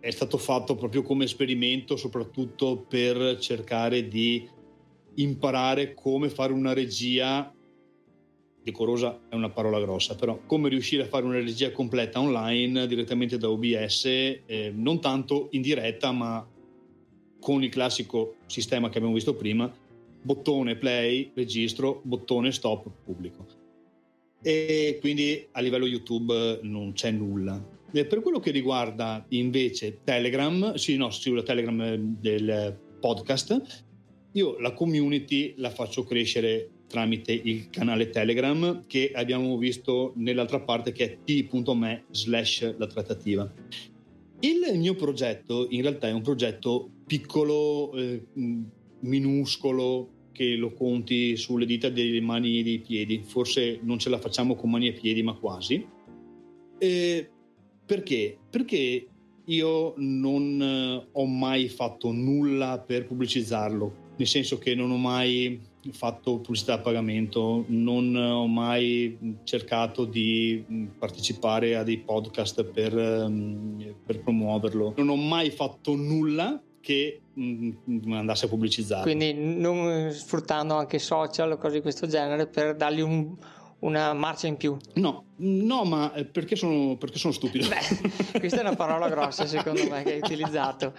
è 0.00 0.10
stato 0.10 0.38
fatto 0.38 0.74
proprio 0.74 1.02
come 1.02 1.24
esperimento, 1.24 1.96
soprattutto 1.96 2.84
per 2.88 3.38
cercare 3.38 4.08
di 4.08 4.48
imparare 5.16 5.94
come 5.94 6.28
fare 6.28 6.52
una 6.52 6.72
regia 6.72 7.52
decorosa 8.66 9.20
è 9.28 9.36
una 9.36 9.48
parola 9.48 9.78
grossa, 9.78 10.16
però 10.16 10.40
come 10.44 10.68
riuscire 10.68 11.04
a 11.04 11.06
fare 11.06 11.24
una 11.24 11.36
regia 11.36 11.70
completa 11.70 12.18
online 12.18 12.88
direttamente 12.88 13.38
da 13.38 13.48
OBS, 13.48 14.04
eh, 14.06 14.72
non 14.74 15.00
tanto 15.00 15.46
in 15.52 15.62
diretta, 15.62 16.10
ma 16.10 16.44
con 17.38 17.62
il 17.62 17.70
classico 17.70 18.38
sistema 18.46 18.88
che 18.88 18.98
abbiamo 18.98 19.14
visto 19.14 19.36
prima, 19.36 19.72
bottone 20.20 20.74
play, 20.74 21.30
registro, 21.34 22.00
bottone 22.02 22.50
stop, 22.50 22.90
pubblico. 23.04 23.46
E 24.42 24.98
quindi 25.00 25.46
a 25.52 25.60
livello 25.60 25.86
YouTube 25.86 26.58
non 26.62 26.92
c'è 26.92 27.12
nulla. 27.12 27.64
E 27.92 28.04
per 28.04 28.20
quello 28.20 28.40
che 28.40 28.50
riguarda 28.50 29.24
invece 29.28 30.00
Telegram, 30.02 30.74
sì, 30.74 30.96
no, 30.96 31.10
sulla 31.10 31.44
Telegram 31.44 31.96
del 31.96 32.76
podcast, 32.98 33.84
io 34.32 34.58
la 34.58 34.72
community 34.72 35.54
la 35.58 35.70
faccio 35.70 36.02
crescere 36.02 36.70
tramite 36.86 37.32
il 37.32 37.68
canale 37.70 38.10
Telegram 38.10 38.84
che 38.86 39.10
abbiamo 39.14 39.56
visto 39.58 40.12
nell'altra 40.16 40.60
parte 40.60 40.92
che 40.92 41.04
è 41.04 41.18
t.me 41.24 42.04
slash 42.10 42.76
la 42.76 42.86
trattativa. 42.86 43.52
Il 44.40 44.78
mio 44.78 44.94
progetto 44.94 45.66
in 45.70 45.82
realtà 45.82 46.08
è 46.08 46.12
un 46.12 46.22
progetto 46.22 46.90
piccolo, 47.06 47.92
eh, 47.94 48.22
minuscolo, 49.00 50.10
che 50.32 50.54
lo 50.54 50.74
conti 50.74 51.34
sulle 51.36 51.64
dita 51.64 51.88
delle 51.88 52.20
mani 52.20 52.58
e 52.58 52.62
dei 52.62 52.78
piedi. 52.80 53.22
Forse 53.24 53.80
non 53.82 53.98
ce 53.98 54.10
la 54.10 54.18
facciamo 54.18 54.54
con 54.54 54.70
mani 54.70 54.88
e 54.88 54.92
piedi, 54.92 55.22
ma 55.22 55.32
quasi. 55.32 55.84
E 56.78 57.30
perché? 57.86 58.36
Perché 58.50 59.06
io 59.46 59.94
non 59.96 60.60
eh, 60.60 61.08
ho 61.12 61.26
mai 61.26 61.68
fatto 61.68 62.12
nulla 62.12 62.78
per 62.78 63.06
pubblicizzarlo 63.06 64.04
nel 64.16 64.26
senso 64.26 64.58
che 64.58 64.74
non 64.74 64.90
ho 64.90 64.96
mai 64.96 65.60
fatto 65.92 66.38
pubblicità 66.40 66.74
a 66.74 66.78
pagamento, 66.78 67.64
non 67.68 68.14
ho 68.16 68.46
mai 68.46 69.38
cercato 69.44 70.04
di 70.04 70.64
partecipare 70.98 71.76
a 71.76 71.82
dei 71.82 71.98
podcast 71.98 72.64
per, 72.64 72.96
ehm, 72.96 73.94
per 74.04 74.20
promuoverlo, 74.20 74.94
non 74.96 75.10
ho 75.10 75.16
mai 75.16 75.50
fatto 75.50 75.94
nulla 75.94 76.60
che 76.80 77.20
andasse 78.10 78.46
a 78.46 78.48
pubblicizzare. 78.48 79.02
Quindi 79.02 79.34
non 79.34 80.10
sfruttando 80.12 80.74
anche 80.74 80.98
social 80.98 81.52
o 81.52 81.58
cose 81.58 81.76
di 81.76 81.80
questo 81.82 82.06
genere 82.06 82.46
per 82.46 82.74
dargli 82.74 83.00
un, 83.00 83.36
una 83.80 84.12
marcia 84.14 84.46
in 84.46 84.56
più. 84.56 84.76
No, 84.94 85.24
no, 85.36 85.84
ma 85.84 86.12
eh, 86.14 86.24
perché 86.24 86.56
sono, 86.56 86.96
perché 86.96 87.18
sono 87.18 87.32
stupido. 87.32 87.68
Beh, 87.68 88.38
questa 88.38 88.58
è 88.58 88.60
una 88.60 88.74
parola 88.74 89.08
grossa 89.08 89.46
secondo 89.46 89.82
me 89.88 90.02
che 90.02 90.12
hai 90.14 90.18
utilizzato. 90.18 90.94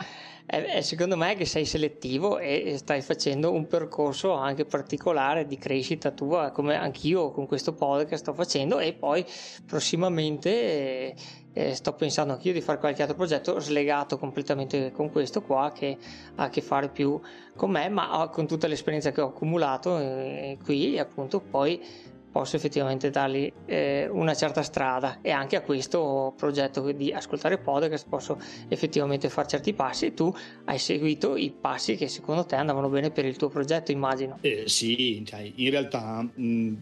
È, 0.45 0.63
è, 0.63 0.82
secondo 0.82 1.17
me 1.17 1.36
che 1.36 1.45
sei 1.45 1.65
selettivo 1.65 2.38
e 2.39 2.75
stai 2.78 3.01
facendo 3.01 3.51
un 3.51 3.67
percorso 3.67 4.32
anche 4.34 4.63
particolare 4.63 5.45
di 5.45 5.57
crescita 5.57 6.11
tua, 6.11 6.51
come 6.51 6.75
anch'io 6.75 7.32
con 7.32 7.47
questo 7.47 7.73
podcast 7.73 8.23
sto 8.23 8.34
facendo 8.34 8.80
e 8.80 8.93
poi 8.93 9.25
prossimamente 9.65 10.49
eh, 10.49 11.15
eh, 11.57 11.73
sto 11.73 11.93
pensando 11.93 12.34
anch'io 12.34 12.53
di 12.53 12.61
fare 12.61 12.78
qualche 12.78 13.01
altro 13.01 13.17
progetto 13.17 13.59
slegato 13.59 14.19
completamente 14.19 14.91
con 14.91 15.11
questo 15.11 15.41
qua 15.41 15.71
che 15.73 15.97
ha 16.36 16.43
a 16.43 16.49
che 16.49 16.61
fare 16.61 16.88
più 16.89 17.19
con 17.55 17.71
me, 17.71 17.89
ma 17.89 18.30
con 18.32 18.45
tutta 18.45 18.67
l'esperienza 18.67 19.11
che 19.11 19.21
ho 19.21 19.30
accumulato 19.30 19.97
eh, 19.97 20.57
qui 20.63 20.99
appunto 20.99 21.39
poi 21.39 21.84
posso 22.32 22.55
effettivamente 22.55 23.09
dargli 23.09 23.51
eh, 23.65 24.07
una 24.11 24.34
certa 24.34 24.61
strada 24.61 25.19
e 25.21 25.32
anche 25.32 25.55
a 25.55 25.61
questo 25.61 26.34
progetto 26.38 26.91
di 26.91 27.11
ascoltare 27.11 27.57
podcast 27.57 28.07
posso 28.07 28.39
effettivamente 28.67 29.30
fare 29.30 29.47
certi 29.47 29.73
passi 29.73 30.07
e 30.07 30.13
tu 30.13 30.34
hai 30.65 30.78
seguito 30.78 31.36
i 31.36 31.51
passi 31.51 31.95
che 31.95 32.07
secondo 32.07 32.45
te 32.45 32.55
andavano 32.55 32.89
bene 32.89 33.11
per 33.11 33.25
il 33.25 33.36
tuo 33.38 33.49
progetto 33.49 33.91
immagino. 33.91 34.38
Eh, 34.41 34.63
sì 34.67 35.23
cioè, 35.25 35.51
in 35.55 35.69
realtà 35.69 36.21
mh, 36.21 36.73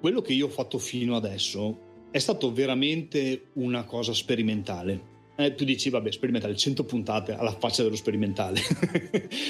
quello 0.00 0.22
che 0.22 0.32
io 0.32 0.46
ho 0.46 0.50
fatto 0.50 0.78
fino 0.78 1.16
adesso 1.16 1.84
è 2.10 2.18
stato 2.18 2.52
veramente 2.52 3.48
una 3.54 3.84
cosa 3.84 4.14
sperimentale 4.14 5.14
eh, 5.36 5.54
tu 5.54 5.64
dici, 5.64 5.90
vabbè, 5.90 6.10
sperimentale, 6.10 6.56
100 6.56 6.84
puntate 6.84 7.34
alla 7.34 7.52
faccia 7.52 7.82
dello 7.82 7.96
sperimentale. 7.96 8.58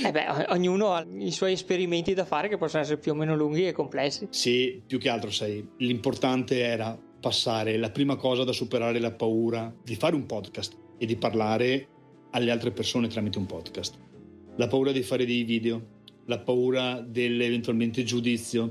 eh 0.04 0.10
beh, 0.10 0.46
ognuno 0.48 0.92
ha 0.92 1.06
i 1.18 1.30
suoi 1.30 1.52
esperimenti 1.52 2.12
da 2.12 2.24
fare 2.24 2.48
che 2.48 2.56
possono 2.56 2.82
essere 2.82 2.98
più 2.98 3.12
o 3.12 3.14
meno 3.14 3.36
lunghi 3.36 3.66
e 3.66 3.72
complessi. 3.72 4.26
Sì, 4.30 4.82
più 4.84 4.98
che 4.98 5.08
altro, 5.08 5.30
sai, 5.30 5.66
l'importante 5.78 6.60
era 6.60 6.98
passare 7.20 7.76
la 7.76 7.90
prima 7.90 8.16
cosa 8.16 8.44
da 8.44 8.52
superare 8.52 8.98
la 8.98 9.12
paura 9.12 9.74
di 9.82 9.94
fare 9.94 10.14
un 10.14 10.26
podcast 10.26 10.76
e 10.98 11.06
di 11.06 11.16
parlare 11.16 11.88
alle 12.32 12.50
altre 12.50 12.72
persone 12.72 13.08
tramite 13.08 13.38
un 13.38 13.46
podcast. 13.46 13.96
La 14.56 14.66
paura 14.66 14.90
di 14.90 15.02
fare 15.02 15.24
dei 15.24 15.44
video, 15.44 15.94
la 16.26 16.38
paura 16.38 17.00
dell'eventualmente 17.00 18.02
giudizio, 18.02 18.70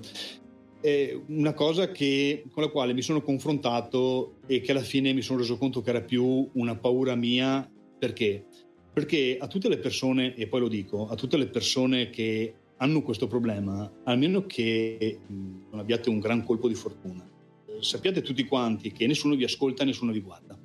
è 0.86 1.20
una 1.30 1.54
cosa 1.54 1.90
che, 1.90 2.44
con 2.52 2.62
la 2.62 2.70
quale 2.70 2.94
mi 2.94 3.02
sono 3.02 3.24
confrontato 3.24 4.36
e 4.46 4.62
che 4.62 4.70
alla 4.70 4.82
fine 4.82 5.14
mi 5.14 5.24
sono 5.24 5.40
reso 5.40 5.58
conto 5.58 5.82
che 5.82 5.90
era 5.90 6.02
più 6.02 6.48
una 6.54 6.76
paura 6.76 7.16
mia 7.16 7.68
perché? 7.98 8.46
Perché 8.94 9.38
a 9.40 9.48
tutte 9.48 9.68
le 9.68 9.80
persone, 9.80 10.36
e 10.36 10.48
poi 10.48 10.60
lo 10.60 10.68
dico, 10.68 11.08
a 11.08 11.16
tutte 11.16 11.38
le 11.38 11.48
persone 11.48 12.12
che 12.12 12.54
hanno 12.78 13.02
questo 13.02 13.26
problema, 13.26 13.92
almeno 14.04 14.46
che 14.46 15.22
non 15.28 15.80
abbiate 15.80 16.10
un 16.10 16.20
gran 16.20 16.44
colpo 16.44 16.68
di 16.68 16.76
fortuna, 16.76 17.28
sappiate 17.80 18.22
tutti 18.22 18.46
quanti 18.46 18.92
che 18.92 19.08
nessuno 19.08 19.34
vi 19.34 19.44
ascolta 19.44 19.82
e 19.82 19.88
nessuno 19.88 20.12
vi 20.12 20.22
guarda. 20.22 20.56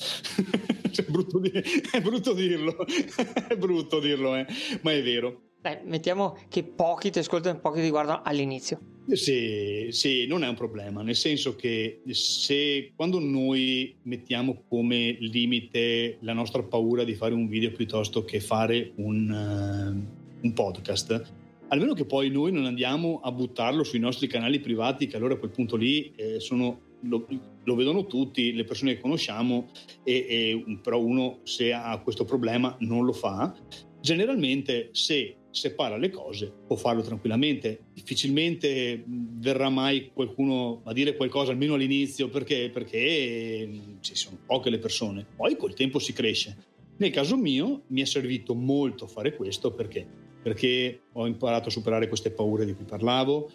è, 0.94 1.02
brutto 1.08 1.38
di- 1.38 1.50
è, 1.50 2.00
brutto 2.02 2.34
dirlo, 2.34 2.76
è 3.48 3.56
brutto 3.56 3.98
dirlo, 3.98 4.36
eh? 4.36 4.46
ma 4.82 4.92
è 4.92 5.02
vero. 5.02 5.48
Beh, 5.60 5.80
mettiamo 5.84 6.36
che 6.48 6.62
pochi 6.62 7.10
ti 7.10 7.20
ascoltano 7.20 7.56
e 7.56 7.60
pochi 7.60 7.80
ti 7.80 7.88
guardano 7.88 8.20
all'inizio. 8.22 8.89
Sì, 9.06 9.88
sì, 9.90 10.26
non 10.26 10.44
è 10.44 10.48
un 10.48 10.54
problema, 10.54 11.02
nel 11.02 11.16
senso 11.16 11.56
che 11.56 12.02
se 12.10 12.92
quando 12.94 13.18
noi 13.18 13.96
mettiamo 14.02 14.62
come 14.68 15.16
limite 15.20 16.18
la 16.20 16.32
nostra 16.32 16.62
paura 16.62 17.02
di 17.02 17.14
fare 17.14 17.34
un 17.34 17.48
video 17.48 17.72
piuttosto 17.72 18.24
che 18.24 18.40
fare 18.40 18.92
un, 18.96 19.28
uh, 19.28 20.46
un 20.46 20.52
podcast, 20.52 21.32
almeno 21.68 21.94
che 21.94 22.04
poi 22.04 22.30
noi 22.30 22.52
non 22.52 22.66
andiamo 22.66 23.20
a 23.22 23.32
buttarlo 23.32 23.82
sui 23.82 23.98
nostri 23.98 24.28
canali 24.28 24.60
privati, 24.60 25.06
che 25.06 25.16
allora 25.16 25.34
a 25.34 25.38
quel 25.38 25.50
punto 25.50 25.76
lì 25.76 26.12
eh, 26.14 26.38
sono, 26.38 26.80
lo, 27.02 27.26
lo, 27.64 27.74
vedono 27.74 28.06
tutti, 28.06 28.52
le 28.52 28.64
persone 28.64 28.94
che 28.94 29.00
conosciamo, 29.00 29.70
e, 30.04 30.26
e, 30.28 30.78
però 30.82 31.00
uno 31.00 31.40
se 31.42 31.72
ha 31.72 31.98
questo 31.98 32.24
problema 32.24 32.76
non 32.80 33.04
lo 33.04 33.12
fa. 33.12 33.54
Generalmente 34.00 34.90
se 34.92 35.36
separa 35.50 35.96
le 35.96 36.10
cose, 36.10 36.52
può 36.66 36.76
farlo 36.76 37.02
tranquillamente. 37.02 37.86
Difficilmente 37.92 39.04
verrà 39.06 39.68
mai 39.68 40.10
qualcuno 40.12 40.80
a 40.84 40.92
dire 40.92 41.16
qualcosa, 41.16 41.52
almeno 41.52 41.74
all'inizio, 41.74 42.28
perché? 42.28 42.70
Perché 42.70 43.68
ci 44.00 44.14
sono 44.14 44.38
poche 44.46 44.70
le 44.70 44.78
persone. 44.78 45.26
Poi 45.36 45.56
col 45.56 45.74
tempo 45.74 45.98
si 45.98 46.12
cresce. 46.12 46.56
Nel 46.96 47.10
caso 47.10 47.36
mio 47.36 47.84
mi 47.88 48.02
è 48.02 48.04
servito 48.04 48.54
molto 48.54 49.06
fare 49.06 49.34
questo 49.34 49.72
perché? 49.72 50.06
Perché 50.42 51.02
ho 51.12 51.26
imparato 51.26 51.68
a 51.68 51.70
superare 51.70 52.08
queste 52.08 52.30
paure 52.30 52.64
di 52.66 52.74
cui 52.74 52.84
parlavo, 52.84 53.50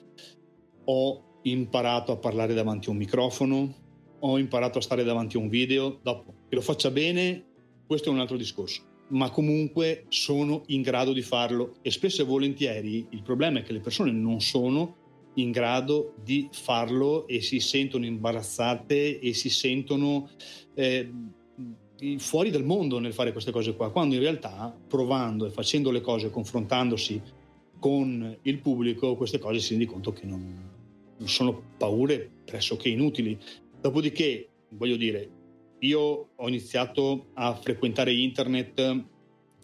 ho 0.86 1.40
imparato 1.44 2.12
a 2.12 2.18
parlare 2.18 2.54
davanti 2.54 2.90
a 2.90 2.92
un 2.92 2.98
microfono, 2.98 3.84
ho 4.20 4.38
imparato 4.40 4.80
a 4.80 4.82
stare 4.82 5.04
davanti 5.04 5.38
a 5.38 5.40
un 5.40 5.50
video, 5.50 6.00
dopo 6.02 6.34
che 6.50 6.56
lo 6.56 6.62
faccia 6.62 6.90
bene, 6.90 7.46
questo 7.86 8.10
è 8.10 8.12
un 8.12 8.20
altro 8.20 8.38
discorso, 8.38 8.82
ma 9.08 9.30
comunque 9.30 10.06
sono 10.10 10.64
in 10.68 10.82
grado 10.82 11.14
di 11.14 11.22
farlo 11.22 11.76
e 11.82 11.92
spesso 11.92 12.22
e 12.22 12.26
volentieri 12.26 13.06
il 13.12 13.22
problema 13.22 13.60
è 13.60 13.64
che 13.64 13.74
le 13.74 13.80
persone 13.80 14.12
non 14.12 14.42
sono 14.42 15.04
in 15.36 15.52
grado 15.52 16.14
di 16.24 16.48
farlo 16.52 17.28
e 17.28 17.42
si 17.42 17.60
sentono 17.60 18.06
imbarazzate 18.06 19.20
e 19.20 19.34
si 19.34 19.50
sentono 19.50 20.30
eh, 20.74 21.12
fuori 22.18 22.50
dal 22.50 22.64
mondo 22.64 23.00
nel 23.00 23.14
fare 23.14 23.32
queste 23.32 23.52
cose 23.52 23.76
qua, 23.76 23.92
quando 23.92 24.16
in 24.16 24.22
realtà 24.22 24.76
provando 24.88 25.46
e 25.46 25.50
facendo 25.50 25.92
le 25.92 26.02
cose, 26.02 26.30
confrontandosi 26.30 27.22
con 27.80 28.38
il 28.42 28.60
pubblico, 28.60 29.16
queste 29.16 29.40
cose 29.40 29.60
si 29.60 29.72
rende 29.72 29.86
conto 29.86 30.12
che 30.12 30.26
non, 30.26 30.72
non 31.18 31.28
sono 31.28 31.62
paure 31.78 32.30
pressoché 32.46 32.90
inutili. 32.90 33.38
Dopodiché, 33.80 34.50
voglio 34.70 34.96
dire, 34.96 35.30
io 35.86 36.30
ho 36.36 36.48
iniziato 36.48 37.28
a 37.34 37.54
frequentare 37.56 38.14
internet 38.14 39.04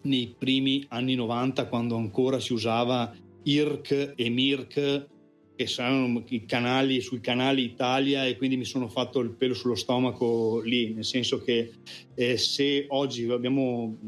nei 0.02 0.34
primi 0.36 0.84
anni 0.88 1.14
90 1.14 1.66
quando 1.66 1.96
ancora 1.96 2.40
si 2.40 2.52
usava 2.52 3.14
IRC 3.42 4.14
e 4.16 4.28
MIRC 4.30 5.06
che 5.54 5.66
saranno 5.66 6.24
i 6.28 6.44
canali 6.46 7.00
sui 7.00 7.20
canali 7.20 7.62
Italia 7.62 8.26
e 8.26 8.36
quindi 8.36 8.56
mi 8.56 8.64
sono 8.64 8.88
fatto 8.88 9.20
il 9.20 9.30
pelo 9.30 9.54
sullo 9.54 9.74
stomaco 9.74 10.60
lì, 10.60 10.92
nel 10.94 11.04
senso 11.04 11.40
che 11.42 11.72
eh, 12.14 12.36
se 12.36 12.86
oggi 12.88 13.28
abbiamo, 13.28 13.98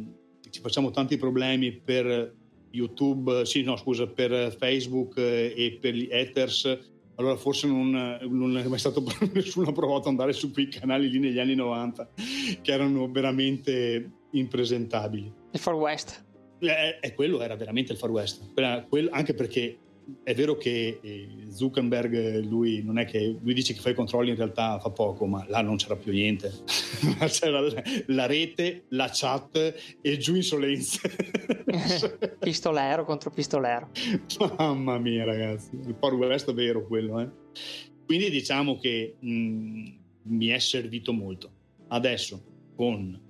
ci 0.50 0.60
facciamo 0.60 0.90
tanti 0.90 1.16
problemi 1.16 1.72
per 1.72 2.34
YouTube, 2.70 3.44
sì, 3.44 3.62
no, 3.62 3.76
scusa, 3.76 4.06
per 4.06 4.56
Facebook 4.58 5.16
eh, 5.18 5.54
e 5.56 5.78
per 5.80 5.94
gli 5.94 6.08
haters, 6.10 6.78
allora 7.16 7.36
forse 7.36 7.66
non, 7.66 7.90
non 7.90 8.56
è 8.56 8.66
mai 8.66 8.78
stato 8.78 9.02
nessuno 9.32 9.68
ha 9.68 9.72
provato 9.72 10.02
ad 10.02 10.06
andare 10.06 10.32
su 10.32 10.50
quei 10.52 10.68
canali 10.68 11.08
lì 11.08 11.18
negli 11.18 11.38
anni 11.38 11.54
90 11.54 12.10
che 12.60 12.72
erano 12.72 13.10
veramente 13.10 14.10
impresentabili. 14.32 15.32
Il 15.52 15.60
Far 15.60 15.74
West. 15.74 16.24
Eh, 16.58 16.98
eh, 17.00 17.14
quello 17.14 17.42
era 17.42 17.56
veramente 17.56 17.92
il 17.92 17.98
Far 17.98 18.10
West, 18.10 18.52
quello, 18.88 19.10
anche 19.12 19.34
perché 19.34 19.78
è 20.22 20.34
vero 20.34 20.56
che 20.56 20.98
eh, 21.00 21.28
Zuckerberg, 21.50 22.44
lui 22.44 22.82
non 22.82 22.98
è 22.98 23.04
che 23.04 23.36
lui 23.40 23.54
dice 23.54 23.72
che 23.72 23.80
fa 23.80 23.90
i 23.90 23.94
controlli, 23.94 24.30
in 24.30 24.36
realtà 24.36 24.78
fa 24.78 24.90
poco, 24.90 25.26
ma 25.26 25.44
là 25.48 25.62
non 25.62 25.76
c'era 25.76 25.96
più 25.96 26.12
niente. 26.12 26.52
c'era 27.26 27.60
la 28.06 28.26
rete, 28.26 28.84
la 28.88 29.10
chat 29.12 29.96
e 30.00 30.16
giù 30.18 30.34
insolenze. 30.34 31.00
pistolero 32.38 33.04
contro 33.04 33.30
pistolero. 33.30 33.90
Mamma 34.58 34.98
mia, 34.98 35.24
ragazzi, 35.24 35.74
il 35.74 35.96
Far 35.98 36.14
West 36.14 36.50
è 36.50 36.54
vero 36.54 36.86
quello, 36.86 37.20
eh. 37.20 37.28
Quindi 38.04 38.30
diciamo 38.30 38.78
che 38.78 39.16
mh, 39.18 39.28
mm, 39.28 39.86
mi 40.22 40.46
è 40.48 40.58
servito 40.58 41.12
molto. 41.12 41.50
Adesso 41.88 42.42
con 42.76 43.20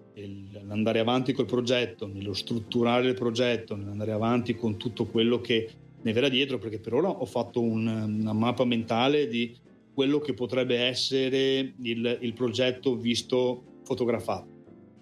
l'andare 0.67 1.01
avanti 1.01 1.33
col 1.33 1.47
progetto, 1.47 2.07
nello 2.07 2.35
strutturare 2.35 3.09
il 3.09 3.15
progetto, 3.15 3.75
nell'andare 3.75 4.13
avanti 4.13 4.55
con 4.55 4.77
tutto 4.77 5.07
quello 5.07 5.41
che 5.41 5.69
ne 6.05 6.13
verrà 6.13 6.29
dietro 6.29 6.59
perché 6.59 6.79
per 6.79 6.93
ora 6.95 7.09
ho 7.09 7.25
fatto 7.25 7.63
un, 7.63 7.87
una 7.87 8.33
mappa 8.35 8.65
mentale 8.65 9.27
di 9.27 9.57
quello 9.95 10.19
che 10.19 10.35
potrebbe 10.35 10.77
essere 10.77 11.75
il, 11.83 12.19
il 12.21 12.33
progetto 12.35 12.97
visto 12.97 13.81
fotografato. 13.85 14.53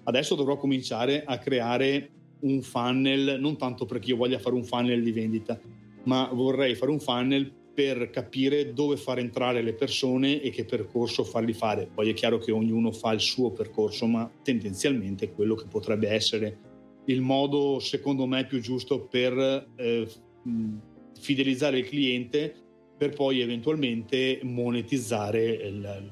Adesso 0.04 0.34
dovrò 0.34 0.56
cominciare 0.56 1.24
a 1.24 1.38
creare 1.38 2.10
un 2.40 2.62
funnel, 2.62 3.38
non 3.40 3.56
tanto 3.56 3.84
perché 3.84 4.10
io 4.10 4.16
voglia 4.16 4.38
fare 4.38 4.54
un 4.54 4.64
funnel 4.64 5.02
di 5.02 5.12
vendita, 5.12 5.58
ma 6.04 6.28
vorrei 6.32 6.74
fare 6.74 6.90
un 6.90 7.00
funnel 7.00 7.52
per 7.74 8.10
capire 8.10 8.72
dove 8.72 8.96
far 8.96 9.18
entrare 9.18 9.62
le 9.62 9.72
persone 9.72 10.40
e 10.40 10.50
che 10.50 10.64
percorso 10.64 11.24
farli 11.24 11.52
fare. 11.52 11.88
Poi 11.92 12.10
è 12.10 12.12
chiaro 12.12 12.38
che 12.38 12.52
ognuno 12.52 12.92
fa 12.92 13.12
il 13.12 13.20
suo 13.20 13.50
percorso, 13.50 14.06
ma 14.06 14.30
tendenzialmente 14.42 15.32
quello 15.32 15.54
che 15.54 15.66
potrebbe 15.66 16.10
essere 16.10 16.58
il 17.06 17.22
modo, 17.22 17.78
secondo 17.80 18.26
me, 18.26 18.44
più 18.46 18.60
giusto 18.60 19.06
per 19.06 19.68
eh, 19.76 20.06
fidelizzare 21.22 21.78
il 21.78 21.86
cliente 21.86 22.52
per 22.98 23.14
poi 23.14 23.40
eventualmente 23.40 24.40
monetizzare 24.42 25.70
la, 25.70 26.02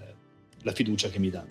la 0.63 0.73
fiducia 0.73 1.09
che 1.09 1.19
mi 1.19 1.31
dà. 1.31 1.47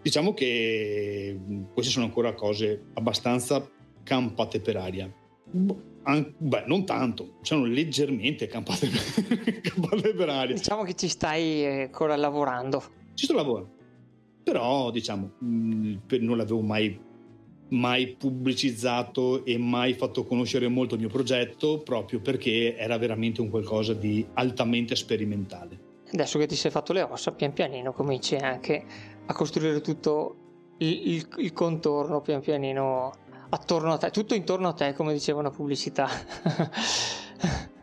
Diciamo 0.00 0.32
che 0.34 1.38
queste 1.72 1.90
sono 1.92 2.04
ancora 2.04 2.34
cose 2.34 2.86
abbastanza 2.94 3.68
campate 4.02 4.60
per 4.60 4.76
aria. 4.76 5.12
Beh, 5.50 6.64
non 6.66 6.84
tanto, 6.84 7.38
sono 7.42 7.64
leggermente 7.64 8.46
campate, 8.46 8.88
campate 9.62 10.14
per 10.14 10.28
aria. 10.28 10.54
Diciamo 10.54 10.82
che 10.84 10.94
ci 10.94 11.08
stai 11.08 11.82
ancora 11.82 12.16
lavorando. 12.16 12.82
Ci 13.14 13.24
sto 13.24 13.34
lavorando. 13.34 13.72
Però, 14.42 14.90
diciamo, 14.90 15.32
non 15.40 16.36
l'avevo 16.36 16.60
mai 16.60 17.00
mai 17.74 18.14
pubblicizzato 18.16 19.44
e 19.44 19.58
mai 19.58 19.94
fatto 19.94 20.24
conoscere 20.24 20.68
molto 20.68 20.94
il 20.94 21.00
mio 21.00 21.10
progetto 21.10 21.82
proprio 21.82 22.20
perché 22.20 22.76
era 22.76 22.96
veramente 22.96 23.40
un 23.40 23.50
qualcosa 23.50 23.92
di 23.92 24.26
altamente 24.34 24.96
sperimentale. 24.96 25.78
Adesso 26.12 26.38
che 26.38 26.46
ti 26.46 26.56
sei 26.56 26.70
fatto 26.70 26.92
le 26.92 27.02
ossa, 27.02 27.32
pian 27.32 27.52
pianino 27.52 27.92
cominci 27.92 28.36
anche 28.36 28.84
a 29.26 29.32
costruire 29.32 29.80
tutto 29.80 30.36
il, 30.78 31.14
il, 31.14 31.28
il 31.38 31.52
contorno, 31.52 32.20
pian 32.20 32.40
pianino 32.40 33.12
attorno 33.50 33.92
a 33.92 33.98
te, 33.98 34.10
tutto 34.10 34.34
intorno 34.34 34.68
a 34.68 34.72
te, 34.72 34.92
come 34.94 35.12
diceva 35.12 35.40
una 35.40 35.50
pubblicità. 35.50 36.08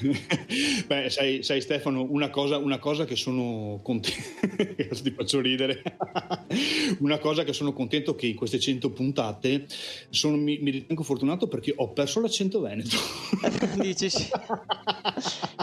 Beh, 0.86 1.10
sai, 1.10 1.42
sai, 1.42 1.60
Stefano, 1.60 2.06
una 2.08 2.30
cosa, 2.30 2.56
una 2.58 2.78
cosa 2.78 3.04
che 3.04 3.16
sono 3.16 3.80
contento, 3.82 4.20
ti 5.02 5.10
faccio 5.10 5.40
ridere, 5.40 5.82
una 7.00 7.18
cosa 7.18 7.44
che 7.44 7.52
sono 7.52 7.72
contento 7.72 8.14
che 8.14 8.26
in 8.26 8.34
queste 8.34 8.58
100 8.58 8.90
puntate 8.90 9.66
sono, 10.08 10.36
mi, 10.36 10.58
mi, 10.58 10.70
ritengo 10.70 11.02
fortunato 11.02 11.48
perché 11.48 11.72
ho 11.76 11.92
perso 11.92 12.20
l'accento 12.20 12.60
veneto. 12.60 12.96
Dici 13.76 14.08
sì. 14.08 14.28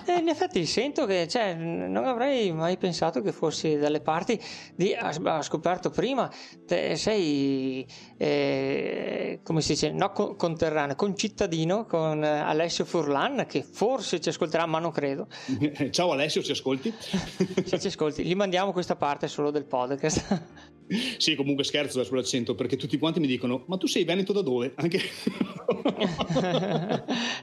Eh, 0.06 0.20
in 0.20 0.30
effetti 0.30 0.66
sento 0.66 1.06
che 1.06 1.28
cioè, 1.28 1.54
non 1.54 2.06
avrei 2.06 2.52
mai 2.52 2.78
pensato 2.78 3.22
che 3.22 3.32
fossi 3.32 3.76
dalle 3.76 4.00
parti 4.00 4.40
di, 4.76 4.96
ho 5.00 5.42
scoperto 5.42 5.90
prima, 5.90 6.32
te 6.66 6.96
sei, 6.96 7.86
eh, 8.18 9.40
come 9.44 9.62
si 9.62 9.74
dice, 9.74 9.92
no 9.92 10.12
conterraneo, 10.12 10.96
concittadino 10.96 11.86
con 11.86 12.24
Alessio 12.24 12.86
Furlan 12.86 13.46
che 13.48 13.64
forse 13.64 14.20
ci 14.28 14.30
ascolterà, 14.30 14.66
ma 14.66 14.80
non 14.80 14.92
credo. 14.92 15.28
Ciao 15.92 16.12
Alessio, 16.12 16.44
ci 16.44 16.52
ascolti? 16.52 16.94
Se 17.64 17.80
ci 17.80 17.88
ascolti, 17.88 18.26
gli 18.26 18.36
mandiamo 18.36 18.74
questa 18.74 18.96
parte 18.96 19.28
solo 19.28 19.52
del 19.52 19.64
podcast. 19.64 20.76
Sì, 21.18 21.36
comunque 21.36 21.64
scherzo 21.64 22.04
sull'accento 22.04 22.56
perché 22.56 22.78
tutti 22.78 22.98
quanti 22.98 23.20
mi 23.20 23.28
dicono: 23.28 23.64
Ma 23.68 23.78
tu 23.78 23.86
sei 23.88 24.04
veneto 24.04 24.34
da 24.34 24.42
dove? 24.42 24.74
Anche... 24.76 25.00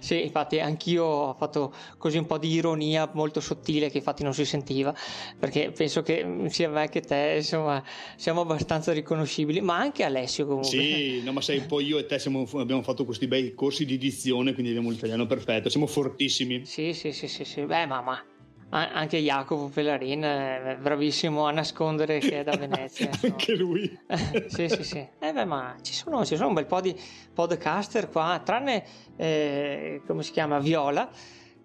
sì, 0.00 0.22
infatti, 0.22 0.60
anch'io 0.60 1.04
ho 1.04 1.34
fatto 1.34 1.74
così 1.98 2.18
un 2.18 2.26
po' 2.26 2.38
di 2.38 2.50
ironia 2.50 3.10
molto 3.12 3.40
sottile 3.40 3.90
che 3.90 3.98
infatti 3.98 4.22
non 4.22 4.32
si 4.32 4.44
sentiva 4.44 4.94
perché 5.38 5.72
penso 5.72 6.02
che 6.02 6.46
sia 6.48 6.70
me 6.70 6.88
che 6.88 7.00
te, 7.00 7.34
insomma, 7.36 7.82
siamo 8.16 8.42
abbastanza 8.42 8.92
riconoscibili, 8.92 9.60
ma 9.60 9.76
anche 9.76 10.04
Alessio 10.04 10.46
comunque. 10.46 10.70
Sì, 10.70 11.22
no, 11.22 11.32
ma 11.32 11.40
sai, 11.40 11.60
poi 11.60 11.86
io 11.86 11.98
e 11.98 12.06
te 12.06 12.18
siamo, 12.18 12.48
abbiamo 12.54 12.82
fatto 12.82 13.04
questi 13.04 13.26
bei 13.26 13.54
corsi 13.54 13.84
di 13.84 13.98
dizione, 13.98 14.54
quindi 14.54 14.70
abbiamo 14.70 14.90
l'italiano 14.90 15.26
perfetto, 15.26 15.68
siamo 15.68 15.86
fortissimi. 15.86 16.64
Sì, 16.64 16.94
sì, 16.94 17.12
sì, 17.12 17.28
sì, 17.28 17.44
sì. 17.44 17.62
beh, 17.62 17.86
mamma 17.86 18.24
anche 18.70 19.18
Jacopo 19.18 19.68
Pellarin 19.68 20.22
è 20.22 20.76
bravissimo 20.80 21.46
a 21.46 21.52
nascondere 21.52 22.18
che 22.18 22.40
è 22.40 22.44
da 22.44 22.56
Venezia. 22.58 23.10
anche 23.22 23.54
lui. 23.54 23.98
sì, 24.48 24.68
sì, 24.68 24.82
sì. 24.82 25.06
Eh 25.18 25.32
beh, 25.32 25.44
ma 25.44 25.76
ci 25.80 25.92
sono, 25.92 26.24
ci 26.24 26.36
sono, 26.36 26.48
un 26.48 26.54
bel 26.54 26.66
po' 26.66 26.80
di 26.80 26.94
podcaster 27.32 28.10
qua, 28.10 28.40
tranne, 28.44 28.84
eh, 29.16 30.00
come 30.06 30.22
si 30.22 30.32
chiama, 30.32 30.58
Viola, 30.58 31.08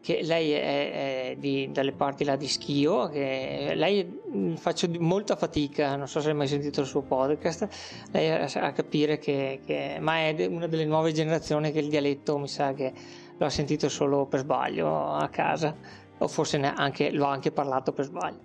che 0.02 0.22
lei 0.24 0.52
è, 0.52 1.32
è 1.32 1.36
di, 1.38 1.70
dalle 1.72 1.92
parti 1.92 2.24
là 2.24 2.36
di 2.36 2.48
Schio, 2.48 3.10
che 3.10 3.74
lei 3.76 4.06
mm, 4.06 4.56
faccio 4.56 4.88
molta 5.00 5.36
fatica, 5.36 5.96
non 5.96 6.08
so 6.08 6.22
se 6.22 6.30
hai 6.30 6.36
mai 6.36 6.48
sentito 6.48 6.82
il 6.82 6.88
suo 6.88 7.02
podcast, 7.02 7.68
lei 8.12 8.30
a, 8.30 8.46
a 8.46 8.72
capire 8.72 9.18
che, 9.18 9.60
che, 9.66 9.98
ma 10.00 10.20
è 10.20 10.46
una 10.48 10.68
delle 10.68 10.86
nuove 10.86 11.12
generazioni 11.12 11.72
che 11.72 11.80
il 11.80 11.90
dialetto 11.90 12.38
mi 12.38 12.48
sa 12.48 12.74
che 12.74 12.94
l'ho 13.38 13.50
sentito 13.50 13.90
solo 13.90 14.26
per 14.26 14.42
sbaglio 14.42 15.14
a 15.14 15.28
casa 15.30 15.76
o 16.20 16.28
forse 16.28 16.58
neanche, 16.58 17.12
l'ho 17.12 17.26
anche 17.26 17.52
parlato 17.52 17.92
per 17.92 18.06
sbaglio. 18.06 18.42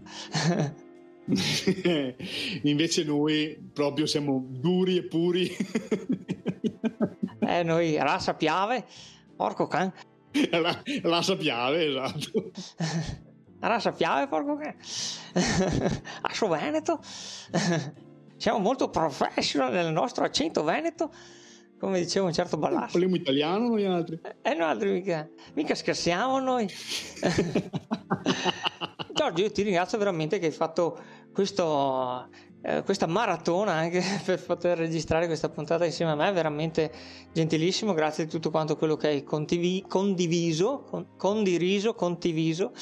Invece 2.63 3.05
noi 3.05 3.59
proprio 3.73 4.07
siamo 4.07 4.45
duri 4.47 4.99
e 4.99 5.05
puri. 5.05 5.57
eh, 7.41 7.63
noi 7.63 7.97
rasa 7.97 8.35
piave, 8.35 8.85
porco 9.37 9.67
can. 9.67 9.93
La, 10.51 10.83
rasa 11.03 11.37
piave, 11.37 11.87
esatto. 11.87 12.51
rasa 13.61 13.93
piave, 13.93 14.27
porco 14.29 14.57
can. 14.57 14.75
Asso 16.23 16.49
Veneto. 16.49 17.01
Siamo 18.37 18.59
molto 18.59 18.91
professional 18.91 19.73
nel 19.73 19.93
nostro 19.93 20.25
accento 20.25 20.65
veneto 20.65 21.11
come 21.85 22.01
diceva 22.01 22.27
un 22.27 22.33
certo 22.33 22.57
Balasco. 22.57 22.93
Parliamo 22.93 23.17
italiano 23.17 23.69
noi 23.69 23.85
altri. 23.85 24.19
Eh, 24.41 24.55
noi 24.55 24.69
altri 24.69 24.91
mica, 24.91 25.29
mica 25.53 25.75
scherziamo 25.75 26.39
noi. 26.39 26.67
Giorgio, 29.13 29.43
io 29.43 29.53
ti 29.53 29.63
ringrazio 29.63 29.99
veramente 29.99 30.39
che 30.39 30.47
hai 30.47 30.53
fatto 30.53 30.99
questo, 31.33 32.29
eh, 32.63 32.83
questa 32.85 33.07
maratona 33.07 33.73
anche 33.73 34.03
per 34.25 34.43
poter 34.43 34.79
registrare 34.79 35.27
questa 35.27 35.51
puntata 35.51 35.85
insieme 35.85 36.13
a 36.13 36.15
me, 36.15 36.33
veramente 36.33 36.91
gentilissimo, 37.33 37.93
grazie 37.93 38.25
di 38.25 38.31
tutto 38.31 38.51
quanto 38.51 38.77
quello 38.77 38.97
che 38.97 39.09
hai 39.09 39.23
condivi- 39.23 39.85
condiviso, 39.87 40.85
con- 40.89 41.09
condiviso, 41.19 41.95
condiviso, 41.95 42.73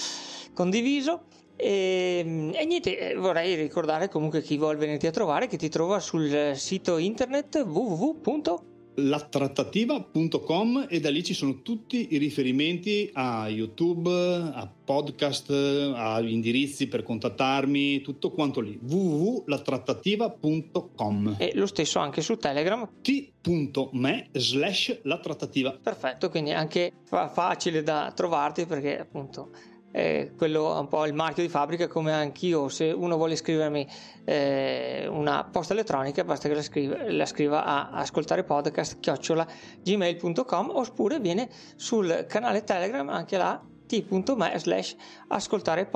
condiviso. 0.54 1.24
E, 1.56 2.52
e, 2.54 2.64
niente, 2.64 2.98
eh, 2.98 3.14
vorrei 3.16 3.56
ricordare 3.56 4.08
comunque 4.08 4.42
chi 4.42 4.56
vuole 4.56 4.76
venirti 4.78 5.08
a 5.08 5.10
trovare 5.10 5.48
che 5.48 5.56
ti 5.56 5.68
trova 5.68 5.98
sul 5.98 6.52
sito 6.54 6.98
internet 6.98 7.64
www 7.66 8.70
latrattativa.com 8.94 10.86
e 10.88 11.00
da 11.00 11.10
lì 11.10 11.22
ci 11.22 11.34
sono 11.34 11.60
tutti 11.62 12.08
i 12.10 12.16
riferimenti 12.18 13.10
a 13.12 13.48
YouTube, 13.48 14.10
a 14.10 14.68
podcast, 14.84 15.50
a 15.94 16.20
indirizzi 16.20 16.88
per 16.88 17.02
contattarmi, 17.02 18.00
tutto 18.00 18.30
quanto 18.30 18.60
lì. 18.60 18.78
www.latrattativa.com 18.80 21.36
E 21.38 21.52
lo 21.54 21.66
stesso 21.66 21.98
anche 21.98 22.22
su 22.22 22.36
Telegram 22.36 22.88
t.me 23.00 24.28
slash 24.32 25.00
latrattativa. 25.02 25.78
Perfetto, 25.82 26.30
quindi 26.30 26.52
anche 26.52 26.92
facile 27.04 27.82
da 27.82 28.12
trovarti 28.14 28.66
perché 28.66 28.98
appunto 28.98 29.50
eh, 29.92 30.32
quello 30.36 30.78
un 30.78 30.88
po' 30.88 31.06
il 31.06 31.14
marchio 31.14 31.42
di 31.42 31.48
fabbrica 31.48 31.86
come 31.86 32.12
anch'io. 32.12 32.68
Se 32.68 32.90
uno 32.90 33.16
vuole 33.16 33.36
scrivermi 33.36 33.86
eh, 34.24 35.06
una 35.08 35.44
posta 35.44 35.72
elettronica 35.74 36.24
basta 36.24 36.48
che 36.48 36.54
la 36.54 36.62
scriva, 36.62 37.10
la 37.10 37.26
scriva 37.26 37.64
a 37.64 37.90
ascoltare 37.90 38.42
podcast 38.42 38.98
chiocciola 38.98 39.46
gmail.com 39.82 40.70
oppure 40.72 41.20
viene 41.20 41.48
sul 41.76 42.26
canale 42.28 42.64
telegram 42.64 43.08
anche 43.08 43.36
là 43.36 43.62
t.me 43.86 44.58
slash 44.58 44.96
ascoltare 45.28 45.88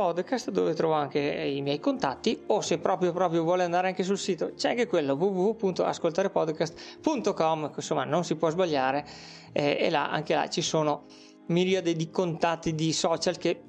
dove 0.51 0.75
trovo 0.75 0.93
anche 0.93 1.19
i 1.19 1.61
miei 1.63 1.81
contatti 1.81 2.43
o 2.49 2.61
se 2.61 2.77
proprio 2.79 3.11
proprio 3.13 3.43
vuole 3.43 3.65
andare 3.65 3.89
anche 3.89 4.03
sul 4.03 4.19
sito 4.19 4.53
c'è 4.55 4.69
anche 4.71 4.87
quello 4.87 5.15
www.ascoltarepodcast.com 5.15 7.73
insomma 7.75 8.05
non 8.05 8.23
si 8.25 8.37
può 8.37 8.51
sbagliare 8.51 9.07
eh, 9.53 9.79
e 9.81 9.89
là 9.89 10.11
anche 10.11 10.35
là 10.35 10.47
ci 10.49 10.61
sono 10.61 11.07
miriade 11.47 11.95
di 11.95 12.11
contatti 12.11 12.75
di 12.75 12.93
social 12.93 13.39
che 13.39 13.63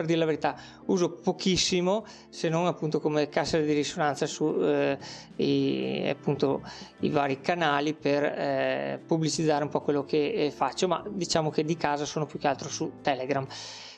per 0.00 0.06
dire 0.06 0.18
la 0.18 0.24
verità, 0.24 0.56
uso 0.86 1.10
pochissimo, 1.10 2.06
se 2.30 2.48
non 2.48 2.66
appunto 2.66 3.00
come 3.00 3.28
cassera 3.28 3.62
di 3.62 3.72
risonanza 3.72 4.26
su 4.26 4.46
eh, 4.60 4.98
i, 5.36 6.08
appunto, 6.08 6.62
i, 7.00 7.10
vari 7.10 7.40
canali 7.40 7.92
per 7.92 8.24
eh, 8.24 9.02
pubblicizzare 9.06 9.62
un 9.62 9.68
po' 9.68 9.82
quello 9.82 10.04
che 10.04 10.32
eh, 10.32 10.50
faccio, 10.50 10.88
ma 10.88 11.04
diciamo 11.08 11.50
che 11.50 11.64
di 11.64 11.76
casa 11.76 12.04
sono 12.06 12.24
più 12.24 12.38
che 12.38 12.48
altro 12.48 12.68
su 12.68 12.92
Telegram. 13.02 13.46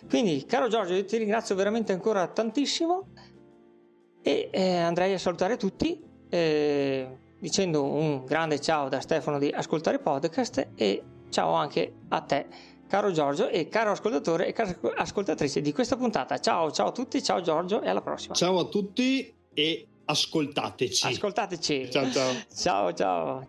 Quindi, 0.08 0.44
caro 0.44 0.68
Giorgio, 0.68 0.94
io 0.94 1.04
ti 1.04 1.16
ringrazio 1.18 1.54
veramente 1.54 1.92
ancora 1.92 2.26
tantissimo 2.26 3.06
e 4.22 4.48
eh, 4.52 4.76
andrei 4.78 5.14
a 5.14 5.18
salutare 5.18 5.56
tutti 5.56 6.02
eh, 6.28 7.18
dicendo 7.38 7.84
un 7.84 8.24
grande 8.24 8.60
ciao 8.60 8.88
da 8.88 9.00
Stefano 9.00 9.38
di 9.38 9.50
Ascoltare 9.50 9.98
Podcast 9.98 10.70
e 10.74 11.02
ciao 11.28 11.52
anche 11.52 11.92
a 12.08 12.20
te 12.20 12.71
caro 12.92 13.10
Giorgio 13.10 13.48
e 13.48 13.68
caro 13.68 13.92
ascoltatore 13.92 14.48
e 14.48 14.52
cara 14.52 14.78
ascoltatrice 14.96 15.62
di 15.62 15.72
questa 15.72 15.96
puntata. 15.96 16.38
Ciao, 16.38 16.70
ciao 16.70 16.88
a 16.88 16.92
tutti, 16.92 17.22
ciao 17.22 17.40
Giorgio 17.40 17.80
e 17.80 17.88
alla 17.88 18.02
prossima. 18.02 18.34
Ciao 18.34 18.58
a 18.58 18.64
tutti 18.66 19.34
e 19.54 19.86
ascoltateci. 20.04 21.06
Ascoltateci. 21.06 21.90
Ciao, 21.90 22.10
ciao. 22.10 22.32
ciao, 22.54 22.92
ciao. 22.92 23.48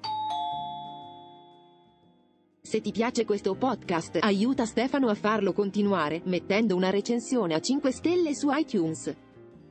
Se 2.62 2.80
ti 2.80 2.94
piace 2.94 3.26
questo 3.26 3.54
podcast, 3.56 4.20
aiuta 4.22 4.66
Stefano 4.66 5.10
a 5.10 5.14
farlo 5.14 5.52
continuare 5.52 6.22
mettendo 6.24 6.78
una 6.78 6.90
recensione 6.90 7.54
a 7.54 7.60
5 7.60 7.92
stelle 7.92 8.34
su 8.34 8.48
iTunes. 8.50 9.14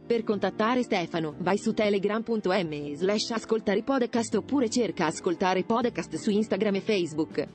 Per 0.07 0.23
contattare 0.23 0.83
Stefano, 0.83 1.35
vai 1.39 1.57
su 1.57 1.73
telegram.me 1.73 2.95
slash 2.95 3.31
ascoltare 3.31 3.83
podcast 3.83 4.35
oppure 4.35 4.69
cerca 4.69 5.07
ascoltare 5.07 5.65
podcast 5.65 6.17
su 6.17 6.29
Instagram 6.29 6.75
e 6.75 6.81
Facebook. 6.83 7.49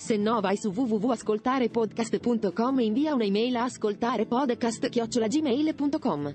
Se 0.00 0.16
no 0.16 0.40
vai 0.40 0.56
su 0.56 0.70
www.ascoltarepodcast.com 0.70 2.80
e 2.80 2.84
invia 2.84 3.14
un'email 3.14 3.56
a 3.56 3.64
ascoltarepodcast.gmail.com. 3.64 6.34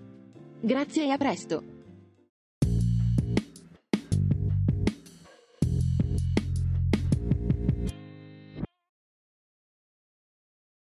Grazie 0.61 1.05
e 1.05 1.09
a 1.09 1.17
presto! 1.17 1.74